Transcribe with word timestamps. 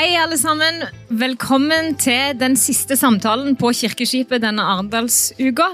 Hei, 0.00 0.14
alle 0.16 0.38
sammen. 0.40 0.78
Velkommen 1.12 1.90
til 2.00 2.32
den 2.40 2.54
siste 2.56 2.96
samtalen 2.96 3.52
på 3.60 3.68
Kirkeskipet 3.76 4.40
denne 4.40 4.64
Arendalsuka. 4.64 5.66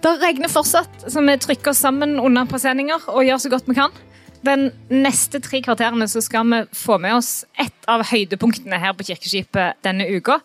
Det 0.00 0.12
regner 0.22 0.48
fortsatt, 0.48 1.02
så 1.12 1.20
vi 1.20 1.34
trykker 1.36 1.74
oss 1.74 1.82
sammen 1.84 2.14
under 2.16 2.48
presenninger 2.48 3.10
og 3.12 3.26
gjør 3.26 3.42
så 3.42 3.50
godt 3.52 3.68
vi 3.68 3.76
kan. 3.76 3.92
Den 4.40 4.70
neste 4.88 5.42
tre 5.44 5.60
kvarterene 5.66 6.08
så 6.08 6.22
skal 6.24 6.48
vi 6.48 6.62
få 6.72 6.96
med 7.02 7.18
oss 7.18 7.44
et 7.60 7.76
av 7.92 8.06
høydepunktene 8.08 8.80
her 8.80 8.96
på 8.96 9.10
Kirkeskipet 9.10 9.84
denne 9.84 10.08
uka. 10.08 10.38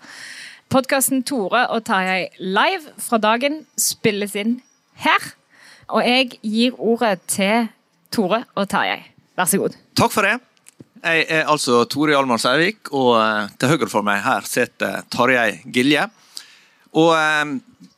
Podkasten 0.68 1.24
Tore 1.24 1.64
og 1.72 1.86
Tarjei 1.88 2.28
live 2.44 2.92
fra 3.08 3.22
dagen 3.24 3.62
spilles 3.80 4.36
inn 4.36 4.58
her. 5.00 5.32
Og 5.88 6.04
jeg 6.04 6.42
gir 6.44 6.76
ordet 6.76 7.24
til 7.32 7.72
Tore 8.12 8.44
og 8.52 8.68
Tarjei. 8.68 9.00
Vær 9.40 9.48
så 9.48 9.64
god. 9.64 9.80
Takk 9.96 10.12
for 10.12 10.28
det. 10.28 10.42
Jeg 11.04 11.26
er 11.30 11.50
altså 11.50 11.84
Tore 11.90 12.14
Hjalmar 12.14 12.40
Sævik, 12.42 12.90
og 12.96 13.18
eh, 13.20 13.50
til 13.60 13.74
høyre 13.74 13.90
for 13.92 14.06
meg 14.06 14.24
her 14.26 14.46
sitter 14.48 15.04
Tarjei 15.14 15.60
Gilje. 15.74 16.08
Og 16.98 17.12
eh, 17.18 17.58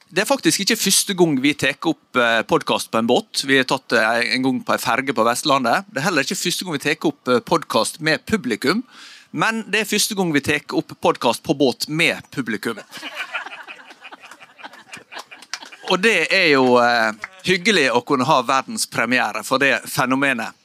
det 0.10 0.24
er 0.24 0.30
faktisk 0.30 0.64
ikke 0.64 0.80
første 0.82 1.14
gang 1.14 1.36
vi 1.44 1.54
tar 1.54 1.78
opp 1.86 2.18
podkast 2.50 2.90
på 2.90 2.98
en 2.98 3.10
båt. 3.10 3.44
Vi 3.46 3.60
har 3.60 3.68
tatt 3.70 3.92
det 3.94 4.02
en 4.34 4.48
gang 4.48 4.62
på 4.66 4.74
en 4.74 4.82
ferge 4.82 5.14
på 5.14 5.26
Vestlandet. 5.28 5.86
Det 5.94 6.02
er 6.02 6.08
heller 6.08 6.26
ikke 6.26 6.40
første 6.40 6.66
gang 6.66 6.76
vi 6.80 6.82
tar 6.88 7.10
opp 7.12 7.34
podkast 7.46 8.02
med 8.02 8.26
publikum, 8.26 8.82
men 9.30 9.62
det 9.70 9.84
er 9.84 9.92
første 9.92 10.18
gang 10.18 10.34
vi 10.34 10.42
tar 10.42 10.66
opp 10.74 10.96
podkast 10.98 11.46
på 11.46 11.54
båt 11.54 11.86
med 11.94 12.26
publikum. 12.34 12.82
Og 15.90 16.02
det 16.02 16.28
er 16.34 16.52
jo 16.54 16.76
eh, 16.82 17.14
hyggelig 17.48 17.88
å 17.94 18.04
kunne 18.06 18.28
ha 18.30 18.42
verdenspremiere 18.46 19.42
for 19.46 19.62
det 19.62 19.80
fenomenet. 19.90 20.59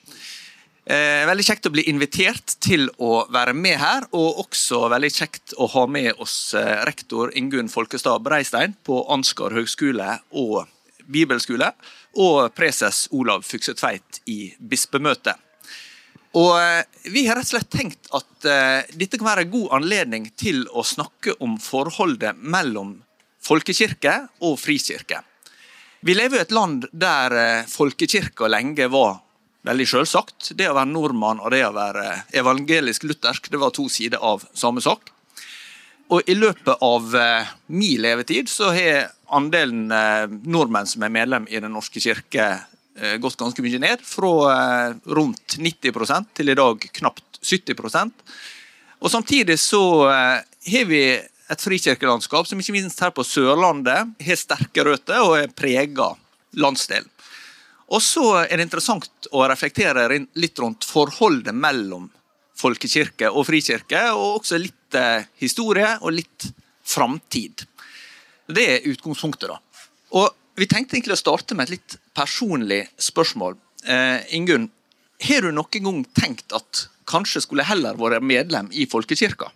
Eh, 0.84 1.22
veldig 1.24 1.44
kjekt 1.46 1.64
å 1.64 1.72
bli 1.72 1.86
invitert 1.88 2.58
til 2.60 2.90
å 3.00 3.22
være 3.32 3.54
med 3.56 3.78
her, 3.80 4.04
og 4.12 4.42
også 4.42 4.82
veldig 4.92 5.10
kjekt 5.14 5.54
å 5.56 5.68
ha 5.72 5.86
med 5.88 6.20
oss 6.20 6.52
eh, 6.58 6.82
rektor 6.84 7.32
Ingunn 7.40 7.70
Folkestad 7.72 8.20
Breistein 8.26 8.76
på 8.84 8.98
Ansgar 9.14 9.56
høgskole 9.56 10.18
og 10.36 10.66
bibelskole, 11.08 11.70
og 12.20 12.52
preses 12.56 13.06
Olav 13.16 13.48
Fykse 13.48 13.72
Tveit 13.80 14.20
i 14.28 14.52
bispemøtet. 14.60 15.40
Og 16.36 16.52
eh, 16.60 16.84
Vi 17.08 17.24
har 17.30 17.40
rett 17.40 17.48
og 17.48 17.54
slett 17.54 17.72
tenkt 17.72 18.12
at 18.12 18.48
eh, 18.48 18.84
dette 18.92 19.16
kan 19.16 19.30
være 19.30 19.46
en 19.46 19.54
god 19.56 19.76
anledning 19.80 20.28
til 20.36 20.66
å 20.68 20.84
snakke 20.84 21.38
om 21.40 21.56
forholdet 21.62 22.36
mellom 22.36 22.98
folkekirke 23.44 24.18
og 24.44 24.58
frikirke. 24.60 25.24
Vi 26.04 26.12
lever 26.12 26.42
i 26.42 26.44
et 26.44 26.52
land 26.52 26.90
der 26.92 27.40
eh, 27.40 27.68
folkekirka 27.72 28.52
lenge 28.52 28.92
var 28.92 29.22
veldig 29.64 29.86
selvsagt. 29.88 30.52
Det 30.58 30.68
å 30.68 30.76
være 30.76 30.92
nordmann 30.92 31.40
og 31.42 31.52
det 31.54 31.64
å 31.66 31.74
være 31.74 32.06
evangelisk-luthersk 32.36 33.50
det 33.52 33.60
var 33.60 33.74
to 33.74 33.88
sider 33.92 34.22
av 34.22 34.44
samme 34.56 34.84
sak. 34.84 35.10
Og 36.12 36.28
I 36.28 36.36
løpet 36.36 36.82
av 36.84 37.14
eh, 37.16 37.52
min 37.72 38.02
levetid 38.04 38.50
så 38.52 38.70
har 38.76 39.10
andelen 39.34 39.88
eh, 39.92 40.26
nordmenn 40.44 40.88
som 40.88 41.04
er 41.06 41.14
medlem 41.14 41.48
i 41.48 41.62
Den 41.64 41.72
norske 41.72 42.02
kirke 42.02 42.48
eh, 42.52 43.16
gått 43.22 43.38
ganske 43.40 43.64
mye 43.64 43.80
ned. 43.80 44.04
Fra 44.04 44.34
eh, 44.52 44.98
rundt 45.16 45.56
90 45.56 46.28
til 46.36 46.52
i 46.52 46.58
dag 46.58 46.84
knapt 47.00 47.40
70% 47.44 48.12
Og 49.00 49.10
Samtidig 49.12 49.56
så 49.60 49.84
eh, 50.12 50.44
har 50.44 50.90
vi 50.92 51.04
et 51.52 51.60
frikirkelandskap 51.60 52.48
som 52.48 52.60
ikke 52.60 52.76
minst 52.76 53.00
her 53.04 53.12
på 53.12 53.24
Sørlandet 53.24 54.14
har 54.28 54.38
sterke 54.40 54.84
røtter 54.84 55.24
og 55.24 55.36
er 55.40 55.52
prega 55.52 56.12
landsdelen. 56.56 57.08
Og 57.92 58.00
så 58.02 58.24
er 58.44 58.56
det 58.56 58.66
interessant 58.66 59.28
å 59.32 59.44
reflektere 59.48 60.06
litt 60.40 60.60
rundt 60.62 60.86
forholdet 60.88 61.54
mellom 61.54 62.08
folkekirke 62.58 63.28
og 63.30 63.46
frikirke, 63.48 64.00
og 64.14 64.40
også 64.40 64.60
litt 64.62 64.96
eh, 64.96 65.26
historie 65.42 65.90
og 66.00 66.14
litt 66.16 66.48
framtid. 66.86 67.66
Det 68.46 68.64
er 68.76 68.88
utgangspunktet, 68.88 69.50
da. 69.50 69.58
Og 70.14 70.30
vi 70.54 70.68
tenkte 70.70 70.96
egentlig 70.96 71.16
å 71.16 71.22
starte 71.22 71.56
med 71.56 71.66
et 71.66 71.76
litt 71.76 71.96
personlig 72.14 72.84
spørsmål. 73.00 73.58
Eh, 73.84 74.36
Ingunn, 74.38 74.68
har 75.24 75.44
du 75.44 75.50
noen 75.52 75.86
gang 75.88 76.00
tenkt 76.16 76.54
at 76.56 76.86
kanskje 77.10 77.42
skulle 77.44 77.66
heller 77.66 77.98
vært 77.98 78.24
medlem 78.24 78.70
i 78.72 78.86
folkekirka? 78.90 79.50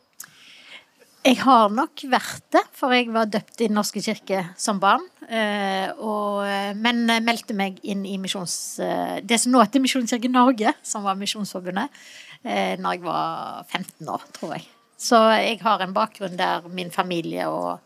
Jeg 1.28 1.42
har 1.42 1.68
nok 1.68 2.00
vært 2.08 2.46
det, 2.54 2.62
for 2.72 2.94
jeg 2.94 3.10
var 3.12 3.26
døpt 3.28 3.60
i 3.60 3.66
Den 3.66 3.76
norske 3.76 4.00
kirke 4.00 4.46
som 4.56 4.78
barn. 4.80 5.02
Eh, 5.28 5.90
og, 6.00 6.40
men 6.80 7.02
meldte 7.26 7.52
meg 7.56 7.76
inn 7.84 8.06
i 8.08 8.14
misjons... 8.20 8.54
Eh, 8.80 9.18
det 9.20 9.36
som 9.42 9.52
nå 9.52 9.60
heter 9.60 9.82
Misjonskirken 9.84 10.32
Norge, 10.32 10.72
som 10.80 11.04
var 11.04 11.18
Misjonsforbundet, 11.20 12.00
eh, 12.48 12.80
når 12.80 12.96
jeg 12.96 13.04
var 13.04 13.60
15 13.66 14.08
år, 14.14 14.24
tror 14.38 14.56
jeg. 14.56 14.64
Så 14.96 15.20
jeg 15.36 15.60
har 15.66 15.84
en 15.84 15.92
bakgrunn 15.92 16.40
der 16.40 16.64
min 16.72 16.94
familie 16.94 17.44
og 17.52 17.76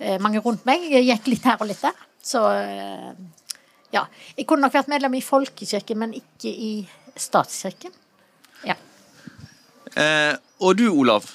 eh, 0.00 0.18
mange 0.18 0.42
rundt 0.42 0.66
meg 0.66 0.90
gikk 0.90 1.30
litt 1.30 1.46
her 1.46 1.62
og 1.62 1.70
litt 1.70 1.86
der. 1.86 2.04
Så 2.18 2.42
eh, 2.50 3.10
ja. 3.94 4.08
Jeg 4.34 4.42
kunne 4.42 4.66
nok 4.66 4.74
vært 4.74 4.90
medlem 4.90 5.20
i 5.20 5.24
folkekirken, 5.24 6.02
men 6.02 6.18
ikke 6.18 6.50
i 6.50 6.72
statskirken. 7.14 7.94
Ja. 8.66 8.74
Eh, 9.94 10.34
og 10.66 10.80
du, 10.82 10.88
Olav. 10.90 11.30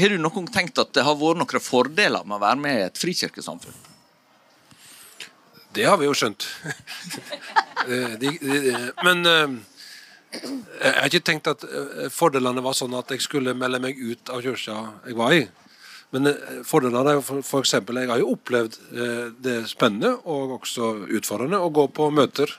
Har 0.00 0.10
du 0.10 0.18
noen 0.18 0.34
gang 0.34 0.52
tenkt 0.52 0.78
at 0.82 0.94
det 0.96 1.04
har 1.06 1.18
vært 1.18 1.40
noen 1.40 1.62
fordeler 1.62 2.24
med 2.26 2.38
å 2.38 2.42
være 2.42 2.60
med 2.60 2.78
i 2.78 2.86
et 2.88 3.00
frikirkesamfunn? 3.00 3.76
Det 5.74 5.86
har 5.86 5.98
vi 5.98 6.06
jo 6.06 6.14
skjønt. 6.14 6.46
de, 8.20 8.30
de, 8.38 8.58
de, 8.66 8.74
men 9.06 9.26
uh, 9.26 9.54
jeg 10.34 10.94
har 10.98 11.10
ikke 11.10 11.26
tenkt 11.26 11.50
at 11.50 11.66
uh, 11.66 12.06
fordelene 12.14 12.62
var 12.62 12.76
sånn 12.78 12.94
at 12.98 13.10
jeg 13.10 13.24
skulle 13.24 13.56
melde 13.58 13.82
meg 13.82 13.98
ut 13.98 14.30
av 14.34 14.42
kirka 14.44 14.78
jeg 15.08 15.18
var 15.18 15.34
i. 15.34 15.44
Men 16.14 16.30
fordelene 16.62 17.16
er 17.16 17.24
for, 17.26 17.42
for 17.42 17.64
eksempel, 17.64 17.98
Jeg 17.98 18.12
har 18.12 18.20
jo 18.20 18.36
opplevd 18.36 18.76
det 19.42 19.56
spennende 19.66 20.12
og 20.30 20.60
også 20.60 20.92
utfordrende 21.10 21.58
å 21.58 21.72
gå 21.74 21.88
på 21.90 22.06
møter 22.14 22.52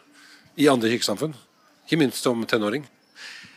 i 0.60 0.68
andre 0.68 0.92
kirkesamfunn. 0.92 1.38
Ikke 1.86 2.02
minst 2.02 2.20
som 2.20 2.44
tenåring. 2.44 2.84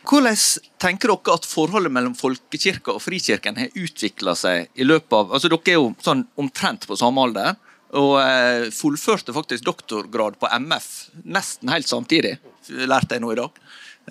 Hvordan 0.09 0.37
tenker 0.81 1.11
dere 1.11 1.35
at 1.37 1.45
forholdet 1.45 1.93
mellom 1.93 2.15
folkekirka 2.17 2.95
og 2.95 3.03
frikirken 3.03 3.59
har 3.61 3.75
utvikla 3.77 4.33
seg 4.37 4.69
i 4.73 4.87
løpet 4.87 5.13
av 5.13 5.35
altså 5.37 5.51
Dere 5.51 5.75
er 5.75 5.77
jo 5.77 5.91
sånn 6.01 6.23
omtrent 6.41 6.87
på 6.89 6.97
samme 6.97 7.27
alder, 7.27 7.59
og 7.99 8.15
eh, 8.21 8.69
fullførte 8.73 9.33
faktisk 9.33 9.65
doktorgrad 9.65 10.37
på 10.41 10.49
MF 10.65 10.89
nesten 11.29 11.69
helt 11.73 11.89
samtidig, 11.89 12.37
lærte 12.69 13.17
jeg 13.17 13.23
nå 13.23 13.33
i 13.33 13.37
dag. 13.39 13.61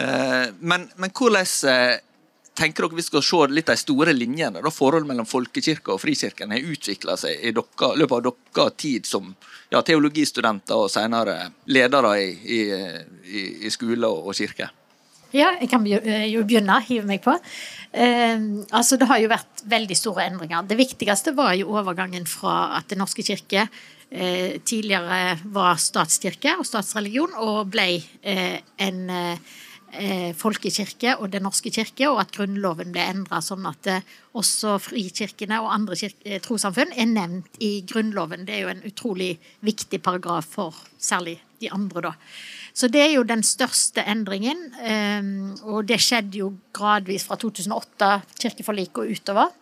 Eh, 0.02 0.46
men, 0.60 0.86
men 0.98 1.14
hvordan 1.14 1.50
eh, 1.70 1.98
tenker 2.58 2.86
dere 2.86 2.98
vi 2.98 3.06
skal 3.06 3.22
se 3.22 3.42
litt 3.50 3.70
de 3.70 3.76
store 3.78 4.14
linjene, 4.14 4.62
da 4.62 4.74
forholdet 4.74 5.10
mellom 5.10 5.28
folkekirka 5.30 5.94
og 5.94 6.02
frikirken 6.02 6.54
har 6.54 6.72
utvikla 6.74 7.18
seg 7.18 7.42
i 7.42 7.54
dere, 7.54 7.92
løpet 7.98 8.18
av 8.18 8.26
deres 8.30 8.78
tid 8.78 9.06
som 9.06 9.30
ja, 9.70 9.82
teologistudenter 9.82 10.78
og 10.78 10.90
senere 10.90 11.40
ledere 11.70 12.16
i, 12.22 12.32
i, 12.58 13.44
i, 13.66 13.70
skole 13.74 14.10
og 14.10 14.34
kirke? 14.38 14.70
Ja, 15.36 15.50
jeg 15.60 15.68
kan 15.68 15.84
jo 15.84 15.98
begynne 16.46 16.78
å 16.78 16.84
hive 16.86 17.04
meg 17.08 17.20
på. 17.24 17.34
Eh, 17.92 18.40
altså, 18.72 18.96
det 18.96 19.08
har 19.10 19.20
jo 19.20 19.30
vært 19.32 19.62
veldig 19.68 19.96
store 19.96 20.24
endringer. 20.28 20.64
Det 20.68 20.78
viktigste 20.78 21.34
var 21.36 21.52
jo 21.58 21.74
overgangen 21.76 22.24
fra 22.28 22.78
at 22.78 22.88
Den 22.88 23.02
norske 23.02 23.24
kirke 23.26 23.66
eh, 24.10 24.56
tidligere 24.64 25.38
var 25.52 25.76
statskirke 25.80 26.56
og 26.58 26.66
statsreligion, 26.68 27.36
og 27.36 27.68
ble 27.72 27.90
eh, 28.22 28.60
en 28.80 29.02
eh, 29.12 29.56
folkekirke 30.36 31.14
og 31.18 31.30
Den 31.32 31.46
norske 31.46 31.70
kirke, 31.72 32.08
og 32.10 32.20
at 32.22 32.32
Grunnloven 32.36 32.92
ble 32.92 33.04
endra 33.08 33.40
sånn 33.44 33.66
at 33.68 33.88
eh, 33.90 34.06
også 34.38 34.76
frikirkene 34.82 35.60
og 35.64 35.72
andre 35.74 35.98
eh, 36.06 36.38
trossamfunn 36.44 36.92
er 36.94 37.08
nevnt 37.10 37.60
i 37.64 37.82
Grunnloven. 37.88 38.46
Det 38.46 38.56
er 38.56 38.64
jo 38.66 38.72
en 38.74 38.84
utrolig 38.88 39.32
viktig 39.66 40.02
paragraf 40.04 40.50
for 40.58 40.76
særlig 40.98 41.38
de 41.62 41.70
andre, 41.74 42.10
da. 42.10 42.12
Så 42.78 42.86
det 42.92 43.00
er 43.02 43.14
jo 43.16 43.24
den 43.26 43.42
største 43.42 44.04
endringen. 44.06 44.60
Og 45.66 45.88
det 45.88 45.96
skjedde 45.98 46.38
jo 46.38 46.52
gradvis 46.70 47.24
fra 47.26 47.34
2008, 47.34 48.10
kirkeforliket 48.38 49.00
og 49.02 49.10
utover. 49.10 49.56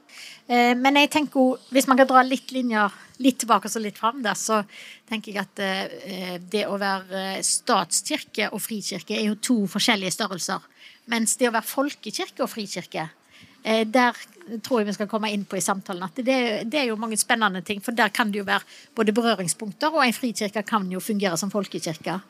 Ehm, 0.46 0.78
men 0.82 0.98
jeg 1.00 1.10
tenker, 1.10 1.58
hvis 1.74 1.88
man 1.90 1.98
kan 1.98 2.08
dra 2.10 2.22
litt 2.26 2.52
linjer 2.54 2.94
litt 3.24 3.38
tilbake 3.40 3.70
og 3.70 3.82
litt 3.82 3.98
fram 3.98 4.22
der, 4.24 4.36
så 4.38 4.60
tenker 5.08 5.32
jeg 5.32 5.42
at 5.42 5.62
eh, 5.64 6.36
det 6.38 6.66
å 6.68 6.78
være 6.80 7.42
statskirke 7.46 8.50
og 8.52 8.62
frikirke 8.62 9.16
er 9.16 9.30
jo 9.30 9.38
to 9.40 9.58
forskjellige 9.70 10.14
størrelser. 10.18 10.66
Mens 11.10 11.36
det 11.40 11.48
å 11.48 11.54
være 11.54 11.66
folkekirke 11.66 12.44
og 12.44 12.52
frikirke, 12.52 13.08
eh, 13.64 13.82
der 13.88 14.18
tror 14.62 14.80
jeg 14.82 14.90
vi 14.90 14.96
skal 14.98 15.10
komme 15.10 15.32
inn 15.34 15.46
på 15.48 15.58
i 15.58 15.64
samtalen 15.64 16.06
at 16.06 16.20
det, 16.22 16.38
er 16.70 16.86
jo 16.90 17.00
mange 17.00 17.18
spennende 17.18 17.64
ting. 17.66 17.80
For 17.82 17.96
der 17.96 18.12
kan 18.14 18.30
det 18.30 18.42
jo 18.42 18.48
være 18.48 18.68
både 18.94 19.16
berøringspunkter, 19.16 19.94
og 19.94 20.04
en 20.04 20.16
frikirke 20.16 20.62
kan 20.66 20.86
jo 20.92 21.02
fungere 21.02 21.38
som 21.40 21.50
folkekirke. 21.50 22.20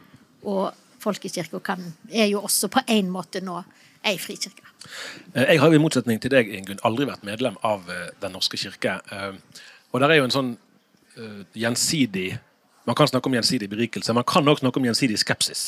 Og 0.47 0.71
folkekirka 1.03 1.77
er 2.13 2.31
jo 2.31 2.47
også 2.47 2.71
på 2.73 2.87
en 2.87 3.11
måte 3.13 3.43
nå 3.45 3.59
ei 4.07 4.17
frikirke. 4.23 4.76
Eh, 5.35 5.45
jeg 5.53 5.61
har 5.63 5.75
i 5.75 5.81
motsetning 5.81 6.21
til 6.23 6.33
deg 6.33 6.51
Ingunn, 6.59 6.83
aldri 6.87 7.09
vært 7.09 7.25
medlem 7.27 7.59
av 7.67 7.89
eh, 7.93 8.11
Den 8.23 8.37
norske 8.37 8.59
kirke. 8.61 8.99
Eh, 9.13 9.65
og 9.93 10.03
der 10.03 10.13
er 10.13 10.21
jo 10.21 10.29
en 10.29 10.39
sånn 10.39 10.55
gjensidig 11.57 12.35
Man 12.85 12.95
kan 12.95 13.09
snakke 13.09 13.31
om 13.31 13.35
gjensidig 13.35 13.71
berikelse, 13.73 14.13
man 14.13 14.27
kan 14.29 14.47
også 14.47 14.61
snakke 14.61 14.79
om 14.79 14.85
gjensidig 14.87 15.17
skepsis. 15.19 15.63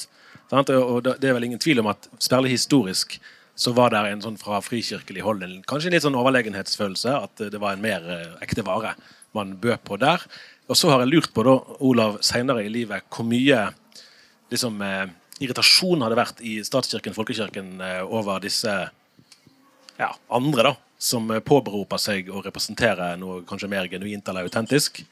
Og 0.52 1.00
det 1.02 1.24
er 1.24 1.32
vel 1.34 1.46
ingen 1.48 1.58
tvil 1.58 1.80
om 1.80 1.88
at 1.90 2.04
særlig 2.22 2.52
historisk 2.52 3.16
så 3.58 3.72
var 3.74 3.90
det 3.90 4.02
en 4.06 4.22
sånn 4.22 4.36
fra 4.38 4.60
frikirkelig 4.62 5.24
hold 5.26 5.42
en, 5.42 5.56
kanskje 5.66 5.88
en 5.88 5.96
litt 5.96 6.04
sånn 6.04 6.18
overlegenhetsfølelse. 6.20 7.16
At 7.24 7.42
det 7.50 7.58
var 7.58 7.74
en 7.74 7.82
mer 7.82 8.06
ekte 8.44 8.62
vare 8.62 8.92
man 9.34 9.56
bød 9.58 9.82
på 9.88 9.98
der. 9.98 10.22
Og 10.68 10.78
så 10.78 10.92
har 10.92 11.02
jeg 11.02 11.10
lurt 11.10 11.32
på, 11.34 11.42
da, 11.48 11.56
Olav, 11.80 12.20
seinere 12.22 12.62
i 12.62 12.70
livet, 12.70 13.08
hvor 13.10 13.26
mye 13.26 13.64
liksom, 14.52 14.78
irritasjon 15.42 16.06
hadde 16.06 16.20
vært 16.22 16.44
i 16.46 16.58
statskirken 16.62 17.18
folkekirken 17.18 17.80
over 18.04 18.38
disse 18.46 18.78
ja, 19.98 20.10
andre 20.28 20.70
da, 20.70 20.74
som 20.98 21.30
påberoper 21.44 22.00
seg 22.02 22.30
å 22.30 22.42
representere 22.42 23.12
noe 23.20 23.42
kanskje 23.46 23.70
mer 23.70 23.88
genuint 23.90 24.28
eller 24.28 24.48
autentisk. 24.48 25.02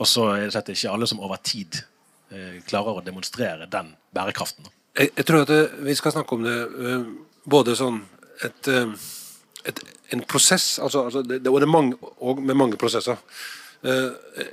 Og 0.00 0.08
så 0.08 0.28
er 0.34 0.52
det 0.52 0.76
ikke 0.76 0.92
alle 0.92 1.08
som 1.08 1.20
over 1.22 1.40
tid 1.44 1.78
eh, 2.32 2.60
klarer 2.68 2.98
å 3.00 3.04
demonstrere 3.04 3.68
den 3.70 3.92
bærekraften. 4.14 4.68
Jeg, 4.98 5.12
jeg, 5.16 5.26
tror 5.28 5.44
at 5.44 5.52
det, 5.52 5.62
vi 5.86 5.96
skal 5.96 6.14
snakke 6.16 6.36
om 6.36 6.44
det 6.44 6.56
uh, 6.68 7.04
både 7.48 7.76
sånn 7.78 8.02
et, 8.44 8.68
et, 9.64 9.78
en 10.12 10.22
prosess 10.28 10.76
altså, 10.82 11.06
altså 11.06 11.22
det, 11.24 11.38
Og 11.48 11.64
mange, 11.68 11.96
og 12.20 12.42
med 12.42 12.58
mange 12.58 12.76
prosesser. 12.80 13.20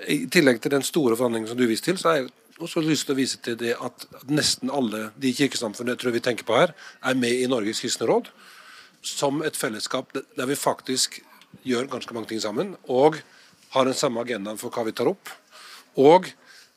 I 0.10 0.24
tillegg 0.32 0.62
til 0.62 0.74
den 0.74 0.86
store 0.86 1.18
forhandlingen 1.18 1.50
som 1.52 1.58
du 1.58 1.66
viste 1.70 1.90
til, 1.90 1.98
så 2.02 2.10
har 2.10 2.16
jeg 2.20 2.30
også 2.64 2.84
lyst 2.84 3.08
til 3.08 3.16
å 3.16 3.20
vise 3.20 3.40
til 3.44 3.58
det 3.60 3.76
at 3.78 4.06
nesten 4.30 4.72
alle 4.74 5.10
de 5.22 5.32
kirkesamfunnene 5.36 5.96
jeg 5.96 6.02
tror 6.04 6.16
vi 6.16 6.24
tenker 6.24 6.48
på 6.48 6.58
her, 6.58 6.74
er 7.06 7.20
med 7.20 7.44
i 7.44 7.50
Norges 7.50 7.82
kristne 7.84 8.08
råd. 8.10 8.30
Som 9.06 9.44
et 9.46 9.58
fellesskap 9.58 10.12
der 10.14 10.50
vi 10.50 10.58
faktisk 10.60 11.22
gjør 11.66 11.90
ganske 11.92 12.14
mange 12.14 12.32
ting 12.32 12.42
sammen. 12.44 12.76
Og 12.88 13.20
har 13.74 13.86
den 13.86 13.98
samme 13.98 14.22
agendaen 14.22 14.60
for 14.60 14.74
hva 14.74 14.86
vi 14.88 14.96
tar 14.96 15.10
opp. 15.12 15.32
Og 16.00 16.30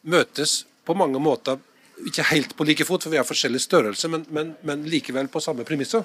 møtes 0.02 0.62
på 0.84 0.96
mange 0.98 1.20
måter 1.22 1.60
ikke 2.02 2.24
helt 2.32 2.56
på 2.56 2.66
like 2.66 2.84
fot, 2.84 3.04
for 3.04 3.12
vi 3.12 3.20
har 3.20 3.26
forskjellig 3.28 3.60
størrelse, 3.62 4.08
men, 4.10 4.24
men, 4.34 4.54
men 4.66 4.82
likevel 4.90 5.28
på 5.30 5.42
samme 5.44 5.64
premisser. 5.64 6.02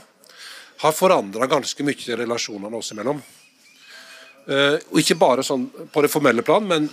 Har 0.84 0.94
forandra 0.94 1.48
ganske 1.50 1.86
mye 1.86 2.18
relasjonene 2.20 2.78
oss 2.78 2.94
imellom. 2.94 3.22
Uh, 4.48 4.78
og 4.94 5.02
ikke 5.02 5.18
bare 5.20 5.44
sånn 5.44 5.66
på 5.92 6.04
det 6.04 6.12
formelle 6.12 6.46
plan, 6.46 6.64
men 6.64 6.86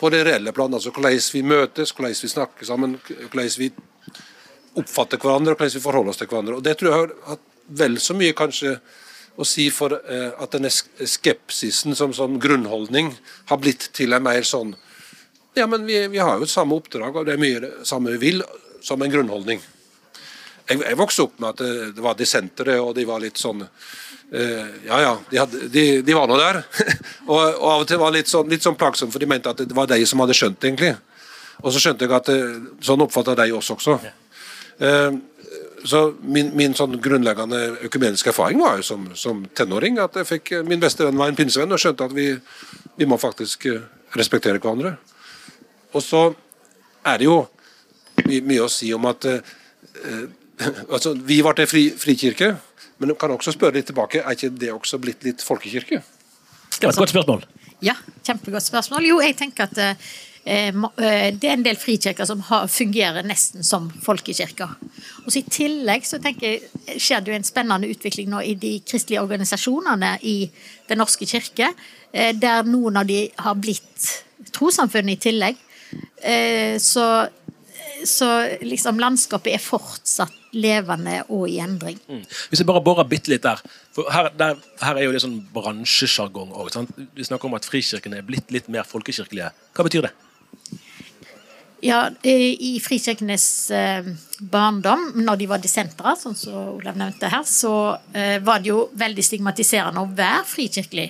på 0.00 0.08
det 0.12 0.22
reelle 0.24 0.52
plan. 0.56 0.72
Altså 0.72 0.92
hvordan 0.94 1.18
vi 1.34 1.42
møtes, 1.44 1.92
hvordan 1.92 2.14
vi 2.16 2.32
snakker 2.32 2.68
sammen, 2.68 2.96
hvordan 3.04 3.50
vi 3.60 3.72
oppfatter 4.80 5.20
hverandre 5.20 5.52
og 5.52 5.60
hvordan 5.60 5.74
vi 5.74 5.82
forholder 5.84 6.14
oss 6.14 6.22
til 6.22 6.30
hverandre. 6.30 6.56
Og 6.56 6.64
Det 6.64 6.76
tror 6.78 6.92
jeg 6.92 7.10
har 7.26 7.42
vel 7.78 7.98
så 8.02 8.16
mye 8.18 8.36
kanskje 8.36 8.76
å 9.40 9.46
si 9.46 9.68
for 9.72 9.94
eh, 9.96 10.30
at 10.36 10.54
denne 10.54 10.70
skepsisen 10.70 11.96
som 11.96 12.14
sånn 12.16 12.38
grunnholdning 12.42 13.12
har 13.50 13.60
blitt 13.62 13.90
til 13.96 14.16
en 14.16 14.24
mer 14.26 14.46
sånn 14.46 14.74
Ja, 15.56 15.66
men 15.66 15.86
vi, 15.86 15.96
vi 16.12 16.20
har 16.20 16.38
jo 16.38 16.46
et 16.46 16.52
samme 16.52 16.76
oppdrag, 16.78 17.16
og 17.16 17.26
det 17.26 17.34
er 17.34 17.42
mye 17.42 17.62
det 17.64 17.70
samme 17.88 18.12
vi 18.14 18.20
vil, 18.22 18.44
som 18.86 19.02
en 19.02 19.10
grunnholdning. 19.10 19.58
Jeg, 20.68 20.78
jeg 20.78 20.98
vokste 20.98 21.24
opp 21.26 21.40
med 21.42 21.48
at 21.48 21.62
det, 21.64 21.88
det 21.96 22.04
var 22.04 22.14
dissentere, 22.18 22.76
og 22.78 22.94
de 22.94 23.06
var 23.08 23.18
litt 23.22 23.40
sånn 23.40 23.64
eh, 23.64 24.68
ja 24.86 25.00
ja, 25.02 25.16
de, 25.30 25.40
hadde, 25.40 25.64
de, 25.74 25.84
de 26.06 26.14
var 26.14 26.30
nå 26.30 26.38
der. 26.38 26.60
og, 27.32 27.40
og, 27.40 27.66
av 27.72 27.82
og 27.82 27.88
til 27.90 27.98
var 27.98 28.14
det 28.14 28.22
litt 28.22 28.30
sånn, 28.30 28.50
litt 28.52 28.66
sånn 28.66 28.78
plagsomt, 28.78 29.10
for 29.10 29.22
de 29.22 29.30
mente 29.30 29.50
at 29.50 29.64
det 29.64 29.76
var 29.76 29.90
de 29.90 29.98
som 30.06 30.22
hadde 30.22 30.38
skjønt 30.38 30.60
det, 30.60 30.70
egentlig. 30.70 30.94
Og 31.60 31.74
så 31.74 31.82
skjønte 31.82 32.06
jeg 32.06 32.16
at 32.16 32.30
det, 32.30 32.38
sånn 32.86 33.02
oppfatta 33.04 33.34
de 33.42 33.50
oss 33.58 33.74
også. 33.74 33.98
Uh, 34.80 35.10
så 35.84 36.00
min, 36.20 36.50
min, 36.56 36.74
sånn 36.76 36.98
grunnleggende 37.02 37.60
økumeniske 37.86 38.32
erfaring 38.32 38.60
var 38.60 38.80
jo 38.80 38.86
som, 38.86 39.06
som, 39.16 39.44
tenåring 39.56 39.98
at 40.02 40.18
jeg 40.20 40.28
fikk 40.28 40.52
Min 40.68 40.82
beste 40.82 41.06
venn 41.06 41.18
var 41.18 41.30
en 41.30 41.38
pinsevenn 41.38 41.72
og 41.72 41.80
skjønte 41.80 42.08
at 42.08 42.14
vi, 42.16 42.26
vi 43.00 43.08
må 43.08 43.18
faktisk 43.20 43.66
eh, 43.70 43.80
respektere 44.18 44.60
hverandre. 44.60 44.96
Og 45.94 46.04
så 46.04 46.22
er 47.06 47.20
det 47.20 47.28
jo 47.28 47.38
mye, 48.26 48.42
mye 48.44 48.66
å 48.66 48.70
si 48.72 48.90
om 48.94 49.08
at 49.10 49.28
eh, 49.30 49.40
altså, 50.94 51.14
Vi 51.14 51.40
ble 51.44 51.54
til 51.58 51.70
fri, 51.70 51.84
frikirke. 51.96 52.54
Men 53.00 53.12
du 53.12 53.16
kan 53.16 53.32
også 53.32 53.54
spørre 53.54 53.78
litt 53.78 53.88
tilbake, 53.88 54.20
er 54.20 54.36
ikke 54.36 54.52
det 54.60 54.74
også 54.74 55.00
blitt 55.00 55.24
litt 55.24 55.40
folkekirke? 55.40 56.02
Det 56.76 56.84
var 56.84 56.92
et 56.92 57.00
godt 57.00 57.14
spørsmål. 57.14 57.46
Ja, 57.80 57.94
kjempegodt 58.26 58.66
spørsmål. 58.66 59.06
Jo, 59.08 59.22
jeg 59.24 59.38
tenker 59.38 59.70
at 59.70 59.80
eh, 59.80 59.94
eh 59.94 60.29
det 60.44 61.46
er 61.46 61.52
en 61.52 61.64
del 61.64 61.76
frikirker 61.76 62.24
som 62.26 62.40
fungerer 62.42 63.26
nesten 63.28 63.64
som 63.66 63.90
folkekirker. 64.02 64.72
Og 65.24 65.28
så 65.28 65.42
I 65.42 65.50
tillegg 65.52 66.06
så 66.08 66.20
tenker 66.22 66.54
jeg, 66.54 66.96
skjer 66.96 67.20
det 67.20 67.32
jo 67.32 67.36
en 67.36 67.46
spennende 67.46 67.90
utvikling 67.92 68.30
nå 68.32 68.40
i 68.48 68.54
de 68.58 68.78
kristelige 68.86 69.22
organisasjonene 69.22 70.16
i 70.26 70.38
Den 70.88 70.98
norske 70.98 71.26
kirke, 71.28 71.68
eh, 72.10 72.32
der 72.34 72.64
noen 72.66 72.96
av 72.98 73.06
de 73.06 73.28
har 73.38 73.54
blitt 73.54 74.08
trossamfunn 74.50 75.12
i 75.12 75.18
tillegg. 75.20 75.60
Eh, 76.22 76.78
så, 76.82 77.28
så 78.04 78.30
liksom 78.64 78.98
landskapet 78.98 79.54
er 79.54 79.62
fortsatt 79.62 80.34
levende 80.50 81.20
og 81.28 81.44
i 81.46 81.60
endring. 81.62 82.00
Mm. 82.08 82.24
Hvis 82.50 82.62
jeg 82.62 82.66
bare 82.66 82.82
borer 82.82 83.06
bitte 83.06 83.30
litt 83.30 83.44
der. 83.46 83.60
for 83.94 84.10
Her, 84.10 84.32
der, 84.34 84.58
her 84.82 84.98
er 84.98 85.06
jo 85.06 85.12
det 85.14 85.22
sånn 85.22 85.38
bransjesjargong 85.54 86.50
òg. 86.50 86.74
Vi 87.14 87.28
snakker 87.28 87.46
om 87.46 87.54
at 87.58 87.68
frikirkene 87.70 88.18
er 88.18 88.26
blitt 88.26 88.50
litt 88.50 88.66
mer 88.72 88.88
folkekirkelige. 88.88 89.52
Hva 89.76 89.86
betyr 89.86 90.08
det? 90.08 90.12
Ja, 91.80 92.10
I 92.22 92.76
Frikirkenes 92.84 93.70
eh, 93.72 94.04
barndom, 94.40 95.06
når 95.24 95.38
de 95.40 95.46
var 95.48 95.62
dissentere, 95.64 96.12
sånn 96.20 96.36
som 96.36 96.74
Olav 96.74 96.98
nevnte 97.00 97.30
her, 97.32 97.46
så 97.48 97.72
eh, 98.12 98.36
var 98.44 98.60
det 98.60 98.68
jo 98.68 98.82
veldig 99.00 99.24
stigmatiserende 99.24 100.02
å 100.04 100.10
være 100.12 100.44
frikirkelig. 100.50 101.06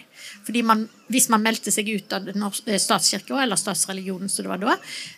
Fordi 0.47 0.63
man, 0.63 0.89
Hvis 1.11 1.27
man 1.27 1.43
meldte 1.43 1.73
seg 1.75 1.89
ut 1.91 2.13
av 2.15 2.29
eh, 2.31 2.77
statskirka, 2.79 3.41
eller 3.43 3.59
statsreligionen 3.59 4.31
som 4.31 4.47
det 4.47 4.51
var 4.53 4.61
da, 4.63 4.77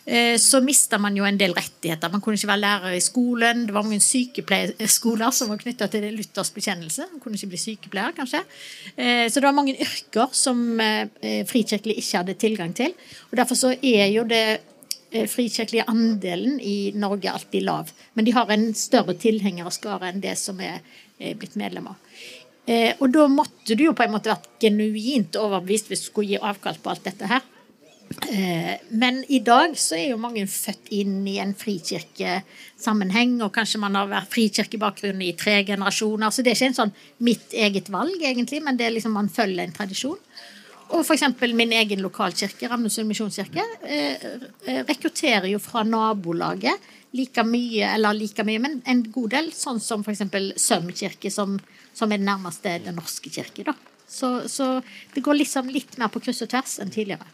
eh, 0.09 0.39
så 0.41 0.57
mista 0.65 0.97
man 0.97 1.13
jo 1.13 1.27
en 1.27 1.37
del 1.37 1.53
rettigheter. 1.53 2.09
Man 2.09 2.21
kunne 2.23 2.39
ikke 2.39 2.49
være 2.49 2.63
lærer 2.63 2.95
i 2.97 3.03
skolen. 3.03 3.67
Det 3.67 3.75
var 3.75 3.85
mange 3.85 4.01
sykepleierskoler 4.01 5.35
som 5.37 5.51
var 5.53 5.61
knytta 5.61 5.87
til 5.93 6.07
Luthers 6.17 6.49
bekjennelse. 6.55 7.05
Man 7.11 7.21
kunne 7.21 7.37
ikke 7.37 7.51
bli 7.51 7.61
sykepleier, 7.61 8.15
kanskje. 8.17 8.41
Eh, 8.97 9.27
så 9.29 9.37
det 9.37 9.45
var 9.45 9.53
mange 9.53 9.77
yrker 9.77 10.33
som 10.33 10.63
frikirkelig 11.21 11.99
ikke 12.01 12.23
hadde 12.23 12.39
tilgang 12.41 12.73
til. 12.73 12.93
Og 13.29 13.37
Derfor 13.37 13.59
så 13.59 13.75
er 13.77 14.07
jo 14.09 14.25
det 14.25 14.61
frikirkelige 15.29 15.85
andelen 15.87 16.57
i 16.57 16.91
Norge 16.97 17.29
alltid 17.29 17.67
lav. 17.67 17.91
Men 18.17 18.25
de 18.25 18.33
har 18.33 18.49
en 18.49 18.71
større 18.73 19.13
tilhengerskare 19.13 20.09
enn 20.09 20.23
det 20.23 20.33
som 20.41 20.57
er 20.57 20.81
blitt 21.37 21.53
medlemmer. 21.59 22.01
Eh, 22.65 22.93
og 22.99 23.09
da 23.11 23.25
måtte 23.27 23.75
du 23.75 23.89
jo 23.89 23.95
på 23.95 24.05
en 24.05 24.13
måte 24.13 24.31
vært 24.31 24.47
genuint 24.63 25.35
overbevist 25.35 25.89
hvis 25.91 26.05
du 26.05 26.09
skulle 26.11 26.35
gi 26.35 26.39
avkall 26.39 26.79
på 26.79 26.93
alt 26.93 27.03
dette 27.09 27.27
her. 27.27 27.43
Eh, 28.29 28.75
men 28.89 29.23
i 29.27 29.39
dag 29.43 29.73
så 29.79 29.97
er 29.97 30.11
jo 30.11 30.21
mange 30.21 30.45
født 30.47 30.91
inn 30.95 31.21
i 31.27 31.39
en 31.43 31.53
frikirkesammenheng, 31.57 33.39
og 33.43 33.53
kanskje 33.55 33.81
man 33.81 33.97
har 33.97 34.11
vært 34.11 34.31
frikirkebakgrunn 34.35 35.23
i 35.25 35.33
tre 35.39 35.59
generasjoner. 35.67 36.31
Så 36.31 36.45
det 36.45 36.53
er 36.53 36.59
ikke 36.59 36.71
en 36.71 36.81
sånn 36.81 36.97
mitt 37.25 37.55
eget 37.57 37.89
valg, 37.93 38.15
egentlig, 38.21 38.61
men 38.63 38.79
det 38.79 38.87
er 38.87 38.95
liksom 38.95 39.15
man 39.17 39.31
følger 39.33 39.65
en 39.65 39.75
tradisjon. 39.75 40.19
Og 40.91 41.05
f.eks. 41.05 41.23
min 41.55 41.71
egen 41.73 42.03
lokalkirke, 42.03 42.67
Randesund 42.69 43.07
misjonskirke, 43.09 43.63
eh, 43.83 44.25
eh, 44.67 44.81
rekrutterer 44.87 45.47
jo 45.51 45.61
fra 45.63 45.83
nabolaget 45.87 46.91
like 47.13 47.43
mye, 47.45 47.93
eller 47.93 48.13
like 48.17 48.43
mye, 48.43 48.59
men 48.59 48.81
en 48.89 49.03
god 49.13 49.33
del, 49.35 49.51
sånn 49.53 49.79
som 49.81 50.03
f.eks. 50.03 50.25
Søm 50.61 50.91
kirke, 50.91 51.31
som, 51.31 51.59
som, 51.93 52.11
er 52.11 52.19
den 52.19 52.27
nærmeste 52.29 52.79
Den 52.85 52.97
norske 52.97 53.29
kirke. 53.29 53.63
da. 53.63 53.75
Så, 54.07 54.47
så 54.49 54.81
det 55.13 55.23
går 55.25 55.39
liksom 55.39 55.69
litt 55.73 55.97
mer 55.97 56.11
på 56.13 56.21
kryss 56.21 56.43
og 56.45 56.51
tvers 56.51 56.77
enn 56.83 56.91
tidligere. 56.93 57.25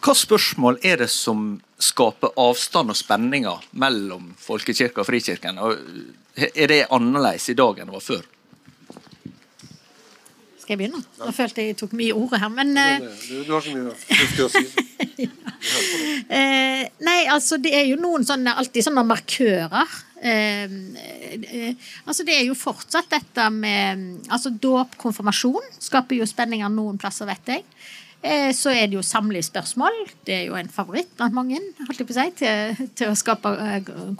Hva 0.00 0.14
spørsmål 0.16 0.80
er 0.82 1.02
det 1.02 1.10
som 1.12 1.60
skaper 1.78 2.32
avstand 2.40 2.90
og 2.90 2.96
spenninger 2.96 3.66
mellom 3.76 4.30
folkekirka 4.40 5.02
og 5.02 5.10
frikirken? 5.10 5.60
Og 5.60 5.76
er 6.54 6.72
det 6.72 6.86
annerledes 6.90 7.50
i 7.52 7.58
dag 7.58 7.78
enn 7.78 7.90
det 7.90 7.98
var 7.98 8.06
før? 8.06 8.24
Skal 10.70 10.78
jeg 10.78 10.86
begynne? 10.86 11.00
Nå 11.18 11.32
følte 11.34 11.62
jeg 11.64 11.72
jeg 11.72 11.76
tok 11.80 11.94
mye 11.98 12.14
ordet 12.14 12.38
her, 12.38 12.50
men 12.54 12.68
eh, 12.78 13.06
Du 13.42 13.48
har 13.50 13.64
så 13.64 13.72
mye 13.74 13.90
å 13.90 14.50
si. 14.54 15.24
eh, 16.38 16.82
Nei, 17.02 17.16
altså 17.26 17.56
det 17.58 17.72
er 17.74 17.88
jo 17.88 17.96
noen 17.98 18.22
sånne, 18.22 18.52
alltid 18.54 18.86
sånne 18.86 19.02
markører. 19.02 19.96
Eh, 20.22 20.76
eh, 21.34 21.88
altså 22.04 22.22
Det 22.28 22.36
er 22.36 22.44
jo 22.46 22.54
fortsatt 22.54 23.10
dette 23.10 23.48
med 23.50 24.30
altså 24.30 24.52
Dåp, 24.54 24.94
konfirmasjon, 25.02 25.66
skaper 25.82 26.20
jo 26.20 26.28
spenninger 26.30 26.70
noen 26.70 27.00
plasser, 27.02 27.26
vet 27.26 27.50
jeg. 27.56 27.66
Så 28.54 28.70
er 28.70 28.84
det 28.84 28.94
jo 28.94 29.02
samlivsspørsmål. 29.02 29.96
Det 30.28 30.36
er 30.36 30.44
jo 30.52 30.54
en 30.60 30.70
favoritt 30.70 31.10
blant 31.18 31.34
mange 31.34 31.58
holdt 31.80 31.98
jeg 31.98 32.06
på 32.06 32.14
å 32.14 32.18
si, 32.20 32.28
til, 32.44 32.90
til 33.00 33.10
å 33.10 33.18
skape 33.18 33.56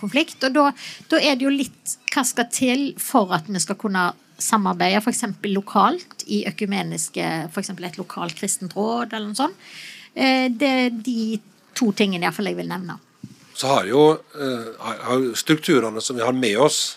konflikt. 0.01 0.41
Og 0.49 0.57
da, 0.57 0.67
da, 1.13 1.21
er 1.21 1.39
det 1.39 1.47
jo 1.47 1.55
litt 1.55 1.95
hva 2.11 2.27
skal 2.27 2.51
til 2.51 2.87
for 2.99 3.31
at 3.37 3.47
vi 3.47 3.63
skal 3.63 3.79
kunne 3.79 4.09
samarbeide 4.43 5.03
f.eks. 5.03 5.25
lokalt 5.51 6.25
i 6.27 6.43
økumeniske 6.49 7.27
F.eks. 7.51 7.71
et 7.71 8.01
lokalt 8.01 8.37
kristent 8.39 8.77
råd 8.77 9.15
eller 9.15 9.31
noe 9.31 9.39
sånt. 9.39 9.71
Eh, 10.15 10.49
det 10.51 10.73
er 10.87 10.91
de 10.91 11.39
to 11.77 11.93
tingene 11.97 12.27
iallfall 12.27 12.51
jeg 12.51 12.59
vil 12.59 12.71
nevne. 12.71 12.99
Så 13.55 13.69
har 13.69 13.85
jo 13.87 14.03
har 14.81 15.25
strukturene 15.37 16.01
som 16.01 16.17
vi 16.17 16.25
har 16.25 16.33
med 16.33 16.57
oss, 16.57 16.97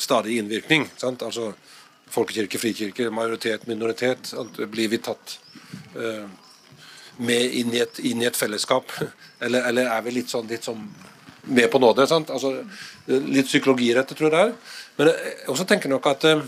stadig 0.00 0.38
innvirkning. 0.40 0.86
Sant? 0.96 1.20
Altså 1.26 1.50
folkekirke, 2.08 2.56
frikirke, 2.56 3.10
majoritet, 3.12 3.66
minoritet. 3.68 4.30
Blir 4.72 4.88
vi 4.88 5.02
tatt 5.04 5.36
Eh, 5.94 6.28
med 7.16 7.54
inn 7.54 7.74
i, 7.74 7.80
et, 7.84 7.98
inn 8.08 8.22
i 8.22 8.28
et, 8.28 8.36
fellesskap? 8.36 8.92
Eller, 9.44 9.64
eller, 9.66 9.88
er 9.90 10.02
vi 10.06 10.12
litt 10.14 10.30
sånn, 10.30 10.46
litt 10.46 10.62
sånn 10.62 10.84
med 11.50 11.66
på 11.72 11.80
nåde? 11.82 12.04
Sant? 12.06 12.28
Altså, 12.30 12.52
litt 13.08 13.48
psykologi 13.48 13.88
i 13.90 13.96
dette, 13.96 14.14
tror 14.14 14.28
jeg 14.28 14.34
det 14.36 14.42
er. 14.44 14.52
Men 14.98 15.12
jeg 15.12 15.48
også 15.52 15.66
tenker 15.68 15.92
nok 15.92 16.08
at 16.10 16.26
eh, 16.28 16.42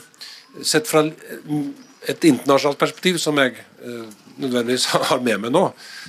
sett 0.63 0.89
fra 0.91 1.05
et 1.05 2.27
internasjonalt 2.29 2.81
perspektiv, 2.81 3.19
som 3.23 3.39
jeg 3.41 3.57
eh, 3.57 4.09
nødvendigvis 4.37 4.89
har 5.11 5.23
med 5.25 5.47
meg 5.47 5.55
nå, 5.55 5.67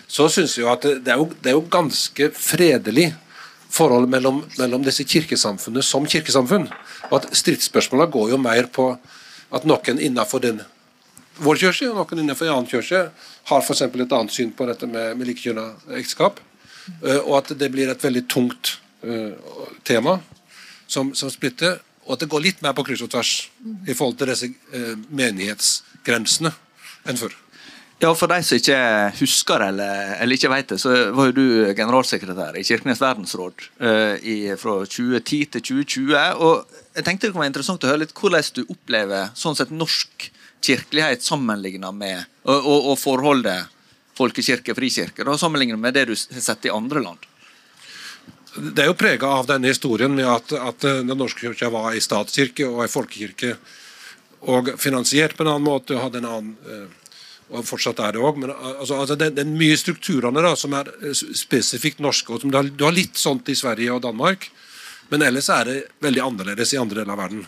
så 0.07 0.27
syns 0.31 0.57
jeg 0.59 0.69
at 0.69 0.85
det 0.85 1.13
er, 1.13 1.21
jo, 1.21 1.29
det 1.41 1.51
er 1.51 1.57
jo 1.57 1.67
ganske 1.71 2.31
fredelig 2.37 3.11
forhold 3.75 4.07
mellom, 4.11 4.43
mellom 4.59 4.83
disse 4.85 5.03
kirkesamfunnene 5.07 5.83
som 5.83 6.05
kirkesamfunn. 6.07 6.69
Og 7.09 7.19
at 7.19 7.29
Stridsspørsmåla 7.35 8.07
går 8.11 8.35
jo 8.35 8.39
mer 8.41 8.69
på 8.71 8.91
at 9.55 9.67
noen 9.67 9.99
innenfor 10.01 10.43
den 10.43 10.61
vår 11.43 11.59
kirke 11.59 11.89
og 11.89 11.97
noen 11.97 12.23
innenfor 12.23 12.47
en 12.47 12.53
annen 12.53 12.69
kirke 12.69 13.01
har 13.49 13.63
f.eks. 13.63 13.81
et 13.83 14.13
annet 14.15 14.33
syn 14.33 14.53
på 14.55 14.67
dette 14.69 14.87
med, 14.87 15.17
med 15.19 15.27
likekjønna 15.29 15.65
ekteskap. 15.99 16.39
Og 17.25 17.33
at 17.39 17.51
det 17.59 17.71
blir 17.73 17.89
et 17.91 18.03
veldig 18.03 18.23
tungt 18.29 18.75
uh, 19.03 19.33
tema 19.83 20.19
som, 20.87 21.11
som, 21.17 21.31
splitter. 21.33 21.79
Og 22.05 22.15
at 22.15 22.21
det 22.21 22.29
går 22.29 22.43
litt 22.43 22.61
mer 22.61 22.75
på 22.77 22.85
kryss 22.85 23.01
og 23.05 23.09
tvers 23.13 23.33
i 23.87 23.95
forhold 23.95 24.19
til 24.19 24.29
disse 24.29 24.51
uh, 24.75 24.93
menighetsgrensene 25.09 26.53
enn 27.09 27.19
før. 27.19 27.33
Ja, 28.03 28.11
For 28.11 28.27
de 28.27 28.41
som 28.43 28.59
ikke 28.59 28.77
husker 29.21 29.63
eller, 29.69 30.17
eller 30.19 30.35
ikke 30.35 30.51
vet 30.51 30.73
det, 30.73 30.77
så 30.83 30.91
var 31.15 31.29
jo 31.29 31.35
du 31.37 31.45
generalsekretær 31.77 32.57
i 32.59 32.63
Kirkenes 32.67 32.99
verdensråd 32.99 33.69
i, 34.19 34.35
fra 34.59 34.73
2010 34.83 35.39
til 35.55 35.63
2020. 35.69 36.17
og 36.43 36.81
jeg 36.95 37.05
tenkte 37.07 37.27
Det 37.27 37.33
kunne 37.33 37.45
være 37.45 37.53
interessant 37.53 37.85
å 37.87 37.91
høre 37.93 38.03
litt 38.03 38.13
hvordan 38.15 38.49
du 38.57 38.65
opplever 38.67 39.31
sånn 39.39 39.55
sett 39.55 39.71
norsk 39.71 40.27
kirkelighet 40.65 41.23
sammenligna 41.23 41.91
med 41.95 42.23
og, 42.43 42.59
og, 42.59 42.91
og, 42.91 42.97
forholdet 42.99 43.71
folkekirke-frikirke, 44.15 45.25
sammenlignet 45.37 45.79
med 45.79 45.95
det 45.95 46.05
du 46.09 46.13
har 46.15 46.43
sett 46.43 46.67
i 46.67 46.73
andre 46.73 47.03
land? 47.03 47.25
Det 48.55 48.83
er 48.83 48.87
jo 48.87 48.97
prega 48.97 49.29
av 49.39 49.47
denne 49.49 49.67
historien 49.71 50.13
med 50.15 50.27
at, 50.31 50.53
at 50.55 50.85
Den 50.85 51.17
norske 51.19 51.43
kirka 51.43 51.69
var 51.73 51.91
ei 51.91 52.03
statskirke 52.03 52.67
og 52.69 52.85
ei 52.85 52.91
folkekirke, 52.91 53.55
og 54.45 54.75
finansiert 54.79 55.35
på 55.35 55.43
en 55.43 55.51
annen 55.55 55.65
måte. 55.65 55.95
og 55.95 56.05
hadde 56.05 56.21
en 56.21 56.29
annen 56.29 56.55
eh, 56.69 56.85
og 57.53 57.65
fortsatt 57.65 57.99
er 58.01 58.15
det 58.15 58.23
òg. 58.25 58.39
Men 58.41 58.53
altså, 58.53 58.97
altså, 59.01 59.17
det, 59.19 59.33
er 59.37 59.49
mye 59.49 59.77
strukturene 59.77 60.43
da, 60.43 60.55
som 60.57 60.73
er 60.77 60.89
eh, 61.01 61.13
spesifikt 61.13 62.01
norske. 62.03 62.31
og 62.33 62.45
du 62.45 62.57
har, 62.57 62.63
du 62.69 62.85
har, 62.85 62.95
litt 62.95 63.19
sånt 63.21 63.49
i 63.49 63.57
Sverige 63.57 63.93
og 63.93 64.03
Danmark, 64.05 64.49
men 65.11 65.21
ellers 65.21 65.49
er 65.53 65.69
det 65.69 65.77
veldig 66.01 66.23
annerledes 66.25 66.73
i 66.73 66.81
andre 66.81 67.03
deler 67.03 67.13
av 67.13 67.23
verden. 67.25 67.47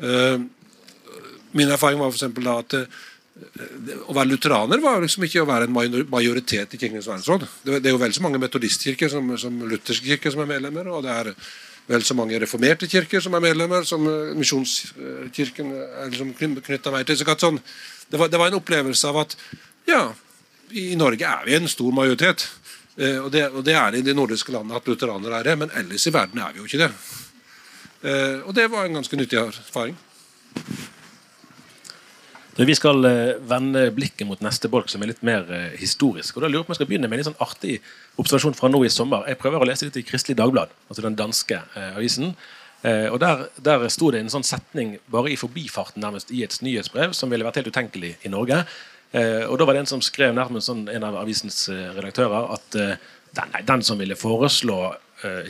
Uh, 0.00 0.46
Min 1.52 1.70
erfaring 1.70 1.98
var 1.98 2.12
for 2.14 2.44
da 2.44 2.52
at 2.62 2.74
eh, 2.78 3.00
å 4.06 4.14
være 4.14 4.30
lutheraner 4.32 4.82
var 4.82 5.00
liksom 5.02 5.24
ikke 5.26 5.42
å 5.42 5.48
være 5.48 5.68
en 5.68 5.74
majoritet 6.10 6.74
i 6.76 6.80
Kirkenes 6.80 7.08
verdensråd. 7.08 7.46
Det 7.64 7.80
er 7.80 7.94
jo 7.94 8.00
vel 8.00 8.14
så 8.14 8.24
mange 8.24 8.40
metodistkirker 8.42 9.10
som, 9.12 9.32
som 9.40 9.58
lutherske 9.68 10.06
kirker 10.06 10.34
som 10.34 10.42
er 10.44 10.50
medlemmer, 10.50 10.90
og 10.92 11.04
det 11.06 11.14
er 11.14 11.32
vel 11.90 12.04
så 12.06 12.16
mange 12.18 12.38
reformerte 12.42 12.88
kirker 12.90 13.22
som 13.24 13.34
er 13.34 13.44
medlemmer, 13.44 13.86
som 13.88 14.04
eh, 14.06 14.34
Misjonskirken 14.38 15.72
er 15.74 16.12
liksom 16.12 16.34
knytta 16.36 16.92
meg 16.94 17.08
til. 17.08 17.18
Så 17.18 17.36
sånn, 17.40 17.58
det, 18.10 18.20
var, 18.20 18.30
det, 18.30 18.40
var, 18.40 18.50
en 18.50 18.60
opplevelse 18.60 19.10
av 19.10 19.22
at 19.24 19.36
ja, 19.88 20.04
i 20.70 20.94
Norge 20.98 21.26
er 21.26 21.48
vi 21.48 21.56
en 21.58 21.70
stor 21.70 21.96
majoritet. 21.96 22.46
Eh, 22.96 23.18
og, 23.18 23.32
det, 23.34 23.48
og 23.50 23.64
det 23.66 23.74
er 23.78 23.98
i 23.98 24.04
de 24.06 24.14
nordiske 24.14 24.54
landene 24.54 24.78
at 24.78 24.86
lutheranere 24.90 25.40
er 25.40 25.50
det, 25.50 25.58
men 25.64 25.74
ellers 25.82 26.06
i 26.06 26.14
verden 26.14 26.42
er 26.44 26.54
vi 26.54 26.62
jo 26.62 26.70
ikke 26.70 26.84
det. 26.84 26.92
og 28.46 28.54
det 28.56 28.70
var 28.72 28.86
en 28.86 28.96
ganske 28.96 29.16
nyttig 29.16 29.36
erfaring. 29.40 29.96
Vi 32.60 32.74
skal 32.76 33.04
eh, 33.08 33.38
vende 33.48 33.86
blikket 33.96 34.26
mot 34.28 34.40
neste 34.44 34.68
bolk, 34.68 34.90
som 34.92 35.00
er 35.00 35.14
litt 35.14 35.22
mer 35.24 35.46
eh, 35.48 35.76
historisk. 35.80 36.36
og 36.36 36.42
da 36.42 36.48
lurer 36.50 36.60
jeg 36.60 36.66
på 36.66 36.70
om 36.70 36.74
jeg 36.74 36.78
skal 36.80 36.88
begynne 36.90 37.08
med 37.08 37.16
en 37.16 37.22
litt 37.22 37.28
sånn 37.30 37.40
artig 37.40 37.78
observasjon 38.20 38.56
fra 38.58 38.68
nå 38.68 38.82
i 38.84 38.90
sommer. 38.92 39.24
Jeg 39.30 39.38
prøver 39.40 39.64
å 39.64 39.68
lese 39.68 39.86
litt 39.86 39.96
i 39.96 40.04
Kristelig 40.04 40.36
Dagblad, 40.36 40.74
altså 40.90 41.04
den 41.06 41.16
danske 41.16 41.56
eh, 41.56 41.94
avisen. 41.96 42.34
og 42.82 43.18
Der, 43.20 43.42
der 43.60 43.82
sto 43.92 44.08
det 44.08 44.22
en 44.22 44.30
sånn 44.32 44.44
setning 44.46 44.94
bare 45.12 45.28
i 45.28 45.36
forbifarten 45.36 46.00
nærmest 46.00 46.30
i 46.32 46.40
et 46.46 46.54
nyhetsbrev 46.64 47.12
som 47.12 47.28
ville 47.28 47.44
vært 47.44 47.58
helt 47.60 47.68
utenkelig 47.68 48.14
i 48.24 48.30
Norge. 48.32 48.62
og 49.12 49.58
Da 49.60 49.66
var 49.68 49.76
det 49.76 49.82
en 49.82 49.90
som 49.90 50.00
skrev 50.00 50.32
nærmest 50.32 50.70
sånn, 50.70 50.86
en 50.88 51.04
av 51.04 51.18
avisens 51.20 51.66
redaktører 51.68 52.54
at 52.56 52.78
den, 53.36 53.52
den 53.68 53.84
som 53.84 54.00
ville 54.00 54.16
foreslå 54.16 54.78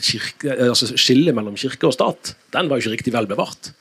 kirke, 0.03 0.57
altså 0.67 0.91
skille 0.99 1.31
mellom 1.31 1.55
kirke 1.55 1.87
og 1.87 1.95
stat, 1.95 2.33
den 2.51 2.67
var 2.67 2.81
jo 2.81 2.83
ikke 2.83 2.97
riktig 2.97 3.15
vel 3.15 3.31
bevart 3.31 3.71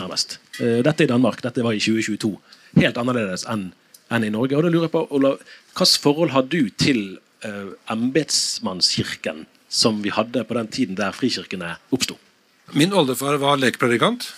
nærmest. 0.00 0.38
Eh, 0.60 0.80
dette 0.86 1.06
i 1.06 1.10
Danmark, 1.10 1.42
dette 1.42 1.64
var 1.64 1.76
i 1.76 1.82
2022. 1.82 2.34
Helt 2.80 3.00
annerledes 3.00 3.46
enn 3.50 3.72
enn 4.12 4.26
i 4.26 4.32
Norge. 4.32 4.56
Og 4.56 4.64
da 4.64 4.70
lurer 4.70 4.88
jeg 4.88 4.94
på, 4.94 5.06
Olav, 5.16 5.40
Hvilket 5.74 6.02
forhold 6.04 6.30
har 6.30 6.44
du 6.46 6.68
til 6.78 7.16
uh, 7.42 7.72
embetsmannskirken 7.90 9.40
som 9.66 10.02
vi 10.04 10.12
hadde 10.14 10.44
på 10.46 10.54
den 10.54 10.68
tiden 10.70 10.98
der 10.98 11.16
frikirkene 11.16 11.72
oppsto? 11.90 12.14
Min 12.78 12.94
oldefar 12.94 13.40
var 13.42 13.58
lekepredikant. 13.58 14.28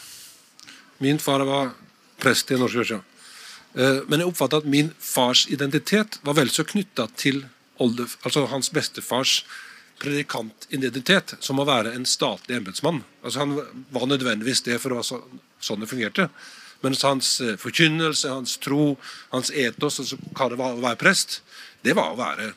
Min 1.05 1.21
far 1.21 1.45
var 1.45 1.75
prest 2.23 2.51
i 2.51 2.57
Norsk 2.57 2.81
kirke. 2.81 3.03
Uh, 3.77 4.01
men 4.09 4.23
jeg 4.23 4.31
oppfatta 4.31 4.63
at 4.63 4.71
min 4.71 4.95
fars 4.97 5.45
identitet 5.53 6.17
var 6.25 6.39
vel 6.39 6.49
så 6.49 6.65
knytta 6.65 7.11
til 7.21 7.45
oldef, 7.77 8.17
altså 8.25 8.47
hans 8.49 8.73
bestefars 8.73 9.43
predikantidentitet, 10.03 11.37
som 11.41 11.61
å 11.61 11.67
være 11.69 11.95
en 11.97 12.07
statlig 12.09 12.59
embetsmann. 12.59 13.03
Altså, 13.23 13.43
han 13.43 13.57
var 13.95 14.07
nødvendigvis 14.11 14.65
det 14.67 14.79
for 14.83 14.97
å 14.97 15.05
så, 15.07 15.23
sånn 15.62 15.83
det 15.83 15.91
fungerte. 15.91 16.29
Mens 16.85 17.03
hans 17.07 17.33
eh, 17.41 17.57
forkynnelse, 17.61 18.29
hans 18.31 18.59
tro, 18.62 18.95
hans 19.33 19.50
etos, 19.50 20.00
altså 20.03 20.21
hva 20.37 20.50
det 20.53 20.61
var 20.61 20.76
å 20.76 20.85
være 20.85 21.00
prest, 21.00 21.41
det 21.87 21.97
var 21.97 22.12
å 22.12 22.21
være, 22.21 22.50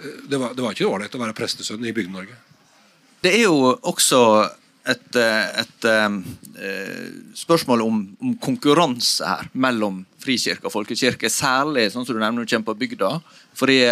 eh, 0.00 0.22
det, 0.30 0.40
var, 0.40 0.54
det 0.56 0.64
var 0.64 0.76
ikke 0.76 0.88
ålreit 0.88 1.18
å 1.18 1.22
være 1.22 1.36
prestesønn 1.36 1.84
i 1.84 1.92
Bygde-Norge. 1.96 2.38
Det 3.24 3.34
er 3.34 3.48
jo 3.48 3.74
også 3.82 4.20
et, 4.88 5.16
et, 5.18 5.86
et 5.88 7.38
spørsmål 7.38 7.82
om, 7.84 8.02
om, 8.22 8.36
konkurranse 8.42 9.26
her 9.26 9.50
mellom 9.52 10.02
frikirke 10.22 10.68
og 10.68 10.74
folkekirke. 10.74 11.30
Særlig 11.32 11.90
sånn 11.92 12.06
som 12.06 12.16
du 12.16 12.22
nevner 12.22 12.46
du 12.46 12.50
kommer 12.50 12.70
på 12.70 12.78
bygda. 12.84 13.10
Fordi, 13.58 13.82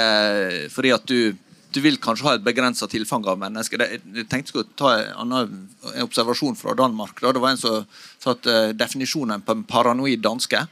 fordi 0.72 0.94
at 0.96 1.10
du 1.10 1.42
du 1.76 1.82
vil 1.84 1.98
kanskje 2.00 2.24
ha 2.24 2.32
et 2.38 2.44
begrensa 2.46 2.86
tilfang 2.88 3.26
av 3.28 3.36
mennesker. 3.36 3.82
Jeg 3.82 4.24
tenkte 4.30 4.48
skulle 4.48 4.76
ta 4.80 4.94
en 4.96 5.26
annen 5.26 5.56
observasjon 6.00 6.56
fra 6.56 6.72
Danmark. 6.78 7.18
Da. 7.20 7.34
Det 7.36 7.42
var 7.42 7.52
en 7.52 7.60
som 7.60 7.82
sa 8.22 8.32
at 8.32 8.48
definisjonen 8.78 9.44
på 9.44 9.52
en 9.52 9.64
paranoid 9.68 10.22
danske 10.24 10.62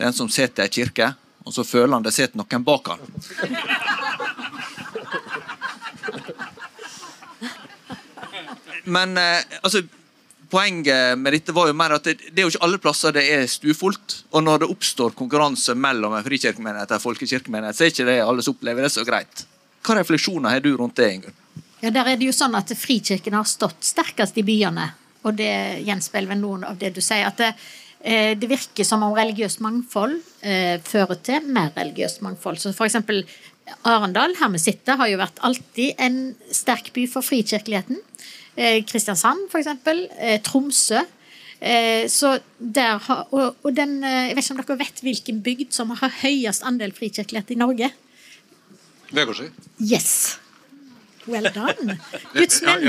det 0.00 0.06
er 0.06 0.14
en 0.14 0.16
som 0.16 0.30
sitter 0.32 0.64
i 0.64 0.70
ei 0.70 0.72
kirke, 0.72 1.06
og 1.44 1.52
så 1.52 1.60
føler 1.60 1.92
han 1.92 2.04
det 2.06 2.14
sitter 2.16 2.40
noen 2.40 2.62
bak 2.64 2.86
han. 2.88 3.02
Men 8.90 9.16
uh, 9.18 9.58
altså 9.62 9.84
Poenget 10.50 11.14
med 11.14 11.30
dette 11.30 11.52
var 11.54 11.68
jo 11.70 11.74
mer 11.78 11.92
at 11.94 12.08
det, 12.08 12.16
det 12.34 12.42
er 12.42 12.48
jo 12.48 12.50
ikke 12.50 12.64
alle 12.66 12.78
plasser 12.82 13.12
det 13.14 13.22
er 13.30 13.44
stuefullt. 13.46 14.16
Og 14.34 14.42
når 14.42 14.64
det 14.64 14.68
oppstår 14.72 15.12
konkurranse 15.14 15.76
mellom 15.78 16.16
en 16.18 16.24
frikirkemenighet 16.26 16.90
og 16.90 16.96
en 16.96 17.04
folkekirkemenighet, 17.04 17.78
så 17.78 17.86
er 17.86 17.92
ikke 17.92 18.06
det 18.08 18.16
alle 18.24 18.42
som 18.42 18.56
opplever 18.56 18.82
det 18.82 18.90
så 18.90 19.04
greit. 19.06 19.44
Hva 19.86 19.94
refleksjoner 20.00 20.56
har 20.56 20.64
du 20.64 20.72
rundt 20.74 20.98
det, 20.98 21.06
Ingunn? 21.14 21.36
Ja, 21.80 21.92
der 21.94 22.10
er 22.10 22.18
det 22.18 22.26
jo 22.26 22.34
sånn 22.34 22.56
at 22.58 22.72
Frikirken 22.76 23.36
har 23.38 23.46
stått 23.48 23.86
sterkest 23.86 24.36
i 24.42 24.44
byene. 24.44 24.90
Og 25.24 25.38
det 25.38 25.52
gjenspeiler 25.86 26.36
noen 26.36 26.66
av 26.66 26.76
det 26.80 26.92
du 26.96 27.00
sier. 27.04 27.28
At 27.30 27.38
det, 27.40 27.52
eh, 28.02 28.34
det 28.36 28.50
virker 28.50 28.84
som 28.84 29.06
om 29.06 29.14
religiøst 29.16 29.62
mangfold 29.64 30.18
eh, 30.42 30.82
fører 30.84 31.22
til 31.24 31.46
mer 31.46 31.72
religiøst 31.76 32.20
mangfold. 32.26 32.60
Så 32.60 32.74
for 32.76 32.88
eksempel 32.88 33.22
Arendal, 33.86 34.34
her 34.40 34.50
vi 34.50 34.60
sitter, 34.60 34.98
har 34.98 35.08
jo 35.08 35.20
vært 35.20 35.40
alltid 35.46 35.94
en 36.02 36.20
sterk 36.50 36.90
by 36.96 37.06
for 37.08 37.24
frikirkeligheten. 37.24 38.00
Eh, 38.56 38.82
Kristiansand, 38.84 39.48
eksempel. 39.54 40.08
Eh, 40.18 40.40
Tromsø. 40.42 40.98
Eh, 41.60 42.08
så 42.08 42.38
der 42.58 42.98
har, 42.98 43.26
og, 43.30 43.76
den, 43.76 44.02
Jeg 44.02 44.36
vet 44.36 44.44
ikke 44.44 44.54
om 44.54 44.62
dere 44.64 44.78
vet 44.78 45.00
hvilken 45.02 45.42
bygd 45.42 45.72
som 45.72 45.90
har 45.90 46.12
høyest 46.22 46.62
andel 46.64 46.92
frikirkelighet 46.92 47.50
i 47.50 47.58
Norge? 47.60 47.90
Vegårshei. 49.12 49.50
Yes. 49.80 50.38
Well 51.26 51.50
done. 51.54 51.98
Guds, 52.34 52.62
men 52.62 52.82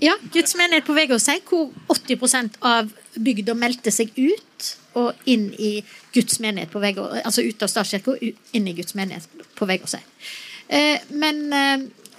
ja, 0.00 0.14
Guds 0.32 0.54
menighet 0.54 0.86
på 0.86 0.94
Vegårshei, 0.94 1.40
hvor 1.48 1.72
80% 1.90 2.60
av 2.62 2.92
bygda 3.18 3.54
meldte 3.58 3.90
seg 3.90 4.14
ut 4.14 4.70
og 4.94 5.26
inn 5.26 5.48
i 5.58 5.82
Guds 6.14 6.38
menighet 6.40 6.70
på 6.70 6.80
Vegårshei. 6.80 7.24
Altså 7.26 7.42
ut 7.42 7.66
av 7.66 7.72
statskirka 7.72 8.14
og 8.14 8.54
inn 8.54 8.70
i 8.70 8.76
Guds 8.78 8.94
menighet 8.94 9.26
på 9.58 9.66
Vegårshei. 9.66 10.04
Men 11.10 11.42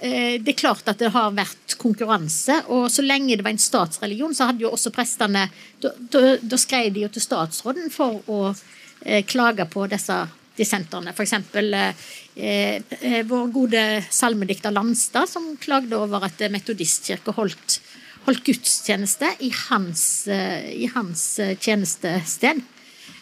det 0.00 0.50
er 0.52 0.58
klart 0.58 0.88
at 0.90 1.00
det 1.00 1.08
har 1.14 1.30
vært 1.32 1.76
konkurranse, 1.80 2.58
og 2.68 2.90
så 2.92 3.00
lenge 3.04 3.38
det 3.38 3.44
var 3.46 3.54
en 3.54 3.60
statsreligion, 3.60 4.34
så 4.36 4.50
hadde 4.50 4.66
jo 4.66 4.72
også 4.74 4.92
prestene 4.92 5.46
Da, 5.80 5.92
da, 6.40 6.58
skrev 6.60 6.90
de 6.92 7.06
jo 7.06 7.08
til 7.12 7.24
statsråden 7.24 7.88
for 7.92 8.20
å 8.32 8.40
eh, 8.50 9.22
klage 9.28 9.64
på 9.72 9.86
disse 9.88 10.18
dissenterne. 10.56 11.12
F.eks. 11.12 11.34
Eh, 11.56 12.80
eh, 13.00 13.22
vår 13.28 13.50
gode 13.52 13.82
salmedikter 14.10 14.74
Landstad, 14.74 15.28
som 15.30 15.54
klagde 15.60 15.98
over 15.98 16.26
at 16.28 16.40
Metodistkirka 16.52 17.34
holdt, 17.36 17.80
holdt 18.26 18.44
gudstjeneste 18.46 19.34
i 19.46 19.52
hans, 19.68 20.26
eh, 20.32 20.72
i 20.72 20.90
hans 20.94 21.26
eh, 21.42 21.56
tjenestested. 21.60 22.64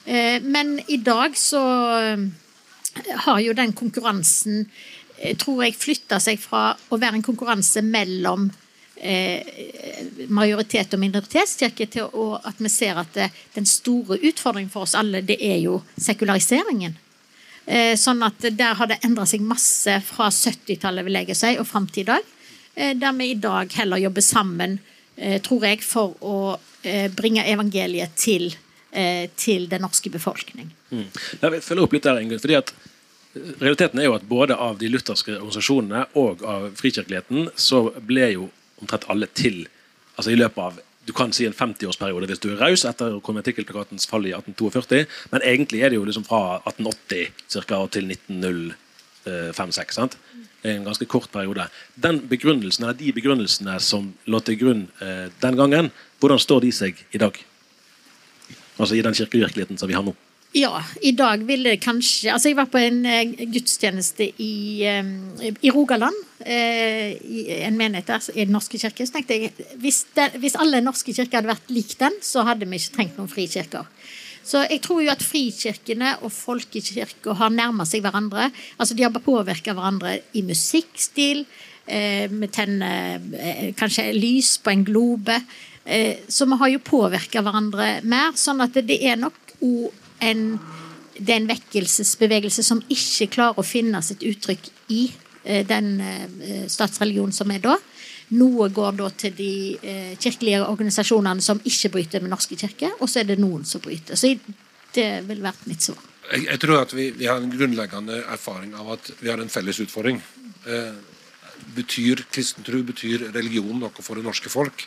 Eh, 0.05 0.41
men 0.43 0.79
i 0.87 1.01
dag 1.03 1.37
så 1.39 1.63
har 3.27 3.41
jo 3.43 3.55
den 3.57 3.73
konkurransen, 3.75 4.69
tror 5.41 5.65
jeg, 5.65 5.77
flytta 5.79 6.19
seg 6.21 6.41
fra 6.43 6.73
å 6.75 6.99
være 7.01 7.21
en 7.21 7.25
konkurranse 7.25 7.83
mellom 7.83 8.51
majoritet- 10.33 10.95
og 10.95 11.01
minoritetskirke 11.03 11.87
til 11.93 12.07
at 12.47 12.61
vi 12.63 12.71
ser 12.73 13.01
at 13.03 13.19
den 13.53 13.67
store 13.69 14.17
utfordringen 14.17 14.71
for 14.73 14.87
oss 14.87 14.95
alle, 14.97 15.21
det 15.27 15.37
er 15.45 15.59
jo 15.61 15.81
sekulariseringen. 16.01 16.95
Eh, 17.67 17.95
sånn 17.97 18.21
at 18.25 18.45
der 18.53 18.77
har 18.77 18.89
det 18.91 19.01
endra 19.07 19.25
seg 19.29 19.45
masse 19.45 19.97
fra 20.05 20.29
70-tallet, 20.29 21.07
vil 21.07 21.21
jeg 21.23 21.37
si, 21.39 21.55
og 21.57 21.69
fram 21.69 21.87
til 21.89 22.05
i 22.05 22.11
dag. 22.11 22.27
Eh, 22.75 22.93
der 22.99 23.15
vi 23.17 23.31
i 23.33 23.39
dag 23.41 23.73
heller 23.79 24.03
jobber 24.03 24.25
sammen, 24.25 24.79
eh, 25.17 25.41
tror 25.41 25.65
jeg, 25.65 25.83
for 25.85 26.17
å 26.21 26.37
bringe 27.17 27.41
evangeliet 27.49 28.13
til, 28.21 28.51
til 29.41 29.63
den 29.71 29.81
norske 29.81 30.11
befolkning. 30.13 30.67
Mm. 30.91 31.07
Jeg 31.41 31.53
vil 31.55 31.63
følge 31.65 31.87
opp 31.87 31.95
litt 31.97 32.05
der, 32.05 32.19
Ingrid, 32.21 32.43
fordi 32.43 32.59
at 32.59 32.75
Realiteten 33.35 33.99
er 33.99 34.09
jo 34.09 34.16
at 34.16 34.27
både 34.29 34.55
av 34.55 34.79
de 34.79 34.88
lutherske 34.90 35.35
organisasjonene 35.37 36.05
og 36.20 36.42
av 36.47 36.68
frikirkeligheten 36.79 37.49
så 37.59 37.88
ble 37.99 38.29
jo 38.37 38.51
omtrent 38.83 39.09
alle 39.11 39.27
til 39.35 39.64
altså 40.14 40.31
i 40.31 40.38
løpet 40.38 40.61
av 40.62 40.83
du 41.05 41.12
kan 41.12 41.33
si 41.37 41.44
en 41.44 41.53
50-årsperiode 41.53 42.29
hvis 42.31 42.40
du 42.40 42.49
er 42.53 42.61
raus 42.62 42.87
etter 42.88 43.18
konventikkelplakatens 43.25 44.07
fall 44.09 44.25
i 44.25 44.33
1842. 44.33 45.03
Men 45.35 45.44
egentlig 45.44 45.83
er 45.85 45.92
det 45.92 45.99
jo 45.99 46.07
liksom 46.09 46.25
fra 46.25 46.62
1880 46.62 47.42
cirka, 47.53 47.83
til 47.92 48.09
1905-6. 48.14 49.99
sant? 49.99 50.16
Det 50.62 50.73
er 50.73 50.79
en 50.79 50.87
ganske 50.88 51.05
kort 51.05 51.29
periode. 51.33 51.66
Den 52.01 52.23
begrunnelsen, 52.29 52.87
eller 52.87 52.97
De 52.97 53.12
begrunnelsene 53.12 53.77
som 53.85 54.14
lå 54.25 54.40
til 54.40 54.57
grunn 54.62 54.87
eh, 55.05 55.29
den 55.42 55.61
gangen, 55.61 55.90
hvordan 56.20 56.40
står 56.40 56.64
de 56.64 56.73
seg 56.73 57.05
i 57.12 57.20
dag? 57.20 57.37
Altså 58.79 58.97
i 58.97 59.05
den 59.05 59.14
kirkevirkeligheten 59.14 59.77
som 59.77 59.92
vi 59.92 59.99
har 59.99 60.07
nå. 60.07 60.16
Ja, 60.55 60.79
i 61.03 61.11
dag 61.19 61.43
ville 61.49 61.73
det 61.73 61.83
kanskje 61.83 62.31
Altså, 62.31 62.53
jeg 62.53 62.59
var 62.61 62.69
på 62.71 62.79
en 62.79 63.01
uh, 63.03 63.47
gudstjeneste 63.51 64.29
i, 64.38 64.87
i 64.87 65.71
Rogaland. 65.75 66.14
Uh, 66.45 67.11
I 67.11 67.40
en 67.67 67.75
menighet 67.75 68.07
der 68.07 68.29
i 68.37 68.45
Den 68.45 68.55
norske 68.55 68.79
kirke. 68.79 69.03
Så 69.03 69.17
tenkte 69.17 69.35
jeg 69.35 69.51
hvis, 69.83 70.05
hvis 70.38 70.55
alle 70.62 70.83
norske 70.85 71.11
kirker 71.11 71.40
hadde 71.40 71.51
vært 71.51 71.73
lik 71.75 71.97
den, 71.99 72.14
så 72.23 72.45
hadde 72.47 72.69
vi 72.71 72.79
ikke 72.79 72.95
trengt 72.95 73.19
noen 73.19 73.33
frikirker. 73.33 73.88
Så 74.45 74.62
jeg 74.69 74.79
tror 74.85 75.03
jo 75.03 75.11
at 75.11 75.25
frikirkene 75.27 76.12
og 76.23 76.31
folkekirka 76.37 77.35
har 77.40 77.51
nærma 77.51 77.87
seg 77.88 78.05
hverandre. 78.05 78.51
Altså, 78.79 78.95
de 78.95 79.07
har 79.07 79.25
påvirka 79.25 79.75
hverandre 79.75 80.19
i 80.37 80.45
musikkstil. 80.47 81.47
Vi 81.85 82.49
tenner 82.53 83.73
kanskje 83.81 84.11
lys 84.12 84.59
på 84.61 84.71
en 84.71 84.85
globe. 84.85 85.40
så 86.29 86.47
vi 86.47 86.61
har 86.61 86.69
jo 86.69 86.85
påvirka 86.85 87.40
hverandre 87.40 87.88
mer. 88.05 88.37
Sånn 88.37 88.61
at 88.61 88.77
det 88.85 89.01
er 89.01 89.17
nok 89.17 89.57
òg 89.64 90.04
en, 90.31 90.47
det 91.19 91.31
er 91.31 91.41
en 91.41 91.51
vekkelsesbevegelse 91.51 92.65
som 92.67 92.83
ikke 92.93 93.31
klarer 93.37 93.61
å 93.61 93.67
finne 93.67 94.03
sitt 94.05 94.25
uttrykk 94.27 94.71
i 94.95 95.03
eh, 95.45 95.65
den 95.67 95.99
eh, 96.01 96.65
statsreligionen 96.71 97.35
som 97.37 97.53
er 97.55 97.63
da. 97.65 97.79
Noe 98.35 98.71
går 98.73 98.97
da 98.99 99.11
til 99.21 99.35
de 99.37 99.53
eh, 99.77 100.13
kirkelige 100.21 100.65
organisasjonene 100.65 101.45
som 101.45 101.61
ikke 101.61 101.93
bryter 101.99 102.25
med 102.25 102.33
Norske 102.33 102.57
kirke, 102.59 102.95
og 102.99 103.11
så 103.11 103.21
er 103.21 103.29
det 103.29 103.39
noen 103.43 103.67
som 103.69 103.83
bryter. 103.85 104.17
Så 104.17 104.33
det 104.95 105.09
vil 105.29 105.43
være 105.45 105.69
mitt 105.69 105.85
svar. 105.85 106.01
Jeg, 106.31 106.47
jeg 106.49 106.61
tror 106.63 106.81
at 106.81 106.95
vi, 106.97 107.11
vi, 107.19 107.29
har 107.29 107.41
en 107.41 107.53
grunnleggende 107.53 108.23
erfaring 108.33 108.73
av 108.79 108.95
at 108.97 109.11
vi 109.21 109.29
har 109.29 109.43
en 109.43 109.53
felles 109.53 109.83
utfordring. 109.85 110.23
Eh, 110.65 110.95
betyr 111.77 112.25
kristen 112.33 112.65
betyr 112.65 113.29
religion 113.35 113.77
noe 113.81 114.05
for 114.05 114.17
det 114.17 114.25
norske 114.25 114.53
folk? 114.53 114.87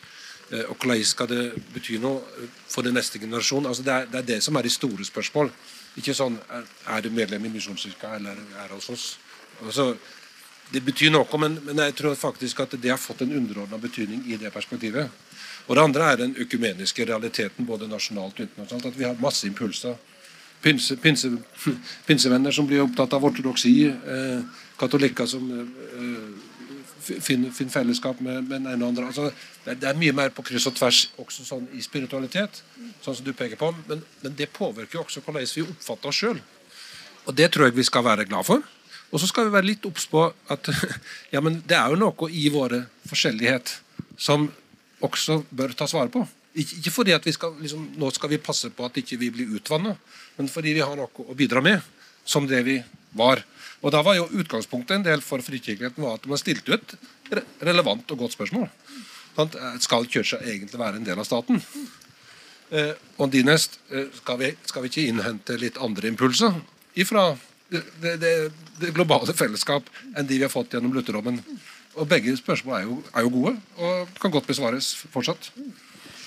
Eh, 0.51 0.63
og 0.69 0.77
hvordan 0.77 1.03
skal 1.03 1.27
det 1.27 1.43
bety 1.73 1.97
noe 1.99 2.47
for 2.67 2.85
den 2.85 2.95
neste 2.95 3.19
generasjon? 3.19 3.65
Altså 3.65 3.83
det, 3.83 3.93
er, 3.93 4.05
det, 4.11 4.19
er, 4.21 4.27
det 4.35 4.43
som 4.43 4.55
er 4.55 4.67
de 4.67 4.71
store 4.71 5.05
spørsmål. 5.05 5.51
Ikke 5.97 6.13
sånn 6.13 6.37
er 6.47 7.01
du 7.01 7.09
medlem 7.11 7.47
i 7.47 7.51
Misjonskirka 7.51 8.15
eller 8.15 8.37
er 8.63 8.73
hos 8.75 8.89
oss? 8.93 9.05
Altså, 9.65 9.95
det 10.71 10.83
betyr 10.85 11.11
noe, 11.11 11.39
men, 11.39 11.57
men, 11.65 11.79
jeg 11.87 11.95
tror 11.97 12.15
faktisk 12.19 12.59
at 12.63 12.75
det 12.77 12.91
har 12.91 12.99
fått 13.01 13.23
en 13.25 13.33
underordna 13.39 13.79
betydning 13.81 14.25
i 14.27 14.37
det 14.37 14.51
perspektivet. 14.53 15.09
Og 15.67 15.75
Det 15.75 15.83
andre 15.83 16.11
er 16.11 16.19
den 16.21 16.35
økumeniske 16.37 17.05
realiteten 17.07 17.65
både 17.65 17.87
nasjonalt 17.87 18.39
og 18.39 18.45
internasjonalt. 18.45 18.85
At 18.85 18.99
vi 18.99 19.07
har 19.07 19.19
masse 19.19 19.47
impulser. 19.47 19.95
Pinse, 20.61 20.95
pinse, 20.97 21.31
pinsevenner 22.07 22.51
som 22.51 22.67
blir 22.67 22.83
opptatt 22.83 23.13
av 23.13 23.25
ortodoksi. 23.25 23.73
Eh, 23.87 24.63
katolikker 24.79 25.25
som 25.25 25.49
eh, 25.51 26.46
finne, 27.07 27.51
finne 27.55 27.73
fellesskap 27.73 28.19
med, 28.23 28.43
med 28.45 28.59
den 28.59 28.69
ene 28.71 28.85
og 28.85 28.91
andre. 28.91 29.07
Altså, 29.11 29.31
det, 29.65 29.79
det, 29.81 29.89
er 29.89 29.99
mye 29.99 30.15
mer 30.15 30.33
på 30.35 30.45
kryss 30.47 30.67
og 30.69 30.75
tvers 30.77 31.03
også 31.21 31.45
sånn 31.47 31.67
i 31.77 31.83
spiritualitet, 31.83 32.61
sånn 33.03 33.17
som 33.17 33.25
du 33.25 33.33
peker 33.37 33.59
på. 33.59 33.71
Men, 33.89 34.03
men 34.23 34.37
det 34.37 34.49
påvirker 34.55 34.99
jo 34.99 35.05
også 35.05 35.23
hvordan 35.25 35.47
vi 35.47 35.65
oppfatter 35.65 36.11
oss 36.11 36.21
sjøl. 36.23 36.41
Og 37.27 37.35
det 37.35 37.51
tror 37.53 37.67
jeg 37.67 37.77
vi 37.77 37.87
skal 37.87 38.05
være 38.07 38.27
glad 38.29 38.47
for. 38.47 38.63
Og 39.07 39.21
så 39.23 39.27
skal 39.29 39.47
vi 39.47 39.55
være 39.55 39.69
litt 39.69 39.85
obs 39.87 40.07
på 40.11 40.25
at 40.51 40.69
ja, 41.33 41.41
men 41.43 41.61
det 41.67 41.77
er 41.79 41.93
jo 41.93 41.99
noe 42.01 42.31
i 42.31 42.47
våre 42.51 42.83
forskjellighet 43.07 43.77
som 44.19 44.49
også 45.03 45.41
bør 45.49 45.75
ta 45.77 45.87
vare 45.91 46.11
på. 46.13 46.23
Ikke 46.57 46.91
fordi 46.91 47.13
at 47.13 47.25
vi 47.27 47.35
skal, 47.35 47.53
liksom, 47.61 47.83
nå 48.01 48.09
skal 48.15 48.31
vi 48.31 48.41
passe 48.41 48.71
på 48.73 48.85
at 48.87 48.95
ikke 48.97 49.19
vi 49.21 49.29
blir 49.33 49.51
utvanna, 49.59 49.93
men 50.39 50.49
fordi 50.49 50.73
vi 50.73 50.81
har 50.81 50.97
noe 50.97 51.27
å 51.29 51.35
bidra 51.37 51.61
med, 51.61 51.83
som 52.25 52.47
det 52.49 52.63
vi 52.65 52.79
var. 53.17 53.43
Og 53.81 53.93
Da 53.93 54.01
var 54.01 54.17
jo 54.17 54.29
utgangspunktet 54.33 54.97
en 54.97 55.05
del 55.05 55.21
for 55.21 55.43
frikirkeligheten 55.45 56.03
var 56.03 56.17
at 56.17 56.25
man 56.29 56.41
stilte 56.41 56.77
ut 56.77 56.95
relevant 57.61 58.11
og 58.11 58.17
godt 58.23 58.33
spørsmål. 58.33 58.67
Eh, 59.37 59.79
Skal 59.79 60.07
kirka 60.09 60.41
egentlig 60.41 60.79
være 60.79 60.97
en 60.97 61.05
del 61.05 61.19
av 61.19 61.25
staten? 61.25 61.61
Eh, 62.71 62.93
og 63.17 63.31
dernest 63.31 63.79
eh, 63.91 64.09
skal, 64.17 64.39
vi, 64.41 64.51
skal 64.65 64.83
vi 64.83 64.91
ikke 64.91 65.07
innhente 65.07 65.55
litt 65.61 65.77
andre 65.79 66.09
impulser 66.09 66.57
ifra 66.99 67.29
det, 67.69 67.83
det, 68.01 68.15
det, 68.19 68.31
det 68.81 68.93
globale 68.95 69.31
fellesskap 69.35 69.87
enn 70.17 70.27
de 70.27 70.39
vi 70.39 70.43
har 70.43 70.51
fått 70.51 70.73
gjennom 70.73 70.95
lutherdommen? 70.95 71.39
Og 71.97 72.09
Begge 72.09 72.35
spørsmål 72.37 72.75
er 72.77 72.87
jo, 72.87 72.97
er 73.13 73.25
jo 73.25 73.33
gode 73.33 73.53
og 73.81 74.17
kan 74.21 74.33
godt 74.33 74.49
besvares 74.49 74.91
fortsatt. 75.13 75.51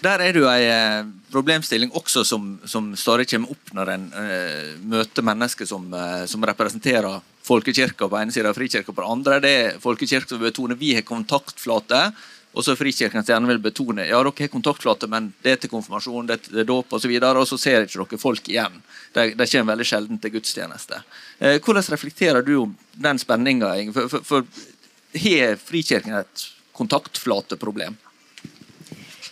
Der 0.01 0.23
er 0.25 0.33
det 0.33 0.41
jo 0.41 0.49
ei 0.49 0.65
eh, 0.65 1.05
problemstilling 1.31 1.93
også 1.93 2.25
som, 2.25 2.55
som 2.65 2.95
stadig 2.97 3.29
kommer 3.29 3.53
opp 3.53 3.73
når 3.77 3.93
en 3.93 4.07
uh, 4.15 4.71
møter 4.81 5.25
mennesker 5.27 5.69
som, 5.69 5.85
uh, 5.93 6.25
som 6.27 6.47
representerer 6.49 7.21
folkekirka 7.47 8.09
på 8.09 8.19
ene 8.21 8.35
sida 8.35 8.51
og 8.53 8.59
frikirka 8.59 8.93
på 8.93 9.03
den 9.03 9.15
andre. 9.15 9.41
Det 9.43 9.55
er 9.61 9.81
folkekirka 9.83 10.35
som 10.35 10.43
betoner 10.43 10.79
vi 10.79 10.95
har 10.97 11.07
kontaktflate, 11.07 12.03
og 12.51 12.65
så 12.67 12.75
frikirken 12.75 13.23
som 13.23 13.31
gjerne 13.31 13.51
vil 13.53 13.63
betone 13.63 14.09
ja, 14.09 14.19
dere 14.19 14.35
har 14.43 14.51
kontaktflate, 14.51 15.07
men 15.11 15.31
det 15.45 15.53
er 15.53 15.61
til 15.63 15.71
konfirmasjon, 15.71 16.27
det 16.27 16.37
er 16.37 16.45
til 16.49 16.67
dåp 16.67 16.97
osv., 16.99 17.13
og, 17.21 17.43
og 17.43 17.47
så 17.47 17.59
ser 17.63 17.87
ikke 17.87 18.03
dere 18.03 18.21
folk 18.21 18.51
igjen. 18.51 18.81
De, 19.15 19.27
de 19.39 19.49
kommer 19.53 19.75
veldig 19.77 19.87
sjelden 19.87 20.19
til 20.23 20.35
gudstjeneste. 20.35 21.03
Eh, 21.39 21.59
hvordan 21.63 21.87
reflekterer 21.95 22.47
du 22.47 22.57
om 22.65 22.77
den 22.99 23.23
spenninga? 23.23 23.71
For, 23.95 24.11
for, 24.11 24.27
for 24.27 25.21
har 25.25 25.57
frikirken 25.63 26.19
et 26.21 26.47
kontaktflateproblem? 26.77 27.99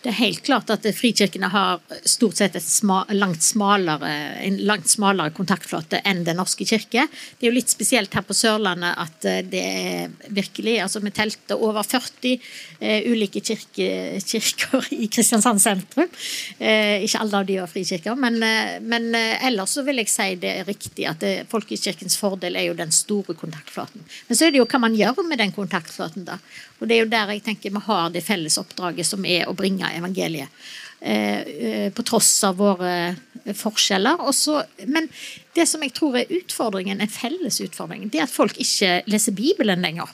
Det 0.02 0.12
er 0.12 0.18
helt 0.20 0.44
klart 0.46 0.70
at 0.70 0.86
frikirkene 0.94 1.48
har 1.50 1.80
stort 2.06 2.38
sett 2.38 2.56
et 2.58 2.64
sma, 2.64 3.00
langt 3.16 3.42
smalere, 3.42 4.10
en 4.46 4.58
langt 4.68 4.86
smalere 4.90 5.34
kontaktflate 5.34 5.98
enn 6.06 6.22
Den 6.26 6.38
norske 6.38 6.66
kirke. 6.68 7.06
Det 7.10 7.46
er 7.46 7.50
jo 7.50 7.56
litt 7.56 7.72
spesielt 7.72 8.14
her 8.14 8.22
på 8.26 8.36
Sørlandet 8.36 8.94
at 9.02 9.26
eh, 9.26 9.40
det 9.42 9.62
er 9.64 10.30
virkelig 10.34 10.76
altså 10.84 11.02
Vi 11.02 11.12
telte 11.14 11.56
over 11.56 11.82
40 11.86 12.34
eh, 12.80 13.08
ulike 13.10 13.42
kirke, 13.42 14.20
kirker 14.22 14.86
i 14.94 15.08
Kristiansand 15.10 15.62
sentrum. 15.62 16.10
Eh, 16.58 17.04
ikke 17.06 17.24
alle 17.24 17.42
av 17.42 17.48
de 17.48 17.58
var 17.58 17.70
frikirker, 17.72 18.18
men, 18.18 18.38
eh, 18.42 18.78
men 18.80 19.10
eh, 19.18 19.46
ellers 19.50 19.74
så 19.74 19.84
vil 19.86 20.02
jeg 20.02 20.12
si 20.12 20.28
det 20.38 20.54
er 20.60 20.68
riktig 20.68 21.08
at 21.10 21.22
det, 21.24 21.34
folkekirkens 21.50 22.18
fordel 22.20 22.58
er 22.58 22.68
jo 22.70 22.78
den 22.78 22.94
store 22.94 23.34
kontaktflaten. 23.38 24.06
Men 24.28 24.38
så 24.38 24.46
er 24.46 24.54
det 24.54 24.62
jo 24.62 24.68
hva 24.70 24.82
man 24.86 24.96
gjør 24.98 25.24
med 25.26 25.42
den 25.42 25.54
kontaktflaten, 25.56 26.28
da. 26.28 26.38
Og 26.78 26.88
det 26.88 26.96
er 26.96 27.02
jo 27.02 27.12
der 27.12 27.32
jeg 27.34 27.44
tenker 27.46 27.74
vi 27.74 27.86
har 27.88 28.12
det 28.14 28.24
felles 28.26 28.58
oppdraget 28.60 29.06
som 29.06 29.24
er 29.26 29.48
å 29.48 29.56
bringe 29.58 29.88
evangeliet. 29.98 30.52
Eh, 31.00 31.40
eh, 31.40 31.92
på 31.94 32.02
tross 32.02 32.32
av 32.42 32.56
våre 32.58 33.14
forskjeller. 33.54 34.18
Også, 34.26 34.56
men 34.90 35.06
det 35.54 35.68
som 35.70 35.82
jeg 35.84 35.94
tror 35.94 36.18
er 36.18 36.32
utfordringen, 36.40 36.98
en 37.00 37.12
felles 37.12 37.60
utfordring, 37.62 38.08
det 38.10 38.18
er 38.18 38.26
at 38.26 38.34
folk 38.34 38.58
ikke 38.58 39.04
leser 39.06 39.36
Bibelen 39.38 39.84
lenger. 39.86 40.10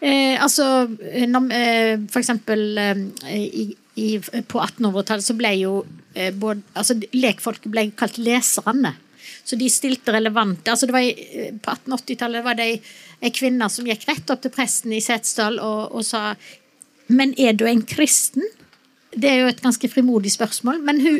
Eh, 0.00 0.36
altså, 0.36 0.84
for 0.92 2.20
eksempel 2.20 2.76
i, 3.32 3.70
i, 3.96 4.08
på 4.20 4.60
1800-tallet 4.60 5.24
så 5.24 5.36
ble 5.38 5.54
jo 5.62 5.74
eh, 6.12 6.28
både, 6.36 6.60
altså, 6.76 6.98
lekfolk 7.16 7.64
ble 7.72 7.88
kalt 7.96 8.20
leserne. 8.20 8.94
Så 9.48 9.56
de 9.56 9.68
stilte 9.72 10.12
relevante 10.12 10.68
altså 10.74 10.88
i- 11.00 11.48
På 11.64 11.72
1880-tallet 11.72 12.44
var 12.44 12.58
det 12.58 12.66
ei 13.22 13.30
kvinne 13.34 13.68
som 13.72 13.86
gikk 13.88 14.04
rett 14.10 14.30
opp 14.30 14.42
til 14.44 14.52
presten 14.54 14.92
i 14.92 15.00
Setesdal 15.00 15.56
og, 15.64 15.94
og 15.96 16.04
sa 16.04 16.34
Men 17.08 17.32
er 17.40 17.56
du 17.56 17.64
en 17.66 17.80
kristen? 17.88 18.44
Det 19.16 19.30
er 19.30 19.38
jo 19.40 19.48
et 19.48 19.62
ganske 19.64 19.88
frimodig 19.88 20.30
spørsmål. 20.34 20.82
Men 20.84 21.00
hun, 21.00 21.16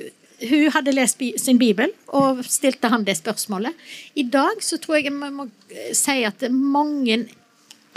hun 0.50 0.66
hadde 0.74 0.92
lest 0.92 1.22
sin 1.40 1.58
bibel 1.58 1.88
og 2.14 2.42
stilte 2.44 2.90
han 2.92 3.06
det 3.08 3.16
spørsmålet. 3.16 3.72
I 4.20 4.26
dag 4.28 4.60
så 4.62 4.76
tror 4.78 4.98
jeg 5.00 5.08
vi 5.08 5.30
må 5.32 5.48
eh, 5.72 5.94
si 5.96 6.18
at 6.28 6.44
mange 6.52 7.22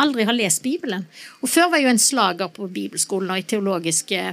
aldri 0.01 0.23
har 0.25 0.33
lest 0.33 0.63
Bibelen. 0.63 1.03
Og 1.43 1.49
før 1.51 1.67
var 1.75 1.83
jo 1.83 1.91
en 1.91 1.99
slager 2.01 2.47
på 2.55 2.69
bibelskolen 2.71 3.29
og 3.35 3.43
i 3.43 3.45
teologiske 3.51 4.23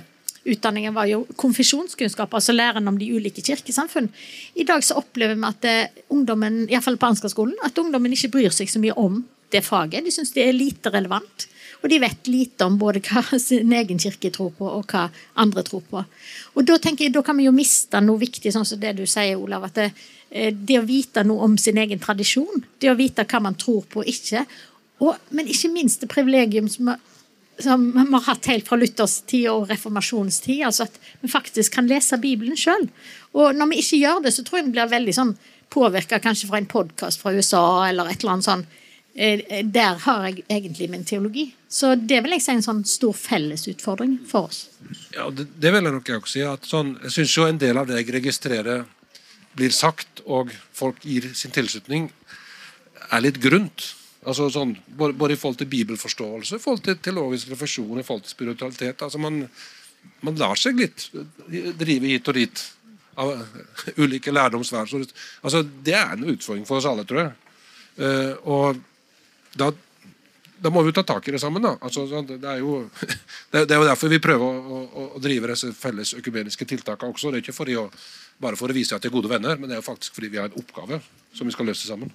utdanninger 0.52 0.94
var 0.96 1.08
jo 1.10 1.24
konfesjonskunnskap, 1.40 2.34
altså 2.34 2.54
læren 2.54 2.88
om 2.88 2.98
de 2.98 3.10
ulike 3.14 3.44
kirkesamfunn. 3.44 4.08
I 4.54 4.66
dag 4.68 4.84
så 4.84 4.98
opplever 5.00 5.36
vi 5.38 5.48
at 5.48 5.68
eh, 5.68 6.02
ungdommen, 6.14 6.64
iallfall 6.68 6.98
på 7.00 7.12
Ansgar-skolen, 7.12 7.56
at 7.66 7.78
ungdommen 7.78 8.14
ikke 8.14 8.32
bryr 8.36 8.54
seg 8.54 8.70
så 8.72 8.82
mye 8.82 8.96
om 8.98 9.22
det 9.52 9.64
faget. 9.64 10.04
De 10.04 10.12
syns 10.12 10.34
det 10.34 10.44
er 10.44 10.56
lite 10.56 10.92
relevant. 10.94 11.48
Og 11.78 11.90
de 11.92 12.00
vet 12.02 12.30
lite 12.30 12.66
om 12.66 12.78
både 12.78 13.02
hva 13.06 13.22
sin 13.42 13.72
egen 13.72 14.00
kirke 14.02 14.32
tror 14.34 14.52
på, 14.58 14.66
og 14.66 14.88
hva 14.90 15.08
andre 15.38 15.64
tror 15.66 15.84
på. 15.90 16.04
Og 16.56 16.66
da 16.66 16.78
tenker 16.82 17.06
jeg, 17.06 17.14
da 17.16 17.22
kan 17.26 17.38
vi 17.38 17.46
jo 17.46 17.54
miste 17.54 18.00
noe 18.04 18.20
viktig, 18.20 18.52
sånn 18.54 18.66
som 18.68 18.80
det 18.82 18.96
du 18.98 19.04
sier, 19.06 19.38
Olav. 19.38 19.68
At 19.68 19.78
det, 19.78 19.92
eh, 20.30 20.50
det 20.52 20.80
å 20.80 20.86
vite 20.88 21.24
noe 21.26 21.46
om 21.46 21.58
sin 21.60 21.78
egen 21.78 22.02
tradisjon, 22.02 22.64
det 22.80 22.90
å 22.90 22.98
vite 22.98 23.26
hva 23.28 23.42
man 23.44 23.58
tror 23.58 23.86
på 23.90 24.02
og 24.02 24.10
ikke, 24.10 24.46
og, 24.98 25.14
men 25.30 25.46
ikke 25.46 25.70
minst 25.70 26.02
det 26.02 26.10
privilegium 26.10 26.66
som, 26.70 26.90
som 27.62 27.86
vi 27.92 28.04
har 28.14 28.24
hatt 28.28 28.46
helt 28.50 28.68
fra 28.68 28.78
Luthers 28.78 29.20
tid 29.26 29.48
og 29.50 29.68
reformasjonstid. 29.70 30.64
altså 30.66 30.86
at 30.88 30.98
vi 31.20 31.28
faktisk 31.28 31.74
kan 31.74 31.88
lese 31.90 32.18
Bibelen 32.22 32.56
sjøl. 32.56 32.88
Og 33.34 33.54
når 33.54 33.72
vi 33.72 33.80
ikke 33.82 34.02
gjør 34.02 34.22
det, 34.24 34.34
så 34.34 34.44
tror 34.44 34.60
jeg 34.60 34.68
vi 34.68 34.76
blir 34.76 34.90
veldig 34.90 35.14
sånn 35.14 35.32
påvirka 35.72 36.20
kanskje 36.22 36.48
fra 36.48 36.60
en 36.60 36.66
podkast 36.70 37.20
fra 37.20 37.32
USA 37.34 37.88
eller 37.88 38.08
et 38.08 38.22
eller 38.22 38.36
annet 38.38 38.48
sånn. 38.48 38.66
Eh, 39.14 39.64
Der 39.64 39.98
har 40.04 40.28
jeg 40.28 40.44
egentlig 40.48 40.90
min 40.90 41.04
teologi. 41.04 41.52
Så 41.68 41.94
det 41.96 42.22
vil 42.22 42.36
jeg 42.36 42.42
si 42.44 42.52
er 42.52 42.60
en 42.60 42.62
sånn 42.62 42.84
stor 42.86 43.12
fellesutfordring 43.12 44.20
for 44.28 44.48
oss. 44.48 44.68
Ja, 45.12 45.28
det, 45.30 45.48
det 45.58 45.72
vil 45.74 45.84
jeg 45.84 45.96
nok 45.98 46.12
også 46.20 46.32
si. 46.32 46.44
At 46.46 46.64
sånn, 46.68 46.94
jeg 47.02 47.16
syns 47.16 47.36
jo 47.36 47.48
en 47.48 47.58
del 47.58 47.76
av 47.80 47.88
det 47.90 47.98
jeg 48.00 48.14
registrerer 48.14 48.86
blir 49.58 49.74
sagt, 49.74 50.22
og 50.24 50.52
folk 50.72 51.02
gir 51.02 51.32
sin 51.34 51.50
tilslutning, 51.50 52.12
er 53.10 53.24
litt 53.24 53.40
grunt. 53.42 53.94
Altså 54.26 54.48
sånn, 54.50 54.74
både, 54.98 55.34
i 55.34 55.38
forhold 55.38 55.60
til 55.60 55.70
bibelforståelse, 55.70 56.58
i 56.58 56.62
forhold 56.62 56.82
til 56.84 56.98
teologisk 56.98 57.52
refleksjon, 57.52 58.00
i 58.00 58.06
forhold 58.06 58.24
til 58.26 58.34
spiritualitet. 58.34 59.02
altså 59.02 59.20
man, 59.22 59.44
man 60.26 60.40
lar 60.40 60.58
seg 60.58 60.80
litt 60.80 61.06
drive 61.78 62.10
hit 62.10 62.28
og 62.28 62.34
dit 62.34 62.64
av 63.18 63.34
ulike 64.02 64.34
lærdomsvær. 64.34 64.90
Altså, 65.42 65.62
det 65.62 65.94
er 65.98 66.16
en 66.16 66.30
utfordring 66.34 66.66
for 66.66 66.80
oss 66.80 66.88
alle, 66.90 67.06
tror 67.06 67.22
jeg. 67.24 67.36
Uh, 67.98 68.34
og 68.46 68.82
da, 69.58 69.72
da 70.62 70.70
må 70.70 70.82
vi 70.82 70.92
jo 70.92 70.98
ta 70.98 71.06
tak 71.06 71.26
i 71.28 71.34
det 71.34 71.42
sammen. 71.42 71.62
da. 71.64 71.76
Altså, 71.78 72.06
sånn, 72.10 72.28
det, 72.30 72.38
er 72.42 72.62
jo, 72.62 72.80
det, 73.54 73.64
er 73.64 73.78
jo 73.78 73.88
derfor 73.88 74.12
vi 74.12 74.22
prøver 74.22 74.46
å, 74.46 74.78
å, 74.86 75.06
å 75.18 75.22
drive 75.22 75.50
disse 75.54 75.72
felles 75.78 76.14
økumeniske 76.18 76.68
tiltakene 76.68 77.14
også. 77.14 77.32
Det 77.34 77.42
er 77.42 77.46
ikke 77.46 77.82
å, 77.82 77.88
bare 78.42 78.58
for 78.58 78.70
å 78.70 78.76
vise 78.76 78.98
at 78.98 79.02
de 79.02 79.10
er 79.10 79.14
gode 79.14 79.30
venner, 79.30 79.58
men 79.58 79.70
det 79.70 79.78
er 79.78 79.82
jo 79.82 79.90
faktisk 79.90 80.18
fordi 80.18 80.34
vi 80.34 80.42
har 80.42 80.50
en 80.50 80.58
oppgave 80.58 81.02
som 81.34 81.46
vi 81.46 81.54
skal 81.54 81.70
løse 81.70 81.86
sammen. 81.86 82.10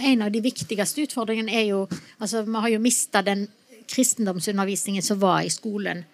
En 0.00 0.22
av 0.22 0.32
de 0.32 0.40
viktigste 0.44 1.04
utfordringene 1.06 1.52
er 1.54 1.68
jo 1.70 1.84
altså 2.18 2.44
Vi 2.46 2.60
har 2.64 2.72
jo 2.74 2.82
mista 2.82 3.22
den 3.22 3.46
kristendomsundervisningen 3.90 5.02
som 5.02 5.20
var 5.20 5.42
i 5.44 5.50
skolen. 5.52 6.04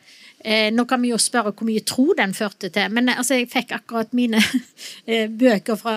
Eh, 0.41 0.73
nå 0.73 0.85
kan 0.89 1.03
vi 1.03 1.13
jo 1.13 1.19
spørre 1.21 1.53
hvor 1.53 1.69
mye 1.69 1.85
tro 1.87 2.15
den 2.17 2.33
førte 2.35 2.71
til. 2.73 2.89
Men 2.91 3.13
altså, 3.13 3.37
jeg 3.39 3.51
fikk 3.53 3.77
akkurat 3.77 4.13
mine 4.17 4.41
eh, 5.11 5.29
bøker 5.29 5.79
fra 5.79 5.95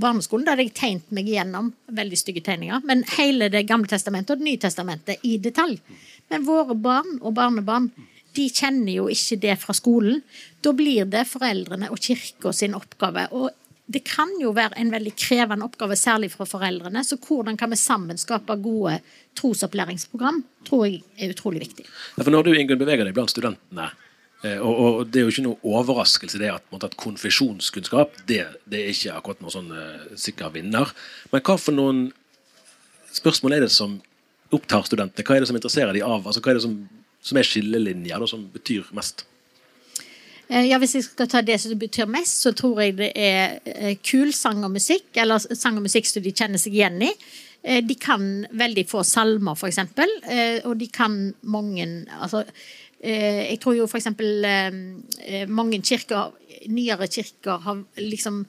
barneskolen. 0.00 0.46
Da 0.46 0.54
hadde 0.54 0.66
jeg 0.66 0.74
tegnet 0.78 1.12
meg 1.14 1.28
igjennom 1.28 1.70
veldig 1.94 2.18
stygge 2.18 2.44
tegninger. 2.48 2.82
Men 2.88 3.04
hele 3.16 3.50
Det 3.52 3.66
gamle 3.68 3.90
testamentet 3.90 4.34
og 4.34 4.42
Det 4.42 4.50
nye 4.50 4.62
testamentet 4.62 5.22
i 5.22 5.36
detalj. 5.38 5.78
Men 6.32 6.48
våre 6.48 6.74
barn 6.74 7.20
og 7.20 7.36
barnebarn 7.36 7.92
de 8.34 8.48
kjenner 8.50 8.96
jo 8.96 9.04
ikke 9.12 9.38
det 9.44 9.58
fra 9.62 9.74
skolen. 9.76 10.22
Da 10.64 10.72
blir 10.74 11.06
det 11.06 11.28
foreldrene 11.30 11.90
og 11.94 12.00
kirka 12.02 12.50
sin 12.52 12.74
oppgave. 12.74 13.28
Og 13.30 13.52
det 13.86 14.00
kan 14.08 14.30
jo 14.40 14.54
være 14.56 14.78
en 14.80 14.92
veldig 14.94 15.12
krevende 15.18 15.66
oppgave, 15.66 15.96
særlig 15.98 16.30
for 16.32 16.48
foreldrene. 16.48 17.02
Så 17.04 17.18
hvordan 17.20 17.58
kan 17.60 17.72
vi 17.72 17.76
sammen 17.76 18.18
skape 18.20 18.56
gode 18.62 18.96
trosopplæringsprogram, 19.36 20.40
tror 20.64 20.86
jeg 20.88 21.02
er 21.18 21.34
utrolig 21.34 21.66
viktig. 21.66 21.84
Ja, 22.16 22.22
for 22.22 22.32
når 22.32 22.46
du 22.46 22.54
Ingunn, 22.54 22.80
beveger 22.80 23.04
deg 23.04 23.16
blant 23.16 23.34
studentene, 23.34 23.90
eh, 24.42 24.56
og, 24.56 24.80
og 24.80 25.12
det 25.12 25.20
er 25.20 25.26
jo 25.26 25.34
ikke 25.34 25.46
noe 25.50 25.74
overraskelse 25.74 26.40
det 26.40 26.48
at, 26.54 26.64
at 26.80 26.96
konfesjonskunnskap 27.00 28.16
det, 28.30 28.40
det 28.64 28.80
er 28.80 28.94
ikke 28.94 29.18
akkurat 29.18 29.44
noen 29.44 29.56
sånn 29.58 29.70
uh, 29.76 30.16
sikker 30.16 30.54
vinner. 30.56 30.94
Men 31.34 31.44
hva 31.44 31.58
for 31.60 31.76
noen 31.76 32.06
spørsmål 33.12 33.58
er 33.58 33.66
det 33.66 33.72
som 33.74 33.98
opptar 34.54 34.88
studentene? 34.88 35.26
Hva 35.26 35.36
er 35.36 35.44
det 35.44 35.52
som 35.52 35.60
interesserer 35.60 35.92
dem 35.92 36.08
av? 36.08 36.24
Altså, 36.24 36.40
hva 36.40 36.54
er 36.54 36.62
det 36.62 36.64
som, 36.64 36.80
som 37.20 37.40
er 37.40 37.52
skillelinjer, 37.52 38.28
som 38.32 38.48
betyr 38.54 38.88
mest? 38.96 39.26
Eh, 40.48 40.66
Ja, 40.68 40.78
Hvis 40.78 40.94
jeg 40.94 41.04
skal 41.04 41.28
ta 41.28 41.40
det 41.40 41.60
som 41.60 41.70
det 41.72 41.78
betyr 41.78 42.06
mest, 42.06 42.42
så 42.42 42.52
tror 42.52 42.80
jeg 42.80 42.96
det 42.98 43.12
er 43.14 43.58
eh, 43.64 43.96
kul 44.04 44.32
sang 44.32 44.64
og 44.64 44.70
musikk, 44.70 45.06
eller 45.16 45.38
sang 45.38 45.76
og 45.76 45.82
musikk 45.82 46.06
som 46.06 46.22
de 46.22 46.32
kjenner 46.32 46.58
seg 46.60 46.74
igjen 46.74 47.02
i. 47.02 47.12
Eh, 47.62 47.80
De 47.82 47.94
kan 47.94 48.46
veldig 48.52 48.86
få 48.88 49.02
salmer, 49.02 49.54
eh, 50.28 50.60
og 50.64 50.78
de 50.78 50.88
kan 50.88 51.34
mange 51.42 52.06
altså, 52.20 52.44
Jeg 53.04 53.60
tror 53.60 53.74
jo 53.76 53.86
eh, 55.20 55.48
mange 55.48 55.82
kirker, 55.82 56.32
nyere 56.68 57.06
kirker, 57.06 57.58
har 57.58 57.84
liksom 57.98 58.46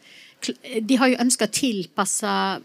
De 0.87 0.95
har 0.97 1.07
jo 1.09 1.19
ønska 1.19 1.45
å 1.45 1.51
tilpasse 1.51 2.61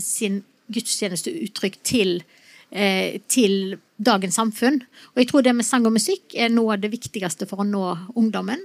sin 0.00 0.44
gudstjenesteuttrykk 0.72 1.76
til 1.82 2.22
til 2.70 3.78
dagens 3.96 4.36
samfunn. 4.36 4.82
Og 5.14 5.22
jeg 5.22 5.28
tror 5.30 5.42
det 5.42 5.54
med 5.56 5.66
sang 5.66 5.86
og 5.88 5.94
musikk 5.94 6.34
er 6.36 6.50
noe 6.52 6.74
av 6.76 6.82
det 6.82 6.90
viktigste 6.92 7.48
for 7.48 7.62
å 7.62 7.66
nå 7.66 7.84
ungdommen. 8.18 8.60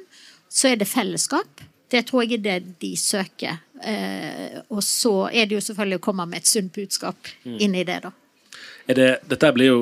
Så 0.52 0.74
er 0.74 0.82
det 0.82 0.90
fellesskap. 0.92 1.64
Det 1.94 2.04
tror 2.10 2.26
jeg 2.26 2.40
er 2.40 2.44
det 2.44 2.58
de 2.82 2.92
søker. 3.00 3.62
Eh, 3.84 4.62
og 4.72 4.82
så 4.86 5.28
er 5.30 5.48
det 5.50 5.58
jo 5.58 5.64
selvfølgelig 5.64 6.00
å 6.00 6.04
komme 6.04 6.26
med 6.30 6.42
et 6.42 6.50
sunt 6.50 6.74
budskap 6.76 7.30
inn 7.44 7.76
i 7.76 7.84
det, 7.88 8.00
da. 8.06 8.14
Det, 8.88 9.10
dette 9.30 9.52
blir 9.56 9.70
jo 9.70 9.80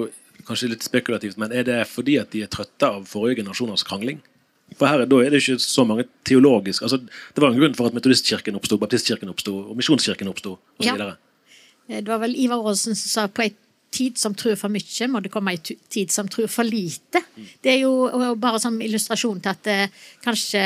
kanskje 0.47 0.71
litt 0.73 0.86
spekulativt, 0.86 1.38
men 1.41 1.53
er 1.53 1.65
det 1.67 1.79
fordi 1.89 2.17
at 2.21 2.31
de 2.34 2.43
er 2.45 2.51
trøtte 2.51 2.88
av 2.88 3.05
forrige 3.10 3.41
generasjoners 3.41 3.86
krangling? 3.88 4.21
For 4.79 4.88
her, 4.88 5.03
Da 5.05 5.17
er 5.19 5.34
det 5.34 5.41
ikke 5.41 5.60
så 5.60 5.84
mange 5.84 6.05
teologiske 6.23 6.86
altså, 6.88 7.01
Det 7.03 7.41
var 7.43 7.49
en 7.51 7.57
grunn 7.60 7.73
for 7.75 7.89
at 7.89 7.95
Metodistkirken 7.97 8.55
oppsto, 8.55 8.77
Baptistkirken 8.79 9.27
oppsto 9.27 9.51
og 9.65 9.75
Misjonskirken 9.75 10.29
oppsto 10.31 10.53
osv. 10.79 10.88
Ja. 10.88 11.10
Eh, 11.89 11.99
Det 11.99 12.07
var 12.07 12.21
vel 12.23 12.38
Ivar 12.39 12.63
Aasen 12.63 12.95
som 12.95 13.10
sa 13.12 13.25
på 13.27 13.43
ei 13.43 13.51
tid 13.91 14.17
som 14.17 14.36
tror 14.38 14.56
for 14.60 14.71
mye, 14.71 15.08
må 15.12 15.19
det 15.23 15.32
komme 15.34 15.54
ei 15.54 15.60
tid 15.62 16.12
som 16.13 16.30
tror 16.32 16.47
for 16.51 16.67
lite. 16.67 17.21
Det 17.62 17.73
er 17.73 17.82
jo 17.84 18.36
bare 18.39 18.60
som 18.63 18.80
illustrasjon 18.82 19.41
til 19.43 19.51
at 19.51 19.71
eh, 19.71 20.04
kanskje 20.23 20.62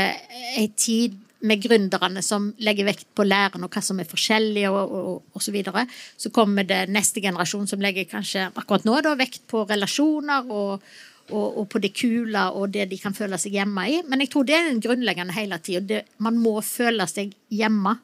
ei 0.59 0.67
tid 0.77 1.21
med 1.45 1.61
gründerne 1.61 2.21
som 2.25 2.47
legger 2.63 2.87
vekt 2.87 3.07
på 3.17 3.25
læren 3.25 3.65
og 3.65 3.73
hva 3.73 3.81
som 3.83 3.99
er 4.01 4.09
forskjellig, 4.09 4.65
og, 4.69 4.93
og, 4.99 5.35
og 5.35 5.43
så 5.43 5.53
videre. 5.53 5.85
Så 6.17 6.31
kommer 6.33 6.67
det 6.67 6.85
neste 6.93 7.21
generasjon 7.23 7.67
som 7.69 7.83
legger 7.83 8.07
kanskje 8.09 8.47
akkurat 8.53 8.87
nå 8.87 8.97
da, 9.05 9.15
vekt 9.19 9.43
på 9.51 9.65
relasjoner 9.69 10.49
og, 10.49 10.85
og, 11.29 11.45
og 11.45 11.69
på 11.71 11.81
det 11.83 11.93
kule 11.97 12.47
og 12.55 12.73
det 12.73 12.87
de 12.91 12.99
kan 13.01 13.15
føle 13.17 13.39
seg 13.41 13.57
hjemme 13.59 13.87
i. 13.91 14.01
Men 14.09 14.23
jeg 14.23 14.33
tror 14.33 14.47
det 14.47 14.57
er 14.57 14.69
den 14.69 14.83
grunnleggende 14.83 15.37
hele 15.37 15.61
tida. 15.63 16.01
Man 16.23 16.39
må 16.41 16.57
føle 16.65 17.07
seg 17.11 17.35
hjemme 17.53 17.97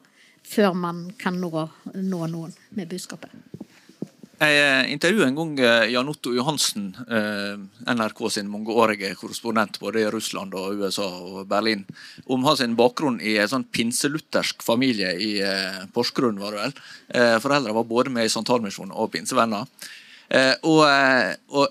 før 0.52 0.74
man 0.76 1.06
kan 1.18 1.38
nå, 1.40 1.66
nå 1.94 2.26
noen 2.30 2.54
med 2.76 2.90
budskapet. 2.90 3.30
Jeg 4.42 4.58
eh, 4.58 4.88
intervjuet 4.90 5.28
en 5.28 5.36
gang 5.36 5.50
eh, 5.62 5.84
Jan 5.92 6.08
Otto 6.10 6.32
Johansen, 6.34 6.88
eh, 7.06 7.60
NRK 7.94 8.22
sin 8.32 8.48
mangeårige 8.50 9.12
korrespondent 9.20 9.78
både 9.78 10.00
i 10.02 10.08
Russland 10.10 10.56
og 10.58 10.80
USA 10.80 11.06
og 11.06 11.44
Berlin, 11.50 11.84
om 12.26 12.42
hans 12.48 12.64
bakgrunn 12.78 13.20
i 13.22 13.36
en 13.38 13.50
sånn 13.52 13.68
pinseluthersk 13.70 14.64
familie 14.66 15.12
i 15.14 15.30
Porsgrunn, 15.94 16.40
var 16.42 16.56
det 16.56 16.64
vel. 16.64 16.74
Foreldrene 17.44 17.76
var 17.76 17.86
både 17.86 18.14
med 18.14 18.26
i 18.26 18.32
Santalmisjonen 18.32 18.94
og 18.96 19.12
pinsevenner. 19.12 19.68
Og, 20.66 20.82
og 21.52 21.64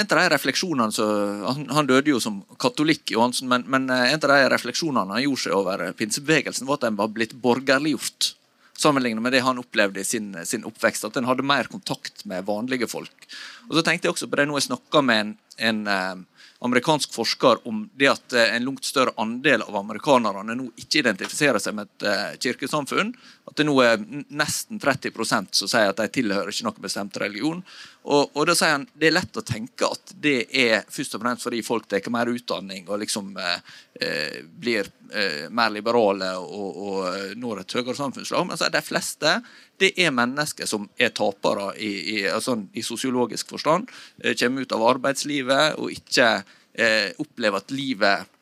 en 0.00 0.06
av 0.06 0.16
de 0.16 0.26
refleksjonene 0.32 0.94
så, 0.94 1.06
han, 1.46 1.88
døde 1.88 2.14
jo 2.14 2.20
som 2.22 2.40
katolikk, 2.62 3.04
Johansen, 3.14 3.50
men, 3.50 3.66
men 3.70 3.86
en 3.90 4.18
av 4.18 4.26
de 4.32 4.50
refleksjonene 4.54 5.14
han 5.14 5.26
gjorde 5.26 5.44
seg 5.44 5.56
over 5.58 5.86
pinsebevegelsen, 5.98 6.66
var 6.66 6.80
at 6.80 6.88
den 6.88 6.98
var 6.98 7.12
blitt 7.14 7.36
borgerliggjort. 7.42 8.32
Sammenlignet 8.80 9.22
med 9.22 9.34
det 9.36 9.42
han 9.44 9.60
opplevde 9.60 10.00
i 10.00 10.08
sin, 10.08 10.32
sin 10.48 10.64
oppvekst. 10.64 11.04
At 11.04 11.18
en 11.20 11.28
hadde 11.28 11.44
mer 11.44 11.68
kontakt 11.68 12.24
med 12.24 12.46
vanlige 12.48 12.88
folk. 12.88 13.26
Og 13.68 13.76
så 13.76 13.84
tenkte 13.84 14.08
jeg 14.08 14.16
også 14.16 14.28
på 14.30 14.40
det 14.40 14.48
nå 14.48 14.56
jeg 14.56 14.70
snakka 14.70 15.02
med 15.04 15.24
en, 15.24 15.34
en 15.68 15.82
eh, 15.92 16.44
amerikansk 16.64 17.12
forsker 17.14 17.60
om 17.68 17.82
det 18.00 18.08
at 18.12 18.36
eh, 18.36 18.54
en 18.56 18.64
langt 18.70 18.84
større 18.84 19.12
andel 19.20 19.64
av 19.66 19.76
amerikanerne 19.80 20.56
nå 20.56 20.70
ikke 20.80 21.02
identifiserer 21.02 21.60
seg 21.62 21.76
med 21.76 21.88
et 21.88 22.08
eh, 22.08 22.32
kirkesamfunn. 22.46 23.12
At 23.50 23.58
det 23.58 23.66
nå 23.66 23.72
er 23.82 23.98
nesten 24.30 24.78
30% 24.78 25.56
som 25.58 25.68
sier 25.70 25.90
at 25.90 25.98
de 25.98 26.06
tilhører 26.14 26.52
ikke 26.52 26.68
noen 26.68 26.84
bestemt 26.84 27.16
religion. 27.18 27.58
Og, 28.06 28.30
og 28.30 28.44
da 28.46 28.54
sier 28.54 28.76
han 28.76 28.84
det 28.94 29.08
er 29.08 29.16
lett 29.16 29.40
å 29.40 29.42
tenke 29.44 29.88
at 29.90 30.12
det 30.22 30.36
er 30.54 30.84
først 30.86 31.16
og 31.18 31.24
fremst 31.24 31.46
fordi 31.48 31.62
folk 31.66 31.88
tar 31.90 32.06
mer 32.14 32.30
utdanning 32.30 32.86
og 32.86 33.00
liksom 33.02 33.32
eh, 33.42 33.72
eh, 34.06 34.36
blir 34.46 34.86
eh, 35.10 35.48
mer 35.50 35.72
liberale 35.74 36.30
og, 36.38 36.68
og 36.70 37.00
eh, 37.10 37.32
når 37.42 37.64
et 37.64 37.74
høyere 37.74 37.96
samfunnslag. 37.98 38.46
Men 38.46 38.60
så 38.60 38.68
er 38.68 38.76
de 38.76 38.84
fleste 38.86 39.34
det 39.80 39.90
er 39.98 40.14
mennesker 40.14 40.68
som 40.70 40.86
er 41.00 41.10
tapere 41.16 41.72
i, 41.80 41.90
i, 42.14 42.18
altså, 42.30 42.54
i 42.72 42.84
sosiologisk 42.86 43.50
forstand. 43.50 43.90
Eh, 44.22 44.36
kommer 44.38 44.62
ut 44.62 44.76
av 44.76 44.84
arbeidslivet 44.92 45.80
og 45.82 45.90
ikke 45.90 46.28
eh, 46.38 47.10
opplever 47.18 47.64
at 47.64 47.74
livet 47.74 48.36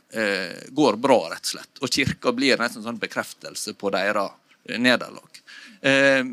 går 0.73 0.97
bra, 0.97 1.17
rett 1.29 1.45
og 1.45 1.51
slett. 1.51 1.81
Og 1.85 1.91
kirka 1.93 2.31
blir 2.33 2.57
nesten 2.57 2.81
sånn 2.81 2.97
bekreftelse 2.97 3.75
på 3.77 3.91
deres 3.93 4.48
nederlag. 4.77 5.41
Eh, 5.81 6.25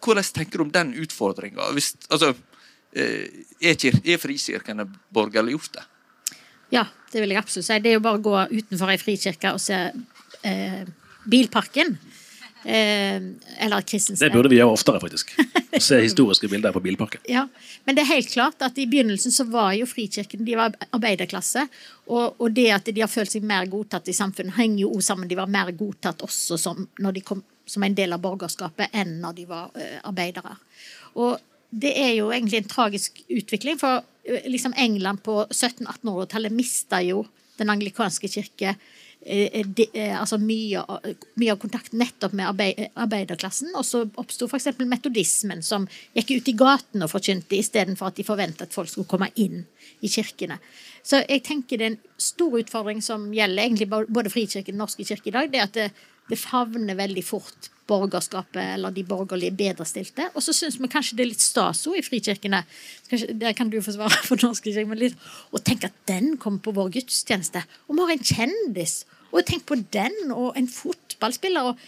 hvordan 0.00 0.24
tenker 0.34 0.58
du 0.58 0.66
om 0.66 0.72
den 0.72 0.94
utfordringa? 1.00 1.70
Altså, 2.10 2.34
eh, 2.92 3.42
er, 3.60 3.76
er 4.04 4.20
frikirkene 4.20 4.86
borgerliggjorte? 5.14 5.84
Ja, 6.70 6.86
det 7.12 7.22
vil 7.22 7.34
jeg 7.34 7.42
absolutt 7.42 7.66
si. 7.66 7.78
Det 7.82 7.92
er 7.92 7.98
jo 7.98 8.04
bare 8.04 8.20
å 8.20 8.24
gå 8.24 8.36
utenfor 8.52 8.92
ei 8.92 9.00
frikirke 9.00 9.54
og 9.56 9.62
se 9.62 9.80
eh, 10.46 10.82
bilparken. 11.30 11.96
Eh, 12.64 13.22
eller 13.64 13.80
kristens 13.88 14.20
Det 14.20 14.30
burde 14.32 14.50
vi 14.52 14.58
gjøre 14.58 14.74
oftere, 14.74 15.00
faktisk. 15.00 15.32
Å 15.38 15.80
Se 15.88 16.00
historiske 16.02 16.48
bilder 16.50 16.74
på 16.74 16.82
bilparken. 16.84 17.22
Ja, 17.30 17.46
Men 17.84 17.96
det 17.96 18.04
er 18.04 18.10
helt 18.16 18.32
klart 18.32 18.60
at 18.64 18.78
i 18.78 18.86
begynnelsen 18.90 19.32
så 19.32 19.46
var 19.48 19.72
jo 19.78 19.88
frikirken 19.88 20.44
de 20.44 20.58
var 20.58 20.76
arbeiderklasse. 20.90 21.64
Og, 22.10 22.36
og 22.36 22.52
det 22.56 22.68
at 22.74 22.90
de 22.90 23.00
har 23.00 23.10
følt 23.10 23.32
seg 23.32 23.46
mer 23.46 23.68
godtatt 23.70 24.10
i 24.10 24.16
samfunnet, 24.16 24.58
henger 24.58 24.84
jo 24.84 24.92
også 24.96 25.14
sammen. 25.14 25.30
De 25.30 25.38
var 25.38 25.50
mer 25.50 25.72
godtatt 25.72 26.26
også 26.26 26.58
som, 26.60 26.84
kom 27.24 27.44
som 27.70 27.86
en 27.86 27.94
del 27.94 28.12
av 28.12 28.22
borgerskapet 28.22 28.92
enn 28.98 29.20
når 29.22 29.36
de 29.38 29.46
var 29.48 29.70
uh, 29.76 29.98
arbeidere. 30.10 30.56
Og 31.22 31.38
det 31.70 31.92
er 31.96 32.16
jo 32.18 32.32
egentlig 32.34 32.64
en 32.64 32.70
tragisk 32.70 33.20
utvikling, 33.28 33.78
for 33.78 34.02
eh, 34.26 34.48
liksom 34.50 34.74
England 34.76 35.22
på 35.22 35.44
1700-1800-tallet 35.46 36.54
mista 36.54 36.98
jo 37.06 37.22
den 37.60 37.70
anglikanske 37.70 38.28
kirke 38.32 38.74
de, 39.20 39.84
eh, 39.92 40.14
altså 40.16 40.38
mye, 40.40 40.80
mye 41.36 41.52
av 41.52 41.58
kontakten 41.60 42.00
nettopp 42.00 42.32
med 42.32 42.48
arbeid, 42.48 42.86
arbeiderklassen. 42.96 43.74
Og 43.76 43.84
så 43.84 44.04
oppsto 44.20 44.48
f.eks. 44.48 44.70
metodismen, 44.88 45.62
som 45.62 45.86
gikk 46.16 46.32
ut 46.38 46.48
i 46.48 46.56
gaten 46.56 47.04
og 47.04 47.12
forkynte 47.12 47.58
istedenfor 47.58 48.10
at 48.10 48.20
de 48.20 48.26
forventet 48.26 48.68
at 48.68 48.76
folk 48.76 48.88
skulle 48.88 49.10
komme 49.10 49.28
inn 49.36 49.66
i 50.00 50.08
kirkene. 50.08 50.56
Så 51.04 51.22
jeg 51.26 51.44
tenker 51.44 51.80
det 51.80 51.86
er 51.86 51.92
en 51.94 52.00
stor 52.20 52.56
utfordring 52.60 53.00
som 53.04 53.28
gjelder 53.32 53.64
egentlig 53.64 53.88
både 53.90 54.32
Frikirken 54.32 54.74
og 54.74 54.74
Den 54.74 54.82
norske 54.84 55.04
kirke 55.04 55.28
i 55.28 55.36
dag. 55.36 55.52
det 55.52 55.60
er 55.60 55.68
at 55.68 56.02
det, 56.30 56.40
favner 56.40 56.98
veldig 56.98 57.24
fort 57.26 57.70
borgerskapet 57.90 58.62
eller 58.76 58.94
de 58.94 59.04
borgerlige 59.06 59.54
bedrestilte. 59.58 60.28
Og 60.34 60.44
så 60.44 60.54
syns 60.56 60.78
vi 60.80 60.90
kanskje 60.90 61.18
det 61.18 61.26
er 61.26 61.32
litt 61.32 61.44
stas 61.44 61.86
i 61.90 62.02
frikirkene. 62.06 62.62
Kanskje, 63.10 63.32
der 63.40 63.56
kan 63.58 63.70
du 63.72 63.80
forsvare 63.84 64.20
for 64.28 64.40
norske 64.44 64.70
kirke, 64.70 64.90
men 64.90 65.02
litt 65.02 65.30
å 65.50 65.62
tenke 65.62 65.90
at 65.90 66.04
den 66.10 66.36
kommer 66.40 66.62
på 66.64 66.76
vår 66.76 66.92
gudstjeneste. 67.00 67.64
Og 67.88 67.96
vi 67.96 68.04
har 68.04 68.14
en 68.16 68.30
kjendis. 68.34 69.00
Og 69.30 69.44
tenk 69.46 69.62
på 69.68 69.76
den, 69.94 70.16
og 70.34 70.56
en 70.58 70.66
fotballspiller. 70.66 71.68
og 71.70 71.78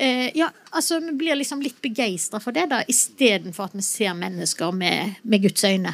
eh, 0.00 0.30
ja, 0.38 0.48
altså 0.70 0.96
Vi 1.04 1.12
blir 1.20 1.36
liksom 1.36 1.60
litt 1.60 1.76
begeistra 1.84 2.40
for 2.40 2.56
det, 2.56 2.70
da, 2.70 2.78
istedenfor 2.88 3.68
at 3.68 3.76
vi 3.76 3.84
ser 3.84 4.14
mennesker 4.16 4.72
med, 4.72 5.18
med 5.22 5.44
Guds 5.44 5.64
øyne. 5.68 5.92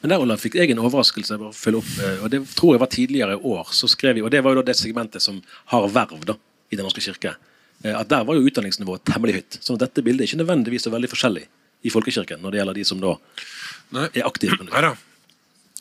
Men 0.00 0.12
der 0.12 0.22
Olav, 0.22 0.38
fikk 0.38 0.60
jeg 0.60 0.70
en 0.70 0.84
overraskelse. 0.84 1.38
bare 1.38 1.56
følge 1.56 1.82
opp, 1.82 1.90
eh, 1.98 2.22
og 2.22 2.30
Det 2.30 2.44
tror 2.54 2.76
jeg 2.76 2.84
var 2.84 2.94
tidligere 2.94 3.38
i 3.38 3.42
år. 3.42 3.74
så 3.74 3.90
skrev 3.90 4.14
vi, 4.14 4.22
og 4.22 4.30
Det 4.30 4.44
var 4.44 4.54
jo 4.54 4.62
da 4.62 4.70
det 4.70 4.78
segmentet 4.78 5.22
som 5.22 5.42
har 5.74 5.90
verv 5.90 6.22
da, 6.30 6.38
i 6.70 6.76
Den 6.78 6.86
norske 6.86 7.02
kirke. 7.04 7.36
eh, 7.84 7.94
At 7.98 8.08
Der 8.08 8.24
var 8.24 8.34
jo 8.34 8.46
utdanningsnivået 8.46 9.04
temmelig 9.04 9.34
høyt. 9.34 9.58
Så 9.60 9.76
dette 9.76 10.02
bildet 10.02 10.24
er 10.24 10.30
ikke 10.30 10.42
nødvendigvis 10.44 10.82
så 10.86 10.90
veldig 10.90 11.10
forskjellig 11.10 11.46
i 11.82 11.90
folkekirken 11.90 12.42
når 12.42 12.50
det 12.50 12.60
gjelder 12.60 12.74
de 12.74 12.84
som 12.84 13.00
da 13.00 13.14
Nei. 13.92 14.08
er 14.14 14.26
aktive. 14.26 14.58
Nei 14.68 14.82
da. 14.84 14.94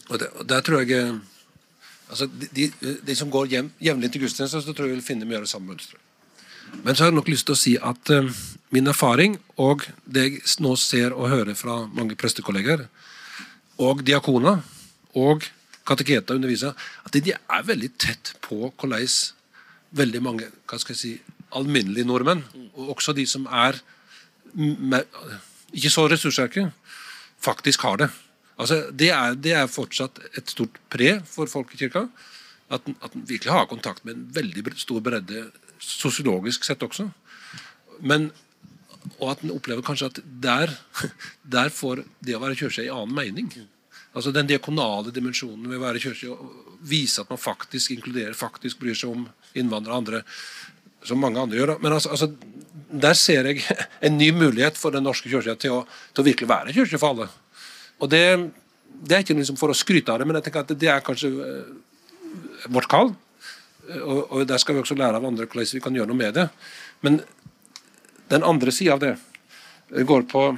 Og, 0.10 0.20
det, 0.20 0.30
og 0.40 0.48
der 0.48 0.62
tror 0.66 0.82
jeg 0.82 0.92
eh, 0.98 1.18
altså 2.10 2.26
de, 2.26 2.48
de, 2.56 2.98
de 3.06 3.16
som 3.16 3.30
går 3.30 3.52
hjem, 3.52 3.72
jevnlig 3.84 4.12
til 4.12 4.24
gudstjeneste, 4.26 4.62
så 4.64 4.74
tror 4.74 4.88
jeg 4.90 4.98
vil 4.98 5.06
finne 5.06 5.28
mye 5.30 5.42
av 5.42 5.46
det 5.46 5.52
samme 5.52 5.74
mønsteret. 5.74 6.02
Men 6.84 6.94
så 6.96 7.04
har 7.04 7.10
jeg 7.10 7.18
nok 7.18 7.30
lyst 7.32 7.48
til 7.50 7.56
å 7.56 7.58
si 7.58 7.72
at 7.82 8.12
uh, 8.14 8.28
min 8.70 8.90
erfaring, 8.92 9.40
og 9.58 9.88
det 10.06 10.26
jeg 10.28 10.42
nå 10.62 10.76
ser 10.78 11.16
og 11.16 11.32
hører 11.32 11.58
fra 11.58 11.80
mange 11.88 12.14
prestekolleger, 12.20 12.84
og 13.82 14.04
diakoner, 14.06 14.62
og 15.18 15.48
kateketer 15.90 16.38
underviser, 16.38 16.76
at 17.06 17.18
de 17.18 17.34
er 17.34 17.66
veldig 17.66 17.90
tett 17.98 18.36
på 18.46 18.70
hvordan 18.70 19.08
veldig 19.96 20.22
mange 20.24 20.50
hva 20.70 20.80
skal 20.82 20.96
jeg 20.96 21.02
si, 21.02 21.14
alminnelige 21.58 22.06
nordmenn, 22.06 22.44
og 22.78 22.96
også 22.96 23.14
de 23.18 23.26
som 23.30 23.48
er 23.50 23.80
med, 24.54 25.06
ikke 25.74 25.92
så 25.94 26.06
ressurssterke, 26.10 26.68
faktisk 27.42 27.86
har 27.88 28.02
det. 28.04 28.10
Altså, 28.60 28.82
det, 28.92 29.10
er, 29.16 29.38
det 29.40 29.54
er 29.56 29.72
fortsatt 29.72 30.20
et 30.38 30.52
stort 30.52 30.78
pre 30.92 31.20
for 31.26 31.50
folkekirka. 31.50 32.08
At 32.70 32.86
at 33.02 33.14
den 33.14 33.26
virkelig 33.26 33.52
har 33.54 33.66
kontakt 33.66 34.06
med 34.06 34.14
en 34.14 34.28
veldig 34.34 34.76
stor 34.78 35.02
bredde, 35.02 35.48
sosiologisk 35.80 36.68
sett 36.68 36.84
også. 36.84 37.08
Men, 38.00 38.30
og 39.18 39.32
at 39.32 39.42
den 39.42 39.54
opplever 39.56 39.82
kanskje 39.82 40.12
at 40.12 40.20
der, 40.44 40.76
der 41.56 41.70
får 41.74 42.04
det 42.22 42.36
å 42.36 42.44
være 42.44 42.60
kirke 42.60 42.86
en 42.86 42.94
annen 42.98 43.16
mening. 43.16 43.50
Altså 44.14 44.32
Den 44.34 44.50
diakonale 44.50 45.14
dimensjonen 45.14 45.68
ved 45.70 45.78
å 45.78 45.84
være 45.84 46.02
kirke 46.02 46.38
vise 46.90 47.22
at 47.22 47.30
man 47.30 47.42
faktisk 47.42 47.94
inkluderer, 47.94 48.34
faktisk 48.38 48.80
bryr 48.82 48.98
seg 48.98 49.12
om 49.14 49.28
innvandrere 49.58 49.94
og 49.94 50.02
andre, 50.02 50.22
som 51.06 51.20
mange 51.22 51.42
andre 51.42 51.60
gjør. 51.60 51.76
Men 51.84 51.96
altså, 51.98 52.16
altså, 52.16 52.32
der 52.90 53.18
ser 53.18 53.50
jeg 53.52 53.64
en 54.06 54.18
ny 54.18 54.32
mulighet 54.36 54.80
for 54.80 54.96
Den 54.96 55.06
norske 55.06 55.30
kirke 55.30 55.56
til 55.60 55.84
til 56.14 56.24
å 56.24 56.28
virkelig 56.28 56.50
være 56.50 56.76
kirke 56.76 57.02
for 57.02 57.14
alle. 57.14 57.30
Og 58.00 58.10
det, 58.10 58.24
det 58.90 59.16
er 59.16 59.26
ikke 59.26 59.38
liksom 59.38 59.60
for 59.60 59.72
å 59.72 59.78
skryte 59.78 60.14
av 60.14 60.22
det, 60.22 60.28
men 60.30 60.40
jeg 60.40 60.48
tenker 60.48 60.66
at 60.66 60.78
det 60.80 60.90
er 60.92 61.04
kanskje 61.06 61.34
eh, 61.46 61.74
vårt 62.72 62.90
kall. 62.92 63.14
Og, 63.90 64.20
og 64.30 64.48
der 64.48 64.62
skal 64.62 64.78
vi 64.78 64.84
også 64.84 64.98
lære 64.98 65.18
av 65.18 65.26
andre 65.26 65.48
hvordan 65.50 65.76
vi 65.76 65.84
kan 65.84 65.96
gjøre 65.98 66.12
noe 66.12 66.20
med 66.20 66.36
det. 66.38 66.48
Men 67.06 67.22
den 68.30 68.46
andre 68.46 68.74
sida 68.74 68.96
av 68.96 69.04
det 69.04 69.16
går 70.10 70.28
på 70.30 70.50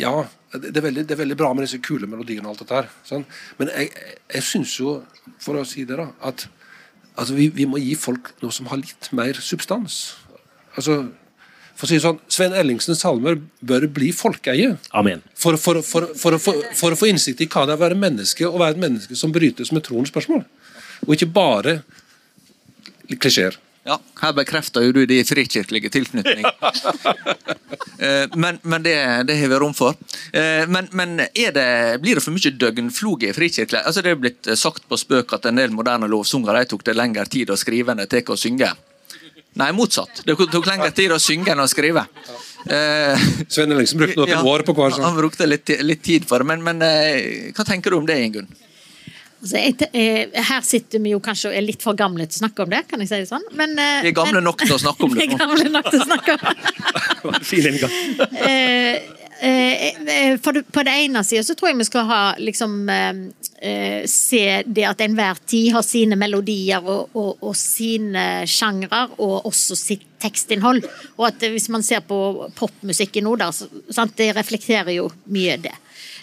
Ja, 0.00 0.24
det 0.50 0.72
er, 0.74 0.82
veldig, 0.82 1.04
det 1.06 1.14
er 1.14 1.20
veldig 1.20 1.36
bra 1.38 1.52
med 1.54 1.62
disse 1.62 1.78
kule 1.84 2.08
melodiene 2.10 2.48
og 2.48 2.54
alt 2.54 2.64
dette 2.64 2.78
her. 2.80 2.88
Sånn. 3.06 3.22
Men 3.60 3.70
jeg, 3.70 3.92
jeg 4.34 4.46
syns 4.48 4.72
jo, 4.80 4.96
for 5.38 5.60
å 5.60 5.62
si 5.68 5.84
det, 5.86 5.98
da, 6.00 6.08
at 6.26 6.48
altså, 7.14 7.36
vi, 7.36 7.46
vi, 7.54 7.68
må 7.70 7.78
gi 7.78 7.94
folk 7.98 8.32
noe 8.42 8.54
som 8.54 8.66
har 8.72 8.80
litt 8.82 9.10
mer 9.14 9.38
substans. 9.38 10.00
Altså, 10.74 11.04
for 11.76 11.86
å 11.86 11.90
si 11.90 12.00
det 12.00 12.04
sånn, 12.04 12.18
Sven 12.26 12.56
Ellingsens 12.58 13.04
salmer 13.04 13.38
bør 13.62 13.86
bli 13.94 14.10
folkeeie. 14.16 14.74
Amen. 14.90 15.22
For, 15.38 15.54
for, 15.60 15.84
for, 15.86 16.10
for, 16.18 16.36
å 16.36 16.98
få 16.98 17.12
innsikt 17.12 17.44
i 17.44 17.48
hva 17.50 17.68
det 17.68 17.76
er 17.76 17.78
å 17.78 17.84
være 17.86 18.02
menneske, 18.02 18.48
og 18.50 18.58
være 18.64 18.74
et 18.74 18.84
menneske 18.88 19.18
som 19.18 19.32
brytes 19.34 19.70
med 19.76 19.86
troens 19.86 20.10
spørsmål. 20.10 20.42
Og 21.06 21.14
ikke 21.14 21.30
bare 21.30 21.78
klisjeer. 23.22 23.54
Ja, 23.84 23.96
her 24.20 24.32
bekrefter 24.36 24.84
jo 24.84 24.92
du 24.92 25.04
din 25.08 25.24
frikirkelige 25.24 25.92
tilknytning. 25.92 26.44
Eh, 28.00 28.24
men, 28.32 28.56
men 28.62 28.80
det, 28.82 28.94
det, 29.28 29.34
har 29.36 29.50
vi 29.52 29.56
rom 29.60 29.74
for. 29.76 29.92
Eh, 30.32 30.64
men, 30.72 30.86
men 30.96 31.18
det, 31.20 31.64
blir 32.00 32.16
det 32.16 32.22
for 32.24 32.32
mye 32.32 32.52
døgnfloge 32.56 33.28
i 33.28 33.34
frikirkelig? 33.36 33.82
Altså 33.84 34.00
det 34.00 34.14
er 34.14 34.22
blitt 34.22 34.48
sagt 34.56 34.86
på 34.88 34.96
spøk 34.96 35.34
at 35.36 35.44
en 35.50 35.60
del 35.60 35.74
moderne 35.76 36.08
lovsungere 36.08 36.62
tok 36.70 36.86
det 36.88 36.94
lengre 36.96 37.26
tid 37.28 37.52
å 37.52 37.58
skrive 37.60 37.92
enn 37.92 38.00
det 38.00 38.08
tar 38.08 38.32
å 38.32 38.38
synge. 38.40 38.70
Nei, 39.60 39.68
motsatt. 39.76 40.22
Det 40.24 40.38
tok 40.40 40.70
lengre 40.70 40.88
tid 40.96 41.12
å 41.12 41.20
synge 41.20 41.52
enn 41.52 41.60
å 41.60 41.68
skrive. 41.68 42.06
Eh, 42.72 43.28
Svein 43.52 43.76
Ellingsen 43.76 44.00
brukte 44.00 44.22
noen 44.22 44.32
ja, 44.32 44.40
år 44.48 44.64
på 44.64 44.78
hver 44.80 44.96
sang. 44.96 45.04
Han 45.10 45.20
brukte 45.20 45.50
litt, 45.50 45.76
litt 45.84 46.04
tid 46.08 46.24
for 46.30 46.40
det. 46.40 46.48
Men, 46.54 46.64
men 46.64 46.80
hva 47.52 47.68
tenker 47.68 47.92
du 47.92 48.00
om 48.00 48.08
det, 48.08 48.16
Ingunn? 48.30 48.48
Altså, 49.40 49.56
jeg, 49.56 49.88
eh, 49.96 50.42
her 50.50 50.64
sitter 50.66 51.00
vi 51.00 51.14
jo 51.14 51.20
kanskje 51.24 51.48
og 51.48 51.56
er 51.56 51.64
litt 51.64 51.84
for 51.84 51.96
gamle 51.96 52.26
til 52.28 52.36
å 52.36 52.42
snakke 52.42 52.66
om 52.66 52.74
det, 52.74 52.82
kan 52.90 53.00
jeg 53.00 53.08
si 53.08 53.22
det 53.22 53.30
sånn. 53.30 53.46
Men, 53.56 53.72
eh, 53.78 54.02
vi 54.04 54.12
er 54.12 54.18
gamle 54.18 54.36
men, 54.36 54.48
nok 54.50 54.66
til 54.66 54.76
å 54.76 54.82
snakke 54.82 55.06
om 55.06 55.16
det. 55.16 55.20
Vi 55.20 55.28
er 55.30 55.40
gamle 55.40 55.72
nok 55.72 55.88
til 55.88 56.02
å 56.02 56.08
snakke 56.10 56.36
om 56.36 56.42
det. 57.40 59.16
Eh, 59.42 59.86
eh, 59.86 60.40
for 60.40 60.52
det, 60.52 60.66
på 60.68 60.82
det 60.84 60.92
ene 61.06 61.22
sida 61.24 61.40
så 61.40 61.54
tror 61.56 61.70
jeg 61.70 61.78
vi 61.78 61.84
skal 61.88 62.02
ha 62.10 62.18
liksom 62.36 62.74
eh, 62.92 64.02
Se 64.04 64.42
det 64.68 64.84
at 64.84 65.00
enhver 65.00 65.38
tid 65.48 65.70
har 65.72 65.84
sine 65.84 66.16
melodier 66.20 66.84
og, 66.84 67.14
og, 67.16 67.40
og 67.44 67.56
sine 67.56 68.44
sjangre, 68.48 69.06
og 69.20 69.48
også 69.48 69.76
sitt 69.76 70.04
tekstinnhold. 70.20 70.84
Og 71.18 71.26
at 71.28 71.44
hvis 71.52 71.70
man 71.72 71.84
ser 71.84 72.04
på 72.04 72.18
popmusikken 72.56 73.24
nå, 73.24 73.34
da, 73.40 73.50
så, 73.52 73.68
sant, 73.92 74.12
det 74.20 74.34
reflekterer 74.36 74.92
jo 74.96 75.08
mye 75.32 75.56
det. 75.60 75.72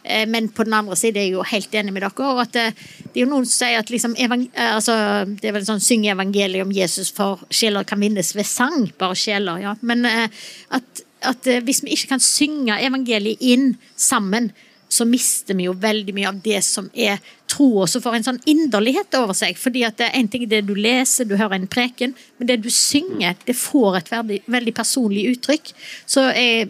Eh, 0.08 0.28
men 0.28 0.50
på 0.50 0.64
den 0.64 0.74
andre 0.74 0.96
siden 0.96 1.20
er 1.20 1.28
jeg 1.28 1.36
jo 1.36 1.46
helt 1.48 1.76
enig 1.76 1.94
med 1.94 2.06
dere. 2.06 2.28
og 2.28 2.42
at 2.42 2.54
Det, 2.54 2.66
eh, 2.68 2.74
det 3.14 3.22
er 3.22 3.26
jo 3.26 3.32
noen 3.32 3.46
som 3.46 3.66
sier 3.66 3.80
at 3.80 3.90
liksom, 3.90 4.16
eh, 4.18 4.76
altså, 4.76 5.26
det 5.26 5.50
er 5.50 5.54
vel 5.54 5.66
sånn 5.66 5.84
synge 5.84 6.14
evangeliet 6.14 6.66
om 6.66 6.72
Jesus 6.72 7.12
for 7.12 7.44
sjeler 7.50 7.84
kan 7.84 8.00
vinnes 8.00 8.36
ved 8.36 8.46
sang. 8.46 8.92
Bare 8.98 9.16
sjeler, 9.16 9.60
ja. 9.62 9.76
Men 9.82 10.06
at, 10.06 11.04
at 11.22 11.44
hvis 11.44 11.84
vi 11.84 11.92
ikke 11.92 12.16
kan 12.16 12.20
synge 12.20 12.80
evangeliet 12.80 13.42
inn 13.42 13.78
sammen, 13.96 14.52
så 14.90 15.04
mister 15.04 15.54
vi 15.54 15.66
jo 15.66 15.74
veldig 15.74 16.14
mye 16.16 16.30
av 16.30 16.38
det 16.40 16.62
som 16.64 16.90
er 16.96 17.20
tro, 17.46 17.82
og 17.82 17.90
så 17.90 18.00
får 18.00 18.16
en 18.16 18.24
sånn 18.24 18.40
inderlighet 18.46 19.14
over 19.20 19.34
seg. 19.34 19.58
fordi 19.58 19.84
at 19.84 20.00
En 20.00 20.28
ting 20.28 20.44
er 20.44 20.48
det 20.48 20.66
du 20.66 20.76
leser, 20.76 21.26
du 21.26 21.36
hører 21.36 21.56
en 21.56 21.68
preken, 21.68 22.16
men 22.38 22.48
det 22.48 22.62
du 22.64 22.70
synger, 22.70 23.36
det 23.46 23.56
får 23.56 23.98
et 23.98 24.12
veldig, 24.12 24.42
veldig 24.48 24.74
personlig 24.74 25.28
uttrykk. 25.36 25.74
Så 26.06 26.32
jeg, 26.32 26.70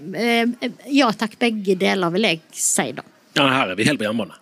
ja 0.89 1.11
takk, 1.11 1.37
begge 1.37 1.75
deler, 1.75 2.09
vil 2.09 2.23
jeg 2.23 2.41
si, 2.51 2.91
da. 2.91 3.03
Ja, 3.37 3.47
her 3.53 3.73
er 3.73 3.77
vi 3.77 3.85
helt 3.87 4.01
på 4.01 4.07
hjemmebane. 4.07 4.37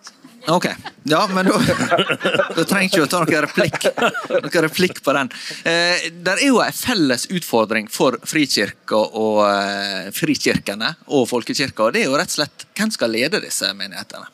Ok. 0.48 0.66
Ja, 1.02 1.26
men 1.34 1.48
da, 1.48 2.64
trenger 2.64 2.86
ikke 2.86 3.02
å 3.02 3.08
ta 3.10 3.22
noen 3.24 3.42
replikk, 3.48 3.88
noen 4.30 4.62
replikk 4.68 5.00
på 5.02 5.14
den. 5.16 5.30
Eh, 5.66 6.06
det 6.14 6.36
er 6.36 6.44
jo 6.46 6.60
en 6.62 6.76
felles 6.76 7.26
utfordring 7.34 7.90
for 7.90 8.18
frikirka 8.22 9.00
og 9.18 9.42
eh, 9.48 10.06
frikirkene 10.14 10.92
og 11.10 11.26
folkekirka, 11.32 11.88
og 11.88 11.96
det 11.96 12.04
er 12.04 12.10
jo 12.12 12.20
rett 12.20 12.30
og 12.30 12.38
slett 12.38 12.66
hvem 12.78 12.94
skal 12.94 13.14
lede 13.16 13.42
disse 13.42 13.72
menighetene? 13.74 14.30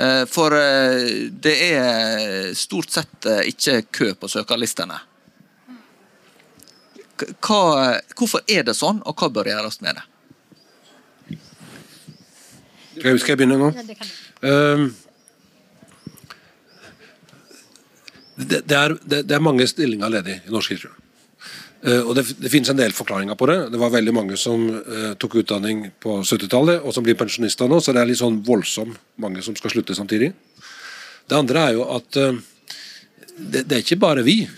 Eh, 0.00 0.24
for 0.30 0.58
eh, 0.58 1.30
det 1.30 1.56
er 1.70 2.50
stort 2.58 2.90
sett 2.90 3.30
eh, 3.30 3.46
ikke 3.52 3.82
kø 3.94 4.12
på 4.18 4.30
søkerlistene. 4.32 4.98
Hva, 7.20 7.62
hvorfor 8.16 8.42
er 8.48 8.64
det 8.66 8.74
sånn, 8.78 9.02
og 9.04 9.18
hva 9.20 9.28
bør 9.30 9.50
gjøres 9.52 9.82
med 9.84 9.98
det? 10.00 10.09
Skal 13.00 13.32
jeg 13.32 13.40
begynne 13.40 13.56
nå? 13.60 13.70
Uh, 14.44 14.90
det, 18.40 18.60
det, 18.68 18.76
er, 18.76 18.94
det, 19.02 19.22
det, 19.28 19.36
er, 19.36 19.44
mange 19.44 19.66
stillinger 19.68 20.12
ledig 20.12 20.40
i 20.46 20.52
norsk 20.52 20.74
kirke. 20.74 20.92
Uh, 21.80 22.02
og 22.04 22.12
det, 22.18 22.26
det, 22.36 22.50
finnes 22.52 22.68
en 22.72 22.78
del 22.78 22.92
forklaringer 22.96 23.38
på 23.40 23.48
det. 23.48 23.58
Det 23.72 23.80
var 23.80 23.94
veldig 23.94 24.14
mange 24.16 24.36
som 24.40 24.66
uh, 24.68 25.12
tok 25.20 25.40
utdanning 25.42 25.86
på 26.02 26.20
70-tallet, 26.20 26.84
og 26.84 26.94
som 26.96 27.06
blir 27.06 27.18
pensjonister 27.20 27.70
nå, 27.70 27.80
så 27.80 27.96
det 27.96 28.04
er 28.04 28.10
litt 28.10 28.20
sånn 28.20 28.42
voldsomt 28.44 29.00
mange 29.20 29.44
som 29.44 29.56
skal 29.56 29.72
slutte 29.72 29.96
samtidig. 29.96 30.32
Det 31.30 31.38
andre 31.38 31.66
er 31.68 31.78
jo 31.78 31.88
at 31.96 32.20
uh, 32.20 32.40
det, 33.40 33.64
er 33.64 33.80
ikke 33.80 34.00
bare 34.00 34.26
vi. 34.26 34.42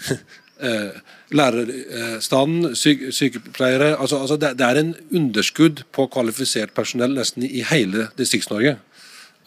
lærerstanden, 1.36 2.74
syk, 2.76 3.06
sykepleiere 3.14 3.94
altså, 3.96 4.20
altså 4.20 4.36
det, 4.36 4.54
det, 4.58 4.66
er 4.66 4.80
en 4.80 4.94
underskudd 5.14 5.84
på 5.92 6.06
kvalifisert 6.12 6.74
personell 6.76 7.14
nesten 7.16 7.46
i 7.46 7.64
hele 7.70 8.08
Distrikts-Norge. 8.18 8.76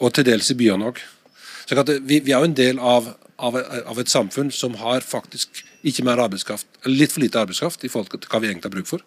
Og 0.03 0.13
til 0.13 0.27
dels 0.27 0.49
i 0.51 0.57
byene 0.59 0.91
òg. 0.91 0.99
Vi, 2.05 2.19
vi, 2.19 2.31
er 2.31 2.41
jo 2.41 2.49
en 2.49 2.57
del 2.57 2.79
av, 2.83 3.13
av, 3.37 3.57
av, 3.57 3.99
et 3.99 4.11
samfunn 4.11 4.51
som 4.53 4.75
har 4.81 5.05
faktisk 5.05 5.63
ikke 5.85 6.05
mer 6.05 6.21
arbeidskraft, 6.21 6.67
eller 6.83 6.99
litt 6.99 7.13
for 7.13 7.23
lite 7.23 7.41
arbeidskraft 7.41 7.85
i 7.85 7.91
forhold 7.91 8.11
til 8.13 8.29
hva 8.29 8.41
vi 8.41 8.51
egentlig 8.51 8.69
har 8.69 8.75
bruk 8.75 8.89
for. 8.89 9.05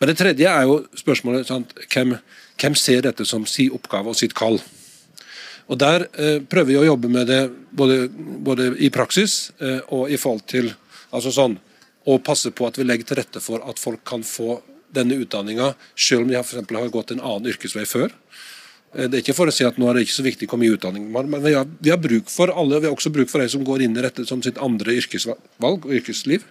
Men 0.00 0.10
det 0.10 0.18
tredje 0.18 0.50
er 0.50 0.66
jo 0.66 0.80
spørsmålet 0.98 1.48
sant, 1.48 1.72
hvem, 1.94 2.16
hvem, 2.60 2.76
ser 2.76 3.04
dette 3.06 3.24
som 3.28 3.46
sin 3.46 3.72
oppgave 3.76 4.10
og 4.10 4.18
sitt 4.18 4.34
kall. 4.34 4.58
Og 5.70 5.78
Der 5.78 6.08
eh, 6.18 6.40
prøver 6.42 6.68
vi 6.72 6.78
å 6.80 6.86
jobbe 6.88 7.08
med 7.08 7.28
det 7.30 7.42
både, 7.70 8.08
både 8.42 8.72
i 8.82 8.90
praksis 8.90 9.52
eh, 9.62 9.78
og 9.94 10.10
i 10.10 10.18
forhold 10.18 10.42
til 10.50 10.72
altså 11.14 11.30
sånn, 11.32 11.54
og 12.08 12.22
passe 12.26 12.50
på 12.50 12.66
at 12.66 12.78
vi 12.78 12.86
legger 12.86 13.08
til 13.08 13.20
rette 13.20 13.42
for 13.42 13.62
at 13.68 13.78
folk 13.78 14.02
kan 14.08 14.24
få 14.26 14.60
denne 14.92 15.16
utdanninga, 15.22 15.72
selv 15.96 16.26
om 16.26 16.32
de 16.32 16.40
for 16.44 16.76
har 16.76 16.92
gått 16.92 17.14
en 17.14 17.22
annen 17.22 17.52
yrkesvei 17.52 17.84
før. 17.88 18.12
Eh, 18.94 19.08
det 19.08 19.18
er 19.18 19.24
ikke 19.24 19.36
for 19.36 19.48
å 19.48 19.54
si 19.54 19.64
at 19.64 19.78
nå 19.80 19.88
er 19.88 19.96
det 19.96 20.06
ikke 20.06 20.18
så 20.18 20.26
viktig 20.26 20.48
hvor 20.50 20.60
mye 20.60 20.74
utdanning 20.76 21.06
man 21.12 21.30
men 21.32 21.44
vi 21.44 21.54
har, 21.56 21.68
vi 21.80 21.92
har 21.92 22.00
bruk 22.00 22.28
for 22.32 22.52
alle. 22.52 22.80
Vi 22.80 22.90
har 22.90 22.96
også 22.96 23.12
bruk 23.14 23.30
for 23.32 23.42
de 23.42 23.48
som 23.52 23.64
går 23.64 23.86
inn 23.86 23.96
i 23.96 24.04
dette 24.04 24.26
som 24.28 24.42
sitt 24.44 24.60
andre 24.62 24.98
yrkesvalg 25.00 25.86
og 25.86 25.94
yrkesliv. 26.00 26.44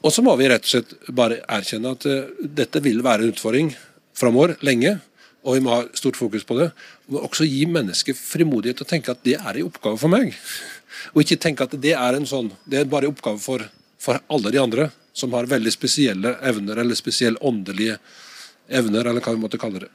Og 0.00 0.14
så 0.14 0.24
må 0.24 0.32
vi 0.40 0.48
rett 0.48 0.64
og 0.64 0.72
slett 0.72 0.96
bare 1.12 1.42
erkjenne 1.44 1.92
at 1.92 2.06
uh, 2.08 2.32
dette 2.40 2.80
vil 2.80 3.02
være 3.04 3.26
en 3.26 3.34
utfordring 3.34 3.74
framover 4.16 4.54
lenge. 4.64 4.96
Og 5.44 5.56
vi 5.56 5.64
må 5.64 5.74
ha 5.74 5.82
stort 5.96 6.16
fokus 6.16 6.46
på 6.48 6.56
det. 6.56 6.70
Og 7.12 7.26
også 7.28 7.44
gi 7.48 7.66
mennesker 7.68 8.16
frimodighet 8.16 8.80
til 8.80 8.88
å 8.88 8.90
tenke 8.90 9.12
at 9.12 9.20
det 9.24 9.36
er 9.36 9.60
en 9.60 9.68
oppgave 9.68 10.00
for 10.00 10.12
meg. 10.12 10.32
Og 11.12 11.22
ikke 11.22 11.38
tenke 11.40 11.68
at 11.68 11.76
det 11.80 11.92
er 11.96 12.16
en 12.16 12.26
sånn, 12.28 12.50
det 12.68 12.80
er 12.80 12.88
bare 12.88 13.08
en 13.08 13.14
oppgave 13.14 13.40
for 13.40 13.64
for 14.00 14.20
alle 14.32 14.52
de 14.54 14.60
andre 14.62 14.88
som 15.12 15.32
har 15.36 15.48
veldig 15.50 15.72
spesielle 15.74 16.36
evner, 16.46 16.80
eller 16.80 16.98
spesielle 16.98 17.40
åndelige 17.44 17.98
evner, 18.68 19.04
eller 19.04 19.20
hva 19.20 19.34
vi 19.34 19.42
måtte 19.42 19.60
kalle 19.60 19.84
det. 19.84 19.90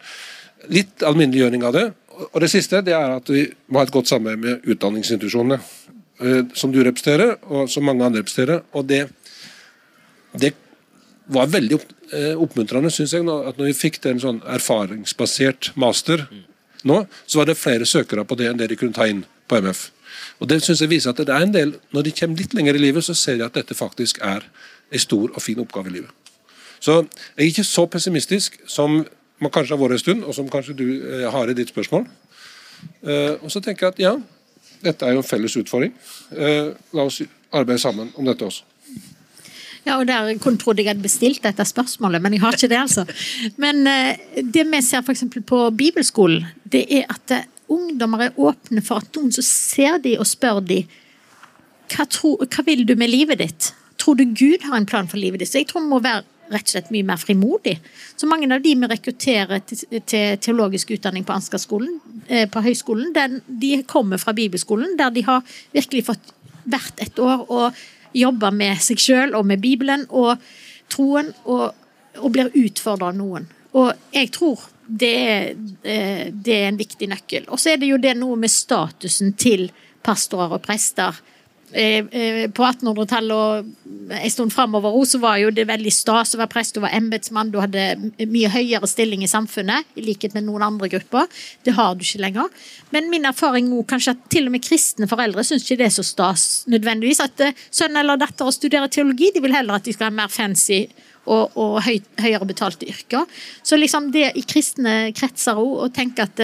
Litt 0.74 1.04
alminneliggjøring 1.06 1.64
av 1.66 1.74
det. 1.76 1.86
Og 2.32 2.40
det 2.44 2.50
siste 2.52 2.82
det 2.86 2.94
er 2.96 3.18
at 3.18 3.30
vi 3.32 3.48
må 3.68 3.80
ha 3.80 3.88
et 3.88 3.94
godt 3.94 4.12
samarbeid 4.12 4.44
med 4.44 4.70
utdanningsinstitusjonene. 4.76 5.60
Eh, 6.20 6.46
som 6.54 6.72
du 6.72 6.80
representerer, 6.84 7.36
og 7.52 7.70
som 7.72 7.84
mange 7.84 8.06
andre 8.06 8.22
representerer. 8.24 8.62
Og 8.72 8.86
det, 8.88 9.02
det 10.40 10.54
var 11.28 11.52
veldig 11.52 11.80
eh, 12.14 12.36
oppmuntrende, 12.40 12.92
syns 12.94 13.16
jeg, 13.18 13.26
at 13.28 13.60
når 13.60 13.72
vi 13.72 13.78
fikk 13.78 14.00
en 14.08 14.22
sånn 14.24 14.40
erfaringsbasert 14.56 15.74
master 15.80 16.24
nå, 16.86 17.02
så 17.26 17.42
var 17.42 17.50
det 17.50 17.58
flere 17.60 17.88
søkere 17.90 18.24
på 18.28 18.38
det 18.40 18.48
enn 18.52 18.62
det 18.62 18.70
de 18.72 18.80
kunne 18.80 18.96
ta 18.96 19.10
inn 19.10 19.26
på 19.50 19.60
MF. 19.60 19.90
Og 20.40 20.50
Det 20.50 20.62
synes 20.64 20.82
jeg 20.82 20.90
viser 20.90 21.10
at 21.10 21.18
det 21.18 21.30
er 21.30 21.44
en 21.44 21.54
del, 21.54 21.76
Når 21.92 22.02
de 22.02 22.12
kommer 22.12 22.38
litt 22.38 22.54
lenger 22.54 22.76
i 22.76 22.78
livet, 22.78 23.04
så 23.04 23.14
ser 23.14 23.38
de 23.38 23.46
at 23.46 23.54
dette 23.54 23.76
faktisk 23.76 24.20
er 24.22 24.44
en 24.92 25.00
stor 25.00 25.32
og 25.34 25.42
fin 25.42 25.60
oppgave 25.60 25.90
i 25.90 25.94
livet. 26.00 26.10
Så 26.80 27.02
jeg 27.38 27.44
er 27.44 27.52
ikke 27.52 27.64
så 27.64 27.86
pessimistisk 27.86 28.60
som 28.68 29.06
man 29.42 29.52
kanskje 29.52 29.76
har 29.76 29.82
vært 29.82 29.98
en 29.98 30.04
stund, 30.04 30.24
og 30.24 30.36
som 30.36 30.48
kanskje 30.52 30.78
du 30.78 30.86
eh, 30.86 31.26
har 31.32 31.50
i 31.50 31.58
ditt 31.58 31.74
spørsmål. 31.74 32.06
Eh, 33.04 33.34
og 33.42 33.52
så 33.52 33.62
tenker 33.64 33.88
jeg 33.88 33.96
at 33.96 34.04
ja, 34.04 34.14
dette 34.86 35.08
er 35.08 35.16
jo 35.16 35.24
en 35.24 35.28
felles 35.28 35.58
utfordring. 35.60 35.92
Eh, 36.32 36.72
la 36.96 37.08
oss 37.10 37.22
arbeide 37.52 37.82
sammen 37.82 38.14
om 38.16 38.30
dette 38.30 38.48
også. 38.48 38.64
Ja, 39.86 40.00
og 40.00 40.08
der 40.10 40.32
kun 40.42 40.56
trodde 40.58 40.82
jeg 40.82 40.90
hadde 40.90 41.04
bestilt 41.04 41.44
dette 41.46 41.66
spørsmålet, 41.68 42.22
men 42.24 42.34
jeg 42.34 42.42
har 42.42 42.56
ikke 42.58 42.72
det, 42.72 42.80
altså. 42.80 43.04
Men 43.62 43.84
det 43.86 44.64
vi 44.72 44.80
ser 44.82 45.04
f.eks. 45.06 45.28
på 45.46 45.60
bibelskolen, 45.78 46.48
det 46.74 46.88
er 46.90 47.06
at 47.14 47.36
ungdommer 47.72 48.28
er 48.28 48.38
åpne 48.38 48.84
for 48.86 49.02
at 49.02 49.18
noen 49.18 49.34
så 49.34 49.44
ser 49.46 50.00
de 50.04 50.16
og 50.20 50.28
spør 50.30 50.62
de 50.66 50.84
hva, 51.92 52.06
tro, 52.10 52.36
hva 52.42 52.64
vil 52.66 52.86
du 52.88 52.96
med 52.98 53.12
livet 53.12 53.42
ditt? 53.42 53.74
Tror 54.02 54.18
du 54.18 54.26
Gud 54.26 54.66
har 54.66 54.78
en 54.78 54.88
plan 54.90 55.10
for 55.10 55.22
livet 55.22 55.42
ditt? 55.42 55.52
Så 55.52 55.62
jeg 55.62 55.70
tror 55.70 55.86
vi 55.86 55.92
må 55.94 56.02
være 56.04 56.26
rett 56.54 56.68
og 56.68 56.74
slett 56.76 56.92
mye 56.94 57.06
mer 57.06 57.18
frimodig. 57.18 57.76
Så 58.18 58.30
mange 58.30 58.50
av 58.54 58.62
de 58.62 58.76
vi 58.78 58.90
rekrutterer 58.90 59.64
til, 59.66 60.02
til 60.06 60.38
teologisk 60.42 60.94
utdanning 60.94 61.26
på 61.26 61.34
Ansgarskolen, 61.34 61.98
eh, 62.28 62.46
på 62.50 62.62
høyskolen, 62.66 63.14
den, 63.16 63.40
de 63.48 63.80
kommer 63.90 64.22
fra 64.22 64.34
bibelskolen, 64.38 64.94
der 65.00 65.14
de 65.14 65.26
har 65.26 65.42
virkelig 65.74 66.06
fått 66.12 66.34
hvert 66.66 67.02
et 67.02 67.20
år 67.22 67.46
og 67.50 67.82
jobba 68.16 68.52
med 68.54 68.82
seg 68.82 69.02
sjøl 69.02 69.36
og 69.38 69.46
med 69.50 69.62
Bibelen 69.62 70.06
og 70.10 70.38
troen, 70.94 71.32
og, 71.50 71.74
og 72.22 72.32
blir 72.34 72.54
utfordra 72.54 73.12
av 73.12 73.18
noen. 73.18 73.50
Og 73.76 73.92
jeg 74.14 74.32
tror 74.36 74.62
det, 74.88 75.14
er, 75.16 75.54
det 76.32 76.56
er 76.56 76.68
en 76.70 76.80
viktig 76.80 77.10
nøkkel. 77.10 77.48
Og 77.50 77.62
så 77.62 77.74
er 77.74 77.82
det 77.82 77.90
jo 77.90 78.02
det 78.02 78.16
noe 78.20 78.38
med 78.40 78.54
statusen 78.54 79.34
til 79.40 79.70
pastorer 80.06 80.58
og 80.58 80.64
prester 80.66 81.16
Eh, 81.16 81.24
eh, 81.24 81.35
på 81.76 82.64
1800-tallet 82.64 83.36
og 83.36 84.12
en 84.16 84.32
stund 84.32 84.54
framover 84.54 84.96
så 85.06 85.20
var 85.20 85.40
jo 85.42 85.50
det 85.54 85.66
veldig 85.68 85.92
stas 85.94 86.36
å 86.36 86.40
være 86.40 86.52
prest. 86.54 86.76
Du 86.76 86.84
var 86.84 86.94
embetsmann, 86.96 87.52
du 87.52 87.58
hadde 87.60 88.26
mye 88.32 88.52
høyere 88.54 88.88
stilling 88.88 89.26
i 89.26 89.30
samfunnet, 89.30 89.88
i 89.98 90.06
likhet 90.06 90.36
med 90.38 90.46
noen 90.48 90.64
andre 90.68 90.90
grupper. 90.94 91.28
Det 91.66 91.74
har 91.76 91.96
du 91.96 92.06
ikke 92.06 92.22
lenger. 92.24 92.52
Men 92.96 93.10
min 93.12 93.28
erfaring 93.28 93.72
òg 93.76 93.88
kanskje 93.90 94.16
at 94.16 94.24
til 94.32 94.48
og 94.50 94.56
med 94.56 94.64
kristne 94.66 95.10
foreldre 95.12 95.44
syns 95.44 95.66
ikke 95.66 95.80
det 95.82 95.90
er 95.90 95.96
så 95.98 96.06
stas 96.06 96.46
nødvendigvis 96.72 97.24
at 97.26 97.44
eh, 97.44 97.60
sønn 97.74 97.98
eller 98.00 98.20
datter 98.22 98.52
studerer 98.54 98.92
teologi. 98.92 99.34
De 99.36 99.44
vil 99.44 99.56
heller 99.56 99.80
at 99.80 99.88
de 99.88 99.96
skal 99.96 100.12
ha 100.12 100.16
mer 100.16 100.32
fancy 100.32 100.86
og, 101.26 101.56
og 101.58 101.80
høy, 101.86 101.98
høyere 102.22 102.48
betalte 102.48 102.88
yrker. 102.90 103.26
Så 103.66 103.80
liksom 103.80 104.12
det 104.16 104.32
i 104.38 104.46
kristne 104.48 105.12
kretser 105.18 105.60
òg, 105.60 105.88
å 105.88 105.94
tenke 105.94 106.28
at 106.28 106.44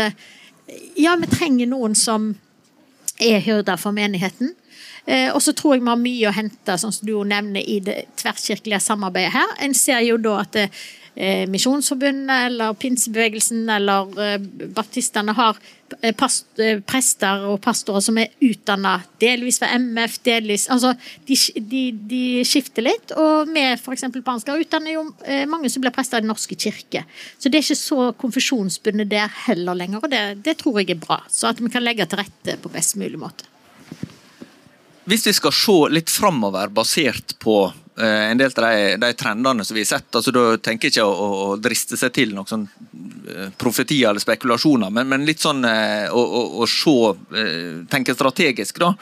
ja, 0.97 1.15
vi 1.19 1.29
trenger 1.29 1.69
noen 1.69 1.95
som 1.97 2.33
er 3.21 3.43
hyrder 3.43 3.77
for 3.77 3.93
menigheten. 3.93 4.55
Eh, 5.05 5.29
og 5.33 5.41
så 5.41 5.53
tror 5.57 5.75
jeg 5.75 5.83
vi 5.83 5.91
har 5.91 6.01
mye 6.01 6.29
å 6.29 6.35
hente, 6.35 6.77
sånn 6.79 6.95
som 6.95 7.09
du 7.09 7.15
nevner, 7.27 7.61
i 7.61 7.79
det 7.83 8.05
tverrkirkelige 8.21 8.81
samarbeidet 8.83 9.35
her. 9.35 9.53
En 9.65 9.77
ser 9.77 10.03
jo 10.05 10.19
da 10.21 10.41
at 10.43 10.59
eh, 10.61 11.45
Misjonsforbundet 11.51 12.47
eller 12.47 12.77
pinsebevegelsen 12.79 13.65
eller 13.77 14.17
eh, 14.21 14.41
baptistene 14.75 15.35
har 15.37 15.59
prester 16.87 17.41
og 17.51 17.57
pastorer 17.59 17.99
som 17.99 18.15
er 18.21 18.29
utdanna 18.47 18.93
delvis 19.19 19.57
fra 19.59 19.73
MF, 19.75 20.13
delvis 20.23 20.69
Altså, 20.71 20.93
de, 21.27 21.35
de, 21.67 21.81
de 22.13 22.21
skifter 22.47 22.85
litt. 22.87 23.11
Og 23.19 23.51
vi 23.51 23.65
f.eks. 23.73 24.07
på 24.15 24.31
Ansgar 24.31 24.63
utdanner 24.63 24.95
jo 24.95 25.03
mange 25.51 25.67
som 25.67 25.83
blir 25.83 25.91
prester 25.91 26.21
i 26.21 26.23
Den 26.23 26.31
norske 26.31 26.55
kirke. 26.55 27.03
Så 27.35 27.51
det 27.51 27.59
er 27.59 27.67
ikke 27.67 27.81
så 27.81 28.09
konfesjonsbundet 28.23 29.11
der 29.11 29.35
heller 29.49 29.75
lenger, 29.83 29.99
og 29.99 30.15
det, 30.15 30.23
det 30.47 30.61
tror 30.63 30.79
jeg 30.79 30.93
er 30.95 31.03
bra. 31.03 31.19
Så 31.27 31.51
at 31.51 31.59
vi 31.59 31.73
kan 31.73 31.83
legge 31.83 32.07
til 32.07 32.23
rette 32.23 32.61
på 32.63 32.71
best 32.71 32.95
mulig 32.95 33.19
måte. 33.19 33.50
Hvis 35.03 35.25
vi 35.27 35.33
skal 35.33 35.53
se 35.55 35.77
litt 35.89 36.11
framover, 36.13 36.69
basert 36.69 37.33
på 37.41 37.55
eh, 37.97 38.29
en 38.29 38.37
del 38.37 38.53
av 38.53 38.67
de, 38.67 38.97
de, 39.01 39.13
trendene 39.17 39.65
som 39.65 39.75
vi 39.75 39.81
har 39.81 39.89
sett, 39.95 40.13
altså 40.15 40.33
da 40.35 40.43
tenker 40.61 40.87
jeg 40.87 40.99
ikke 40.99 41.07
å, 41.09 41.31
å 41.47 41.57
driste 41.57 41.97
seg 41.97 42.13
til 42.13 42.35
noen 42.37 42.49
sånn 42.49 42.67
eh, 42.67 43.49
profetier 43.57 44.11
eller 44.11 44.21
spekulasjoner, 44.21 44.93
men, 44.93 45.09
men 45.09 45.25
litt 45.25 45.41
sånn 45.41 45.65
eh, 45.65 46.05
å, 46.13 46.21
å, 46.21 46.43
å, 46.61 46.69
se, 46.69 46.93
tenke 47.89 48.13
strategisk, 48.17 48.81
da. 48.83 48.93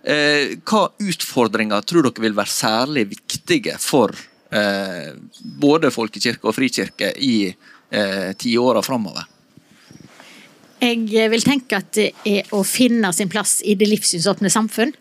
Eh, 0.00 0.54
hva 0.64 0.86
utfordringer 1.02 1.82
tror 1.84 2.06
dere 2.06 2.24
vil 2.24 2.38
være 2.38 2.54
særlig 2.54 3.04
viktige 3.10 3.74
for 3.82 4.14
eh, 4.54 5.12
både 5.60 5.90
folkekirke 5.92 6.48
og 6.48 6.56
frikirke 6.56 7.10
i 7.20 7.50
eh, 7.50 8.30
tiåra 8.38 8.86
framover? 8.86 9.26
Jeg 10.80 11.28
vil 11.28 11.44
tenke 11.44 11.76
at 11.76 11.92
det 11.92 12.08
er 12.24 12.54
å 12.56 12.62
finne 12.64 13.10
sin 13.12 13.28
plass 13.28 13.58
i 13.60 13.74
det 13.76 13.90
livssynsåpne 13.90 14.48
samfunn. 14.48 14.94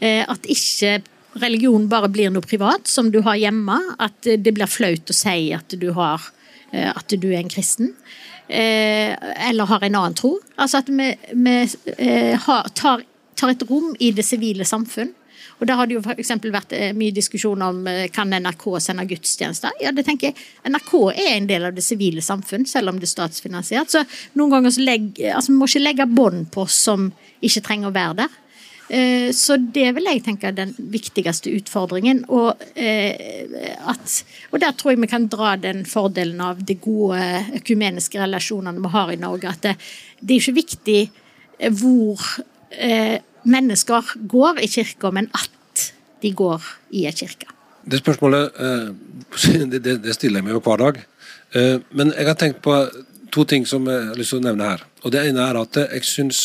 Eh, 0.00 0.24
at 0.24 0.48
ikke 0.48 1.00
religion 1.40 1.84
bare 1.90 2.08
blir 2.12 2.32
noe 2.32 2.44
privat 2.44 2.88
som 2.88 3.10
du 3.12 3.20
har 3.26 3.38
hjemme. 3.40 3.76
At 4.00 4.24
det 4.24 4.54
blir 4.56 4.70
flaut 4.70 5.12
å 5.12 5.16
si 5.16 5.52
at 5.56 5.76
du, 5.80 5.90
har, 5.96 6.24
eh, 6.72 6.90
at 6.90 7.12
du 7.12 7.28
er 7.30 7.42
en 7.42 7.52
kristen. 7.52 7.94
Eh, 8.48 9.14
eller 9.50 9.70
har 9.70 9.84
en 9.86 10.00
annen 10.00 10.18
tro. 10.18 10.38
Altså 10.56 10.80
at 10.80 10.90
vi, 10.90 11.12
vi 11.36 11.56
tar, 12.40 13.06
tar 13.36 13.54
et 13.54 13.64
rom 13.68 13.92
i 14.00 14.12
det 14.16 14.26
sivile 14.26 14.66
samfunn. 14.66 15.14
Og 15.60 15.68
Der 15.68 15.76
har 15.76 15.84
det 15.84 15.98
jo 15.98 16.00
for 16.00 16.16
vært 16.16 16.70
mye 16.96 17.12
diskusjon 17.12 17.60
om 17.60 17.82
kan 18.16 18.30
NRK 18.32 18.62
sende 18.80 19.04
gudstjenester. 19.04 19.74
Ja, 19.84 19.90
det 19.92 20.06
tenker 20.06 20.30
jeg. 20.30 20.44
NRK 20.64 20.92
er 21.12 21.34
en 21.34 21.48
del 21.50 21.66
av 21.68 21.74
det 21.76 21.84
sivile 21.84 22.24
samfunn, 22.24 22.64
selv 22.64 22.88
om 22.88 22.96
det 22.96 23.04
er 23.04 23.12
statsfinansiert. 23.12 23.92
Så 23.92 24.00
noen 24.40 24.54
ganger 24.54 24.72
så 24.72 24.86
legg, 24.88 25.10
altså, 25.20 25.52
vi 25.52 25.58
må 25.58 25.68
ikke 25.68 25.84
legge 25.84 26.06
bånd 26.08 26.46
på 26.54 26.64
oss 26.64 26.78
som 26.88 27.10
ikke 27.44 27.60
trenger 27.66 27.92
å 27.92 27.98
være 27.98 28.22
der. 28.22 28.40
Eh, 28.90 29.30
så 29.32 29.54
det 29.56 29.92
vil 29.94 30.08
jeg 30.08 30.22
tenke 30.26 30.48
er 30.48 30.54
den 30.56 30.72
viktigste 30.90 31.52
utfordringen. 31.54 32.24
Og, 32.34 32.58
eh, 32.74 33.76
at, 33.86 34.14
og, 34.50 34.58
der 34.58 34.74
tror 34.74 34.92
jeg 34.92 35.02
vi 35.04 35.10
kan 35.10 35.28
dra 35.30 35.54
den 35.56 35.84
fordelen 35.86 36.40
av 36.42 36.64
de 36.66 36.74
gode 36.74 37.22
økumeniske 37.60 38.18
relasjonene 38.18 38.82
vi 38.82 38.90
har 38.90 39.12
i 39.14 39.20
Norge. 39.20 39.52
At 39.52 39.62
det, 39.62 39.76
det 40.18 40.34
er 40.34 40.42
ikke 40.42 40.58
viktig 40.58 40.98
eh, 41.06 41.70
hvor 41.70 42.24
mennesker 43.50 44.10
går 44.30 44.60
i 44.62 44.68
kirka, 44.70 45.10
men 45.14 45.30
at 45.34 45.86
de 46.22 46.32
går 46.36 46.66
i 46.98 47.06
ei 47.06 47.14
kirke. 47.14 47.46
Det 47.86 48.02
spørsmålet 48.02 48.58
det, 49.86 50.14
stiller 50.14 50.40
jeg 50.40 50.46
meg 50.46 50.54
jo 50.54 50.62
hver 50.66 50.82
dag. 50.82 51.00
Men 51.96 52.12
jeg 52.12 52.28
har 52.28 52.36
tenkt 52.38 52.60
på 52.62 52.74
to 53.32 53.46
ting 53.48 53.64
som 53.66 53.88
jeg 53.88 54.10
har 54.10 54.18
lyst 54.18 54.34
til 54.34 54.42
å 54.42 54.44
nevne 54.44 54.68
her. 54.74 54.84
Og 55.02 55.14
Det 55.14 55.24
ene 55.30 55.46
er 55.46 55.58
at 55.58 55.78
jeg 55.80 56.06
syns 56.06 56.42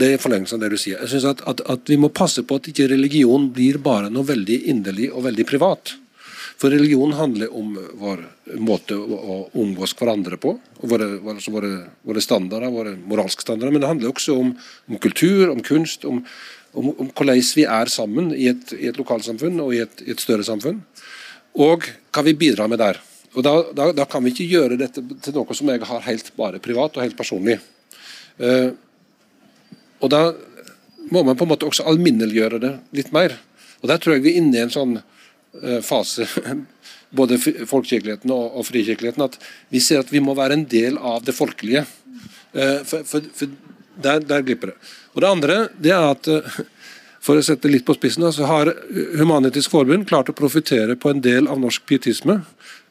det 0.00 0.12
er 0.12 0.22
forlengelsen 0.22 0.58
av 0.58 0.64
det 0.64 0.74
du 0.74 0.80
sier. 0.80 1.00
Jeg 1.02 1.12
synes 1.12 1.26
at, 1.30 1.42
at, 1.48 1.62
at, 1.70 1.82
Vi 1.88 1.98
må 2.00 2.10
passe 2.14 2.42
på 2.46 2.58
at 2.58 2.68
ikke 2.70 2.88
religion 2.90 3.48
blir 3.54 3.78
bare 3.82 4.10
noe 4.12 4.26
veldig 4.26 4.62
inderlig 4.72 5.10
og 5.12 5.26
veldig 5.28 5.46
privat. 5.48 5.94
For 6.60 6.72
religion 6.72 7.14
handler 7.16 7.52
om 7.56 7.72
vår 7.96 8.24
måte 8.60 8.96
å 8.98 9.36
omgås 9.56 9.94
hverandre 9.96 10.36
på. 10.40 10.52
og 10.60 10.90
Våre, 10.92 11.06
altså 11.32 11.54
våre, 11.54 11.70
våre 12.04 12.20
standarder, 12.20 12.72
våre 12.74 12.96
moralske 12.98 13.46
standarder. 13.46 13.72
Men 13.72 13.84
det 13.84 13.92
handler 13.92 14.10
også 14.10 14.36
om, 14.36 14.50
om 14.90 14.98
kultur, 15.00 15.48
om 15.54 15.62
kunst, 15.64 16.04
om, 16.04 16.20
om, 16.74 16.90
om, 16.90 17.08
hvordan 17.16 17.40
vi 17.56 17.64
er 17.64 17.92
sammen 17.92 18.34
i 18.36 18.50
et, 18.52 18.74
i 18.76 18.90
et 18.90 19.00
lokalsamfunn 19.00 19.56
og 19.64 19.72
i 19.72 19.80
et, 19.86 20.04
i 20.04 20.12
et, 20.12 20.20
større 20.20 20.44
samfunn. 20.44 20.82
Og 21.56 21.88
hva 22.12 22.26
vi 22.26 22.36
bidrar 22.36 22.68
med 22.68 22.82
der. 22.82 23.00
Og 23.32 23.46
da, 23.46 23.56
da, 23.72 23.88
da, 23.96 24.04
kan 24.10 24.26
vi 24.26 24.34
ikke 24.34 24.50
gjøre 24.50 24.78
dette 24.80 25.00
til 25.24 25.38
noe 25.38 25.56
som 25.56 25.72
jeg 25.72 25.86
har 25.86 26.06
helt 26.10 26.32
bare 26.36 26.60
privat 26.60 26.98
og 26.98 27.06
helt 27.06 27.16
personlig. 27.16 27.56
Uh, 28.36 28.74
og 30.00 30.12
da 30.12 30.22
må 31.10 31.22
man 31.26 31.36
på 31.36 31.46
en 31.46 31.52
måte 31.52 31.68
også 31.68 31.86
alminneliggjøre 31.90 32.60
det 32.62 32.74
litt 32.96 33.12
mer. 33.14 33.36
Og 33.80 33.88
Der 33.88 33.98
tror 33.98 34.16
jeg 34.16 34.24
vi 34.24 34.34
er 34.34 34.42
inne 34.42 34.58
i 34.58 34.64
en 34.64 34.72
sånn 34.72 34.98
uh, 35.00 35.80
fase, 35.84 36.26
både 37.18 37.40
folkekirkeligheten 37.40 38.32
og, 38.34 38.60
frikirkeligheten, 38.68 39.24
at 39.24 39.38
vi 39.72 39.82
ser 39.82 40.04
at 40.04 40.12
vi 40.12 40.22
må 40.22 40.36
være 40.38 40.58
en 40.58 40.66
del 40.70 40.98
av 40.98 41.24
det 41.26 41.34
folkelige. 41.36 41.86
Uh, 42.54 42.80
for, 42.86 43.06
for, 43.08 43.26
for 43.34 43.56
der, 44.00 44.22
der, 44.24 44.44
glipper 44.46 44.72
det. 44.72 44.92
Og 45.14 45.24
Det 45.24 45.30
andre 45.30 45.56
det 45.80 45.94
er 45.96 46.10
at 46.12 46.30
uh, 46.30 46.60
for 47.20 47.36
å 47.36 47.44
sette 47.44 47.68
litt 47.68 47.84
på 47.84 47.96
spissen, 47.98 48.24
så 48.32 48.48
har 48.48 48.72
Human-Etisk 49.18 49.72
Forbund 49.72 50.08
klart 50.08 50.30
å 50.32 50.36
profitere 50.36 50.96
på 50.96 51.12
en 51.12 51.20
del 51.24 51.50
av 51.52 51.60
norsk 51.60 51.84
pietisme 51.88 52.40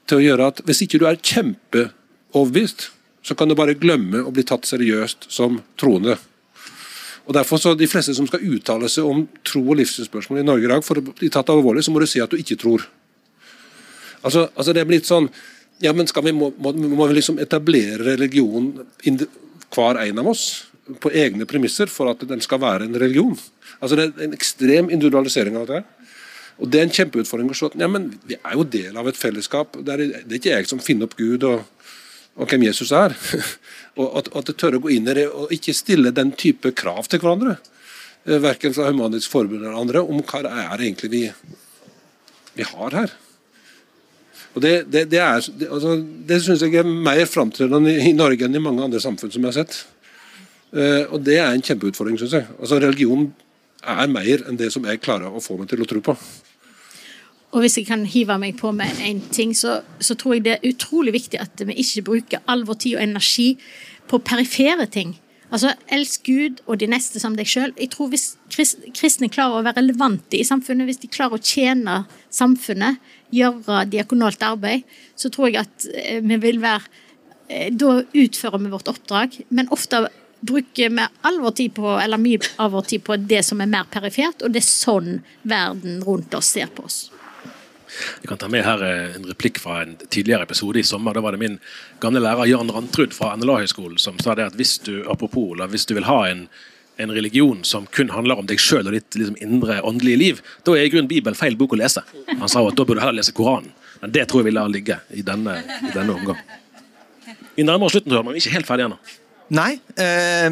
til 0.10 0.20
å 0.20 0.26
gjøre 0.26 0.49
at 0.51 0.62
hvis 0.68 0.84
ikke 0.86 0.99
du 1.01 1.07
er 1.10 1.18
kjempeoverbevist, 1.18 2.91
så 3.26 3.36
kan 3.38 3.49
du 3.49 3.57
bare 3.57 3.78
glemme 3.78 4.22
å 4.22 4.34
bli 4.34 4.45
tatt 4.47 4.70
seriøst 4.70 5.28
som 5.34 5.60
troende. 5.82 6.20
Og 7.30 7.36
derfor 7.38 7.61
så 7.61 7.75
De 7.77 7.88
fleste 7.88 8.15
som 8.17 8.25
skal 8.27 8.41
uttale 8.41 8.89
seg 8.89 9.05
om 9.05 9.27
tro- 9.45 9.67
og 9.69 9.77
livssynsspørsmål 9.77 10.41
i 10.41 10.47
Norge 10.47 10.65
i 10.65 10.71
dag, 10.71 10.84
for 10.84 10.97
å 10.97 11.05
bli 11.05 11.30
tatt 11.30 11.51
alvorlig, 11.53 11.84
så 11.86 11.93
må 11.93 12.01
du 12.01 12.07
si 12.09 12.21
at 12.23 12.32
du 12.32 12.39
ikke 12.41 12.57
tror. 12.57 12.88
Altså, 14.25 14.49
altså 14.55 14.73
det 14.73 14.82
er 14.82 14.89
blitt 14.89 15.05
sånn 15.05 15.30
ja, 15.80 15.93
men 15.95 16.09
skal 16.09 16.25
vi, 16.25 16.34
må, 16.36 16.49
må, 16.57 16.73
må 16.73 17.07
vi 17.07 17.19
liksom 17.19 17.38
etablere 17.39 18.03
religion 18.17 18.73
hver 19.05 20.01
en 20.01 20.19
av 20.19 20.27
oss 20.27 20.65
på 20.99 21.11
egne 21.15 21.45
premisser 21.47 21.88
for 21.88 22.09
at 22.11 22.25
den 22.27 22.41
skal 22.43 22.59
være 22.59 22.89
en 22.89 22.97
religion? 22.99 23.38
Altså 23.80 23.95
Det 23.95 24.07
er 24.09 24.25
en 24.25 24.36
ekstrem 24.36 24.89
individualisering 24.89 25.55
av 25.55 25.69
det. 25.69 25.84
Og 26.59 26.67
Det 26.67 26.82
er 26.82 26.88
en 26.88 26.97
kjempeutfordring 26.97 27.53
å 27.53 27.55
se 27.55 27.69
ja, 27.80 27.88
men 27.88 28.09
vi 28.27 28.36
er 28.36 28.57
jo 28.57 28.65
del 28.67 28.97
av 28.99 29.07
et 29.07 29.17
fellesskap. 29.17 29.77
Det 29.80 29.93
er, 29.93 30.05
det 30.25 30.34
er 30.34 30.41
ikke 30.41 30.57
jeg 30.57 30.67
som 30.67 30.84
finner 30.84 31.07
opp 31.07 31.15
Gud 31.15 31.45
og, 31.47 31.63
og 32.36 32.49
hvem 32.49 32.67
Jesus 32.67 32.91
er. 32.91 33.15
og 33.98 34.20
at, 34.20 34.30
at 34.36 34.50
det 34.50 34.58
tør 34.60 34.78
å 34.78 34.84
gå 34.84 34.94
inn 34.96 35.10
i 35.10 35.16
det 35.18 35.26
og 35.30 35.54
ikke 35.56 35.76
stille 35.76 36.14
den 36.16 36.34
type 36.38 36.72
krav 36.78 37.10
til 37.10 37.22
hverandre. 37.24 37.58
Eh, 38.26 38.40
verken 38.44 38.76
fra 38.76 38.90
Humanitisk 38.90 39.32
Forbund 39.32 39.64
eller 39.64 39.80
andre, 39.80 40.04
om 40.04 40.22
hva 40.22 40.44
det 40.46 40.54
er 40.54 40.86
egentlig 40.86 41.12
vi, 41.14 41.24
vi 42.60 42.68
har 42.68 42.98
her. 43.02 43.16
Og 44.56 44.62
Det, 44.62 44.74
det, 44.92 45.06
det, 45.12 45.22
det, 45.60 45.68
altså, 45.70 45.96
det 46.28 46.42
syns 46.44 46.64
jeg 46.66 46.82
er 46.82 46.88
mer 46.90 47.26
framtredende 47.30 47.94
i 48.10 48.16
Norge 48.18 48.48
enn 48.48 48.58
i 48.58 48.64
mange 48.64 48.84
andre 48.84 49.02
samfunn 49.02 49.32
som 49.32 49.46
jeg 49.46 49.54
har 49.54 49.60
sett. 49.62 49.84
Uh, 50.74 51.06
og 51.14 51.22
Det 51.26 51.38
er 51.38 51.54
en 51.54 51.64
kjempeutfordring, 51.66 52.18
syns 52.20 52.36
jeg. 52.40 52.48
Altså 52.58 52.80
Religion 52.82 53.30
er 53.80 54.10
mer 54.12 54.44
enn 54.50 54.58
det 54.60 54.72
som 54.74 54.86
jeg 54.90 55.02
klarer 55.06 55.30
å 55.32 55.42
få 55.44 55.58
meg 55.60 55.70
til 55.70 55.86
å 55.86 55.88
tro 55.90 56.02
på. 56.04 56.18
Og 57.50 57.64
hvis 57.64 57.80
jeg 57.80 57.88
kan 57.89 58.06
hive 58.06 58.38
meg 58.38 58.60
på 58.60 58.72
med 58.76 59.00
én 59.02 59.24
ting, 59.34 59.56
så, 59.58 59.80
så, 60.00 60.16
tror 60.16 60.36
jeg 60.36 60.45
det 60.45 60.58
er 60.58 60.70
utrolig 60.70 61.16
viktig 61.16 61.39
at 61.41 61.64
vi 61.66 61.80
ikke 61.82 62.06
bruker 62.12 62.43
all 62.45 62.66
vår 62.68 62.78
tid 62.84 63.00
og 63.00 63.04
energi 63.08 63.50
på 64.10 64.22
perifere 64.22 64.86
ting. 64.86 65.16
Altså, 65.50 65.74
Elsk 65.89 66.28
Gud 66.30 66.62
og 66.68 66.78
de 66.78 66.89
neste 66.91 67.22
som 67.22 67.34
deg 67.38 67.50
sjøl. 67.50 67.74
Jeg 67.74 67.89
tror 67.95 68.12
Hvis 68.14 68.36
kristne 68.93 69.32
klarer 69.34 69.58
å 69.58 69.66
være 69.66 69.82
relevante 69.82 70.38
i 70.38 70.45
samfunnet, 70.45 70.86
hvis 70.86 71.02
de 71.02 71.10
klarer 71.10 71.39
å 71.39 71.41
tjene 71.41 72.04
samfunnet, 72.30 73.02
gjøre 73.34 73.84
diakonalt 73.89 74.45
arbeid, 74.45 74.86
så 75.18 75.34
tror 75.34 75.50
jeg 75.50 75.64
at 75.64 75.89
eh, 75.93 76.22
vi 76.22 76.38
vil 76.41 76.62
være 76.62 76.86
eh, 77.50 77.70
Da 77.74 78.00
utfører 78.14 78.62
vi 78.62 78.74
vårt 78.74 78.93
oppdrag. 78.93 79.41
Men 79.50 79.74
ofte 79.74 80.06
bruker 80.39 80.93
vi 80.93 81.08
all 81.26 81.41
vår 81.41 81.58
tid 81.58 81.74
på, 81.82 81.97
eller 81.97 82.22
mye 82.22 82.45
av 82.62 82.78
vår 82.78 82.91
tid 82.93 83.06
på 83.10 83.18
det 83.18 83.41
som 83.45 83.62
er 83.62 83.74
mer 83.74 83.89
perifert, 83.89 84.45
og 84.45 84.54
det 84.54 84.62
er 84.62 84.70
sånn 84.70 85.16
verden 85.41 86.04
rundt 86.06 86.38
oss 86.38 86.54
ser 86.54 86.70
på 86.74 86.86
oss. 86.86 87.08
Jeg 88.22 88.32
kan 88.32 88.40
ta 88.42 88.50
med 88.52 88.66
her 88.66 88.84
eh, 88.86 89.16
en 89.18 89.28
replikk 89.30 89.60
fra 89.62 89.82
en 89.84 89.96
tidligere 90.08 90.48
episode 90.48 90.82
i 90.82 90.88
sommer. 90.88 91.16
Da 91.16 91.24
var 91.26 91.36
det 91.36 91.42
min 91.42 91.60
gamle 92.04 92.22
lærer 92.24 92.50
Jan 92.50 92.72
Rantrud 92.74 93.16
fra 93.16 93.36
NLA-høgskolen 93.38 94.00
som 94.02 94.20
sa 94.24 94.36
det 94.38 94.50
at 94.52 94.60
hvis 94.60 94.78
du 94.86 95.02
apropos, 95.12 95.54
eller 95.56 95.72
hvis 95.72 95.88
du 95.90 95.96
vil 95.98 96.08
ha 96.10 96.20
en, 96.30 96.46
en 97.00 97.14
religion 97.16 97.64
som 97.68 97.88
kun 97.96 98.14
handler 98.14 98.42
om 98.42 98.50
deg 98.50 98.62
sjøl 98.62 98.88
og 98.88 98.96
ditt 98.98 99.18
liksom, 99.20 99.38
indre 99.44 99.82
åndelige 99.82 100.22
liv, 100.22 100.44
da 100.68 100.76
er 100.76 100.88
i 100.88 100.94
grunnen 100.94 101.12
Bibelen 101.12 101.38
feil 101.38 101.58
bok 101.60 101.78
å 101.78 101.82
lese. 101.82 102.06
Han 102.32 102.50
sa 102.52 102.64
at 102.66 102.78
da 102.78 102.86
burde 102.86 103.00
du 103.00 103.06
heller 103.06 103.22
lese 103.22 103.36
Koranen. 103.36 103.74
Men 104.00 104.14
det 104.16 104.30
tror 104.30 104.44
jeg 104.44 104.52
vi 104.52 104.56
lar 104.56 104.70
ligge 104.72 104.96
i 105.12 105.26
denne, 105.28 105.58
i 105.84 105.92
denne 105.92 106.14
omgang. 106.16 106.40
Vi 107.58 107.66
nærmer 107.68 107.90
oss 107.90 107.98
slutten, 107.98 108.14
men 108.16 108.32
vi 108.32 108.40
er 108.40 108.46
ikke 108.46 108.56
helt 108.56 108.70
ferdige 108.70 108.88
ennå. 108.88 109.00
Nei. 109.58 109.74
Eh, 110.00 110.48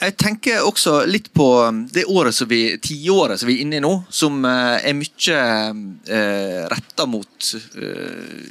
jeg 0.00 0.16
tenker 0.16 0.64
også 0.64 1.02
litt 1.08 1.28
på 1.36 1.46
det 1.92 2.06
året 2.08 2.34
som 2.34 2.48
vi, 2.48 2.78
tiåret 2.80 3.40
som 3.40 3.50
vi 3.50 3.58
er 3.58 3.66
inne 3.66 3.78
i 3.80 3.84
nå, 3.84 3.92
som 4.08 4.40
eh, 4.48 4.88
er 4.88 4.96
mye 4.96 5.40
eh, 6.08 6.60
retta 6.72 7.06
mot 7.10 7.50
eh, 7.76 8.46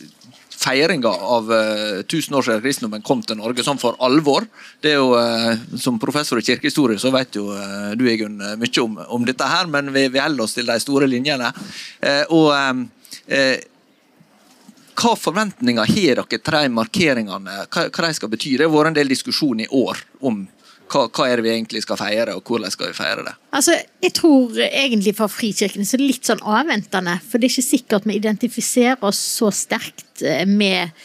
feiringa 0.59 1.09
av 1.09 1.53
eh, 1.53 2.01
tusen 2.01 2.35
år 2.35 2.45
siden 2.45 2.61
kristendommen 2.63 3.05
kom 3.05 3.23
til 3.23 3.39
Norge, 3.39 3.63
sånn 3.63 3.79
for 3.81 3.97
alvor. 4.03 4.45
Det 4.83 4.93
er 4.93 4.99
jo, 4.99 5.13
eh, 5.17 5.57
Som 5.79 5.99
professor 6.01 6.39
i 6.39 6.45
kirkehistorie 6.45 6.99
så 6.99 7.13
vet 7.15 7.39
jo 7.39 7.49
eh, 7.55 7.95
du 7.97 8.05
Egun, 8.11 8.37
mye 8.37 8.83
om, 8.83 8.99
om, 9.07 9.25
dette, 9.25 9.47
her, 9.47 9.71
men 9.71 9.93
vi, 9.95 10.07
vi 10.11 10.21
holder 10.21 10.45
oss 10.45 10.57
til 10.57 10.69
de 10.69 10.77
store 10.83 11.07
linjene. 11.09 11.51
og 12.35 12.53
hva 14.99 15.11
forventninger 15.15 15.87
har 15.87 16.19
dere 16.19 16.25
til 16.27 16.55
de 16.57 16.69
markeringene? 16.75 17.65
Hva, 17.71 17.87
hva 17.87 18.07
de 18.07 18.15
skal 18.17 18.31
bety? 18.31 18.57
Det 18.57 18.67
har 18.67 18.73
vært 18.73 18.91
en 18.91 18.97
del 18.97 19.11
diskusjon 19.13 19.61
i 19.63 19.69
år 19.71 20.01
om 20.27 20.41
hva, 20.89 21.05
hva, 21.07 21.27
er 21.27 21.39
det 21.39 21.45
vi 21.45 21.53
egentlig 21.53 21.83
skal 21.85 21.99
feire, 21.99 22.35
og 22.37 22.49
hvordan 22.49 22.73
skal 22.73 22.91
vi 22.91 22.97
feire 22.97 23.25
det? 23.27 23.35
Altså, 23.55 23.77
Jeg 24.01 24.13
tror 24.17 24.57
egentlig 24.65 25.15
for 25.17 25.31
Frikirken 25.31 25.85
så 25.85 25.95
er 25.95 26.01
det 26.01 26.09
litt 26.09 26.29
sånn 26.29 26.43
avventende. 26.43 27.17
For 27.29 27.37
det 27.37 27.49
er 27.49 27.55
ikke 27.55 27.69
sikkert 27.69 28.09
vi 28.09 28.17
identifiserer 28.19 29.05
oss 29.05 29.19
så 29.39 29.51
sterkt 29.53 30.23
eh, 30.25 30.45
med, 30.47 30.95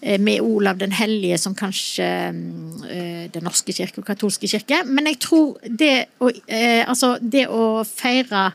eh, 0.00 0.18
med 0.18 0.40
Olav 0.40 0.80
den 0.80 0.94
hellige 0.96 1.38
som 1.38 1.54
kanskje 1.54 2.08
øh, 2.30 3.28
Den 3.30 3.46
norske 3.46 3.72
kirke 3.76 4.02
og 4.02 4.08
katolske 4.08 4.48
kirke. 4.50 4.82
Men 4.86 5.06
jeg 5.12 5.20
tror 5.22 5.60
det 5.62 5.94
å, 6.18 6.32
altså, 6.88 7.16
det 7.20 7.46
å 7.48 7.84
feire 7.86 8.50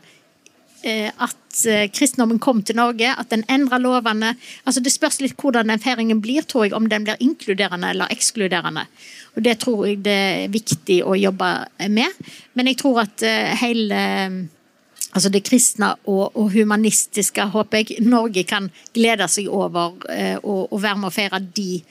at 0.86 1.60
kristendommen 1.96 2.38
kom 2.38 2.60
til 2.62 2.76
Norge, 2.78 3.08
at 3.18 3.30
den 3.32 3.42
endra 3.50 3.78
lovene 3.80 4.34
altså 4.64 4.82
Det 4.84 4.92
spørs 4.92 5.18
litt 5.22 5.34
hvordan 5.40 5.72
den 5.72 5.82
feiringen 5.82 6.20
blir, 6.22 6.44
tror 6.46 6.66
jeg, 6.66 6.74
om 6.76 6.88
den 6.88 7.06
blir 7.06 7.20
inkluderende 7.20 7.90
eller 7.94 8.12
ekskluderende. 8.12 8.86
Og 9.36 9.44
Det 9.44 9.58
tror 9.60 9.86
jeg 9.86 10.02
det 10.04 10.16
er 10.16 10.52
viktig 10.52 11.02
å 11.04 11.16
jobbe 11.18 11.50
med. 11.92 12.20
Men 12.56 12.70
jeg 12.70 12.80
tror 12.80 13.02
at 13.04 13.24
eh, 13.26 13.52
hele 13.60 13.98
altså 15.16 15.30
det 15.32 15.44
kristne 15.46 15.92
og, 16.04 16.34
og, 16.34 16.50
humanistiske, 16.52 17.44
håper 17.52 17.82
jeg, 17.82 18.00
Norge 18.04 18.44
kan 18.48 18.68
glede 18.96 19.28
seg 19.32 19.48
over 19.48 19.96
eh, 20.12 20.36
og, 20.42 20.72
og, 20.72 20.80
være 20.82 21.00
med 21.00 21.08
å 21.08 21.14
feire 21.14 21.40
de, 21.56 21.82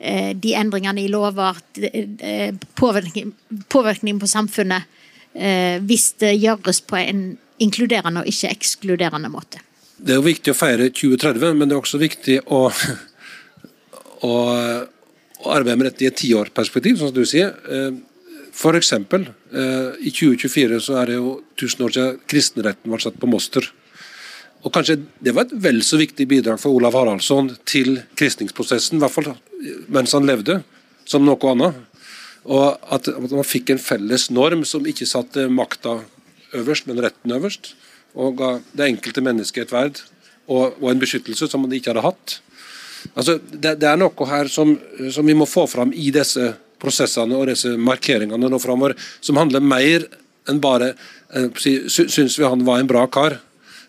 eh, 0.00 0.32
de 0.36 0.56
endringene 0.56 1.04
i 1.04 1.12
lover, 1.12 1.60
påvirkning, 2.76 3.32
påvirkning 3.72 4.20
på 4.20 4.30
samfunnet, 4.30 4.90
hvis 5.34 6.12
det 6.22 6.36
gjøres 6.38 6.78
på 6.86 6.94
en 6.94 7.22
inkluderende 7.62 8.24
og 8.24 8.30
ikke 8.30 8.50
ekskluderende 8.50 9.30
måte. 9.32 9.62
Det 9.96 10.14
er 10.14 10.18
jo 10.18 10.26
viktig 10.26 10.52
å 10.52 10.58
feire 10.58 10.88
2030, 10.90 11.54
men 11.54 11.70
det 11.70 11.76
er 11.76 11.80
også 11.82 12.00
viktig 12.02 12.40
å, 12.52 12.66
å 14.26 14.34
å 15.44 15.52
arbeide 15.52 15.78
med 15.78 15.90
dette 15.90 16.04
i 16.04 16.10
et 16.10 16.18
tiårperspektiv, 16.18 16.98
som 17.00 17.12
du 17.14 17.24
sier. 17.28 17.54
Eh, 17.68 17.94
F.eks. 18.54 18.92
Eh, 18.94 19.88
i 20.06 20.12
2024 20.14 20.80
så 20.86 20.98
er 21.00 21.10
det 21.10 21.18
jo 21.18 21.38
1000 21.58 21.86
år 21.86 21.96
siden 21.96 22.20
kristenretten 22.30 22.92
ble 22.92 23.00
satt 23.02 23.18
på 23.20 23.30
Moster. 23.30 23.66
Og 24.64 24.72
kanskje 24.72 25.02
Det 25.20 25.34
var 25.34 25.44
et 25.44 25.58
vel 25.60 25.82
så 25.84 25.98
viktig 26.00 26.26
bidrag 26.28 26.60
for 26.60 26.72
Olav 26.72 26.94
Haraldsson 26.96 27.50
til 27.68 27.98
kristningsprosessen, 28.16 28.96
i 28.96 29.02
hvert 29.02 29.12
fall 29.12 29.34
mens 29.88 30.12
han 30.16 30.24
levde, 30.24 30.62
som 31.04 31.24
noe 31.24 31.50
annet. 31.50 31.74
Og 32.44 32.78
at, 32.92 33.08
man 33.08 33.44
fikk 33.44 33.70
en 33.70 33.80
felles 33.80 34.30
norm 34.30 34.64
som 34.64 34.84
ikke 34.86 35.08
satte 35.08 35.48
makta 35.48 35.98
øverst, 36.60 36.88
men 36.88 37.02
retten 37.02 37.34
øverst. 37.34 37.74
Og 38.14 38.36
ga 38.38 38.56
det 38.76 38.88
enkelte 38.92 39.24
mennesket 39.24 39.66
et 39.66 39.74
verd 39.74 40.02
og, 40.46 40.76
og 40.80 40.90
en 40.90 41.00
beskyttelse 41.00 41.48
som 41.50 41.64
de 41.68 41.78
ikke 41.78 41.92
hadde 41.92 42.04
hatt. 42.04 42.36
Altså, 43.12 43.38
det, 43.38 43.78
det, 43.82 43.88
er 43.88 43.98
noe 44.00 44.28
her 44.30 44.48
som, 44.48 44.76
som, 45.12 45.26
vi 45.26 45.36
må 45.36 45.46
få 45.48 45.66
fram 45.70 45.92
i 45.92 46.10
disse 46.14 46.52
prosessene 46.80 47.36
og 47.36 47.48
disse 47.50 47.74
markeringene 47.80 48.48
nå 48.50 48.60
framover, 48.62 48.96
som 49.24 49.40
handler 49.40 49.64
mer 49.64 50.06
enn 50.48 50.60
bare 50.60 50.92
eh, 51.32 51.48
Syns 51.56 52.38
vi 52.38 52.46
han 52.46 52.64
var 52.66 52.80
en 52.80 52.88
bra 52.88 53.04
kar? 53.12 53.38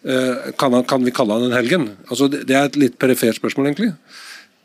Eh, 0.05 0.51
kan, 0.59 0.75
han, 0.75 0.85
kan, 0.87 1.03
vi 1.03 1.13
kalle 1.15 1.37
han 1.37 1.47
en 1.49 1.57
helgen? 1.57 1.89
Altså, 2.09 2.29
det, 2.31 2.45
det 2.49 2.57
er 2.57 2.69
et 2.69 2.79
litt 2.79 2.99
perifert 3.01 3.39
spørsmål, 3.39 3.71
egentlig. 3.71 3.93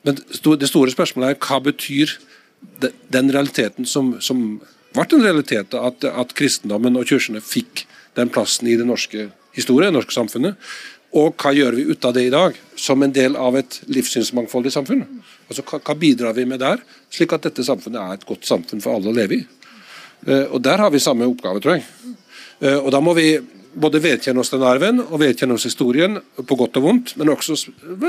Men 0.07 0.17
det 0.17 0.71
store 0.71 0.93
spørsmålet 0.93 1.35
er 1.35 1.41
hva 1.45 1.61
betyr 1.65 2.17
den 3.13 3.33
realiteten 3.33 3.89
som, 3.89 4.15
som 4.21 4.61
ble 4.95 5.07
en 5.07 5.25
realitet, 5.25 5.75
at, 5.77 6.05
at 6.05 6.35
kristendommen 6.37 6.99
og 6.99 7.09
kirkene 7.09 7.43
fikk 7.45 7.85
den 8.19 8.33
plassen 8.33 8.69
i 8.69 8.77
den 8.79 8.91
norske 8.91 9.29
historien, 9.57 9.93
det 9.93 9.99
norske 10.01 10.15
samfunnet. 10.15 10.59
Og 11.19 11.35
hva 11.43 11.51
gjør 11.55 11.75
vi 11.75 11.89
ut 11.91 12.05
av 12.07 12.15
det 12.15 12.29
i 12.29 12.33
dag, 12.33 12.59
som 12.79 13.03
en 13.03 13.13
del 13.15 13.35
av 13.39 13.57
et 13.59 13.81
livssynsmangfoldig 13.91 14.71
samfunn? 14.75 15.03
Altså, 15.51 15.65
hva, 15.67 15.97
bidrar 15.99 16.37
vi 16.37 16.45
med 16.47 16.63
der, 16.63 16.83
slik 17.11 17.35
at 17.35 17.49
dette 17.49 17.67
samfunnet 17.67 17.99
er 17.99 18.19
et 18.19 18.29
godt 18.29 18.47
samfunn 18.47 18.83
for 18.85 18.95
alle 18.95 19.11
å 19.11 19.17
leve 19.17 19.41
i? 19.41 19.47
Uh, 20.27 20.47
og 20.55 20.61
Der 20.63 20.79
har 20.79 20.93
vi 20.95 21.03
samme 21.03 21.27
oppgave, 21.27 21.63
tror 21.63 21.79
jeg. 21.79 21.87
Uh, 22.63 22.79
og 22.79 22.93
Da 22.95 23.01
må 23.03 23.17
vi 23.19 23.33
både 23.75 24.03
vedkjenne 24.03 24.43
oss 24.43 24.53
den 24.55 24.67
arven 24.67 25.03
og 25.03 25.19
vedkjenne 25.23 25.59
oss 25.59 25.67
historien, 25.67 26.21
på 26.37 26.59
godt 26.59 26.79
og 26.79 26.87
vondt, 26.87 27.17
men 27.19 27.35
også 27.35 27.59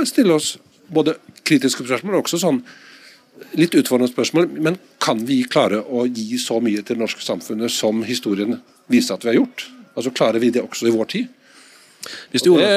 stille 0.05 0.37
oss 0.37 0.55
både 0.91 1.15
kritiske 1.47 1.85
spørsmål 1.85 2.19
og 2.19 2.25
også 2.25 2.41
sånn 2.41 2.61
litt 3.57 3.73
utfordrende 3.77 4.11
spørsmål. 4.11 4.49
Men 4.61 4.77
kan 5.01 5.21
vi 5.25 5.41
klare 5.49 5.81
å 5.81 6.05
gi 6.05 6.37
så 6.41 6.59
mye 6.61 6.81
til 6.83 6.97
det 6.97 7.03
norske 7.03 7.25
samfunnet 7.25 7.73
som 7.73 8.03
historien 8.05 8.59
viser 8.91 9.17
at 9.17 9.25
vi 9.25 9.33
har 9.33 9.41
gjort? 9.41 9.69
Altså 9.95 10.13
Klarer 10.15 10.39
vi 10.39 10.51
det 10.53 10.63
også 10.63 10.87
i 10.87 10.95
vår 10.95 11.09
tid? 11.11 11.27
Hvis 12.31 12.45
du, 12.45 12.55
det, 12.57 12.71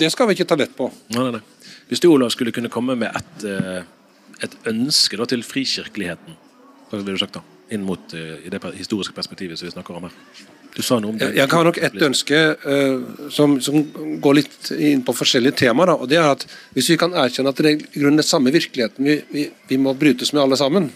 det, 0.00 0.10
skal 0.10 0.28
vi 0.28 0.36
ikke 0.36 0.48
ta 0.48 0.58
lett 0.58 0.74
på. 0.76 0.88
Nei, 1.14 1.28
nei, 1.28 1.36
nei. 1.38 1.74
Hvis 1.86 2.02
du 2.02 2.08
Olav, 2.10 2.32
skulle 2.34 2.54
kunne 2.54 2.70
komme 2.72 2.96
med 2.98 3.14
et, 3.14 3.44
eh, 3.46 3.84
et 4.42 4.56
ønske 4.66 5.18
da, 5.20 5.28
til 5.30 5.44
frikirkeligheten, 5.46 6.34
hva 6.90 6.98
ville 6.98 7.14
du 7.14 7.22
sagt 7.22 7.38
da? 7.38 7.44
Inn 7.74 7.82
mot 7.82 8.12
uh, 8.14 8.36
i 8.46 8.50
det 8.50 8.60
historiske 8.76 9.14
perspektivet 9.14 9.58
som 9.58 9.66
vi 9.66 9.72
snakker 9.74 9.96
om 9.98 10.04
her. 10.06 10.12
Du 10.76 10.84
sa 10.86 11.00
noe 11.02 11.14
om 11.14 11.16
det. 11.18 11.32
Jeg 11.34 11.50
har 11.50 11.64
nok 11.66 11.80
et 11.82 11.96
ønske 12.06 12.42
uh, 12.62 13.30
som, 13.32 13.56
som, 13.64 13.80
går 14.22 14.36
litt 14.38 14.70
inn 14.76 15.02
på 15.06 15.14
forskjellige 15.16 15.56
temaer. 15.64 15.94
og 15.96 16.06
det 16.10 16.20
er 16.20 16.28
at 16.30 16.44
Hvis 16.76 16.92
vi 16.92 16.98
kan 17.00 17.16
erkjenne 17.16 17.50
at 17.50 17.62
det 17.62 17.72
er 17.72 17.80
i 17.80 18.02
grunnen 18.02 18.20
den 18.22 18.28
samme 18.28 18.52
virkeligheten 18.54 19.08
vi, 19.08 19.16
vi, 19.32 19.48
vi, 19.66 19.80
må 19.82 19.96
brytes 19.98 20.30
med 20.36 20.44
alle 20.44 20.58
sammen, 20.60 20.92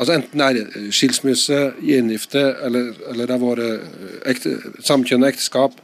altså 0.00 0.16
enten 0.16 0.40
det 0.40 0.64
er 0.64 0.90
skilsmisse, 0.96 1.58
gjengifte, 1.84 2.42
eller, 2.64 2.92
eller 3.12 3.28
det 3.28 3.36
har 3.36 3.42
vært 3.44 4.28
ekte, 4.32 4.54
samkjønnet 4.86 5.34
ekteskap, 5.34 5.76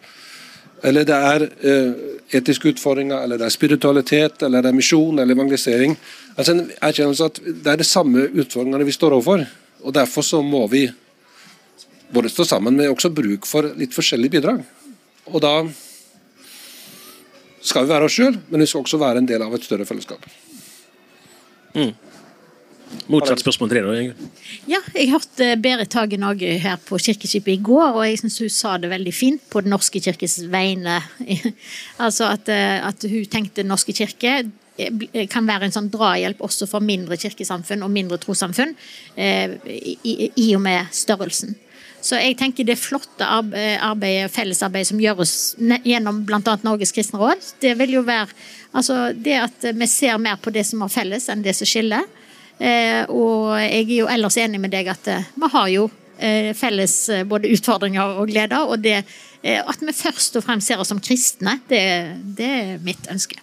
eller 0.85 1.07
det 1.09 1.17
er 1.17 1.45
eh, 1.45 2.07
etiske 2.37 2.73
utfordringer, 2.75 3.23
eller 3.23 3.41
det 3.41 3.47
er 3.47 3.55
spiritualitet, 3.55 4.43
eller 4.45 4.65
det 4.65 4.73
er 4.73 4.77
misjon 4.77 5.19
eller 5.19 5.37
evangelisering. 5.37 5.97
Altså 6.37 6.53
en 6.53 6.67
erkjennelse 6.85 7.31
at 7.31 7.41
Det 7.45 7.73
er 7.73 7.81
de 7.81 7.87
samme 7.87 8.27
utfordringene 8.29 8.85
vi 8.85 8.95
står 8.95 9.17
overfor. 9.17 9.47
og 9.83 9.95
Derfor 9.95 10.23
så 10.23 10.43
må 10.43 10.67
vi 10.67 10.87
både 12.13 12.29
stå 12.29 12.45
sammen, 12.45 12.77
men 12.77 12.91
også 12.91 13.11
bruk 13.11 13.47
for 13.47 13.73
litt 13.77 13.95
forskjellige 13.95 14.37
bidrag. 14.37 14.63
Og 15.27 15.41
da 15.43 15.55
skal 17.67 17.85
vi 17.85 17.91
være 17.91 18.05
oss 18.05 18.15
sjøl, 18.15 18.37
men 18.49 18.61
vi 18.63 18.67
skal 18.67 18.85
også 18.85 19.01
være 19.01 19.19
en 19.19 19.29
del 19.29 19.43
av 19.43 19.55
et 19.55 19.65
større 19.65 19.87
fellesskap. 19.89 20.23
Mm. 21.75 21.93
Motsatt 23.11 23.43
spørsmål 23.43 23.71
til 23.71 23.87
deg, 23.87 24.11
da? 24.11 24.29
Ja, 24.71 24.79
jeg 24.95 25.11
hørte 25.11 25.49
Berit 25.63 25.95
Hagen 25.99 26.27
òg 26.27 26.43
her 26.63 26.79
på 26.83 26.99
Kirkeskipet 27.03 27.57
i 27.57 27.63
går, 27.63 27.99
og 27.99 28.03
jeg 28.07 28.21
syns 28.21 28.39
hun 28.43 28.53
sa 28.53 28.77
det 28.83 28.91
veldig 28.91 29.15
fint 29.15 29.43
på 29.51 29.63
Den 29.63 29.75
norske 29.75 30.03
kirkes 30.03 30.39
vegne. 30.51 31.01
altså 32.05 32.31
at, 32.31 32.51
eh, 32.51 32.79
at, 32.87 33.07
hun 33.07 33.29
tenkte 33.31 33.63
Den 33.63 33.71
norske 33.71 33.95
kirke 33.95 34.37
eh, 34.79 35.27
kan 35.31 35.47
være 35.47 35.69
en 35.69 35.77
sånn 35.77 35.91
drahjelp 35.91 36.43
også 36.47 36.69
for 36.71 36.83
mindre 36.83 37.19
kirkesamfunn 37.19 37.83
og 37.87 37.95
mindre 37.95 38.19
trossamfunn, 38.23 38.75
eh, 39.15 39.55
i, 39.67 40.31
i, 40.35 40.51
og 40.55 40.63
med 40.67 40.91
størrelsen. 40.95 41.55
Så 42.07 42.21
jeg 42.23 42.37
tenker 42.39 42.67
det 42.67 42.79
flotte 42.79 43.27
arbeidet, 43.27 44.31
fellesarbeidet 44.31 44.93
som 44.93 45.01
gjøres 45.03 45.57
gjennom 45.83 46.21
bl.a. 46.27 46.59
Norges 46.63 46.95
kristne 46.95 47.19
råd, 47.19 47.43
det 47.65 47.73
vil 47.81 47.97
jo 47.97 48.05
være 48.07 48.31
altså 48.77 49.09
det 49.11 49.41
at 49.41 49.67
vi 49.75 49.89
ser 49.91 50.21
mer 50.23 50.39
på 50.39 50.53
det 50.55 50.63
som 50.69 50.85
er 50.87 50.93
felles, 50.93 51.27
enn 51.33 51.43
det 51.43 51.57
som 51.59 51.67
skiller. 51.67 52.07
Eh, 52.59 53.05
og 53.13 53.53
jeg 53.61 53.85
er 53.85 53.95
jo 53.99 54.09
ellers 54.09 54.39
enig 54.41 54.61
med 54.63 54.73
deg 54.73 54.89
at 54.89 55.09
eh, 55.13 55.27
vi 55.37 55.49
har 55.53 55.69
jo 55.69 55.89
eh, 56.17 56.53
felles 56.57 56.95
både 57.29 57.51
utfordringer 57.53 58.21
og 58.21 58.31
gleder. 58.31 58.65
Og 58.65 58.81
det, 58.85 59.03
at 59.47 59.85
vi 59.85 59.95
først 59.95 60.39
og 60.41 60.47
fremst 60.47 60.71
ser 60.71 60.81
oss 60.81 60.91
som 60.93 61.03
kristne, 61.03 61.59
det, 61.69 61.83
det 62.39 62.49
er 62.49 62.73
mitt 62.85 63.11
ønske. 63.13 63.39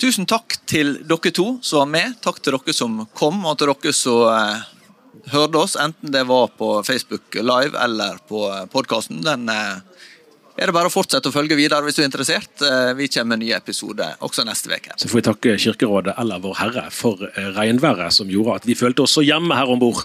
Tusen 0.00 0.26
takk 0.28 0.56
til 0.68 0.98
dere 1.06 1.32
to 1.36 1.52
som 1.62 1.84
var 1.84 1.94
med. 1.94 2.18
Takk 2.24 2.42
til 2.42 2.56
dere 2.56 2.76
som 2.76 3.04
kom, 3.14 3.44
og 3.46 3.58
til 3.60 3.72
dere 3.72 3.94
som 3.96 4.26
hørte 5.30 5.60
oss, 5.60 5.76
enten 5.78 6.12
det 6.14 6.24
var 6.26 6.48
på 6.56 6.80
Facebook 6.86 7.36
Live 7.36 7.76
eller 7.78 8.18
på 8.28 8.42
podkasten. 8.72 9.20
Den 9.22 9.46
er 10.60 10.68
det 10.68 10.74
bare 10.76 10.90
å 10.90 10.92
fortsette 10.92 11.30
å 11.30 11.32
følge 11.32 11.56
videre 11.56 11.80
hvis 11.86 11.96
du 11.96 12.02
er 12.02 12.08
interessert. 12.10 12.50
Eh, 12.60 12.92
Vi 12.98 13.08
kommer 13.08 13.36
med 13.36 13.46
nye 13.46 13.56
episoder 13.56 14.18
også 14.20 14.44
neste 14.44 14.68
uke. 14.74 14.92
Så 15.00 15.08
får 15.08 15.20
vi 15.20 15.26
takke 15.30 15.54
Kirkerådet 15.64 16.14
eller 16.20 16.42
Vår 16.44 16.58
Herre 16.60 16.86
for 16.92 17.22
eh, 17.30 17.48
regnværet 17.56 18.12
som 18.12 18.28
gjorde 18.28 18.60
at 18.60 18.68
vi 18.68 18.76
følte 18.76 19.06
oss 19.06 19.16
så 19.16 19.24
hjemme 19.24 19.56
her 19.56 19.72
om 19.72 19.80
bord. 19.80 20.04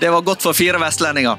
Det 0.00 0.10
var 0.10 0.26
godt 0.26 0.42
for 0.42 0.56
fire 0.56 0.80
vestlendinger. 0.82 1.38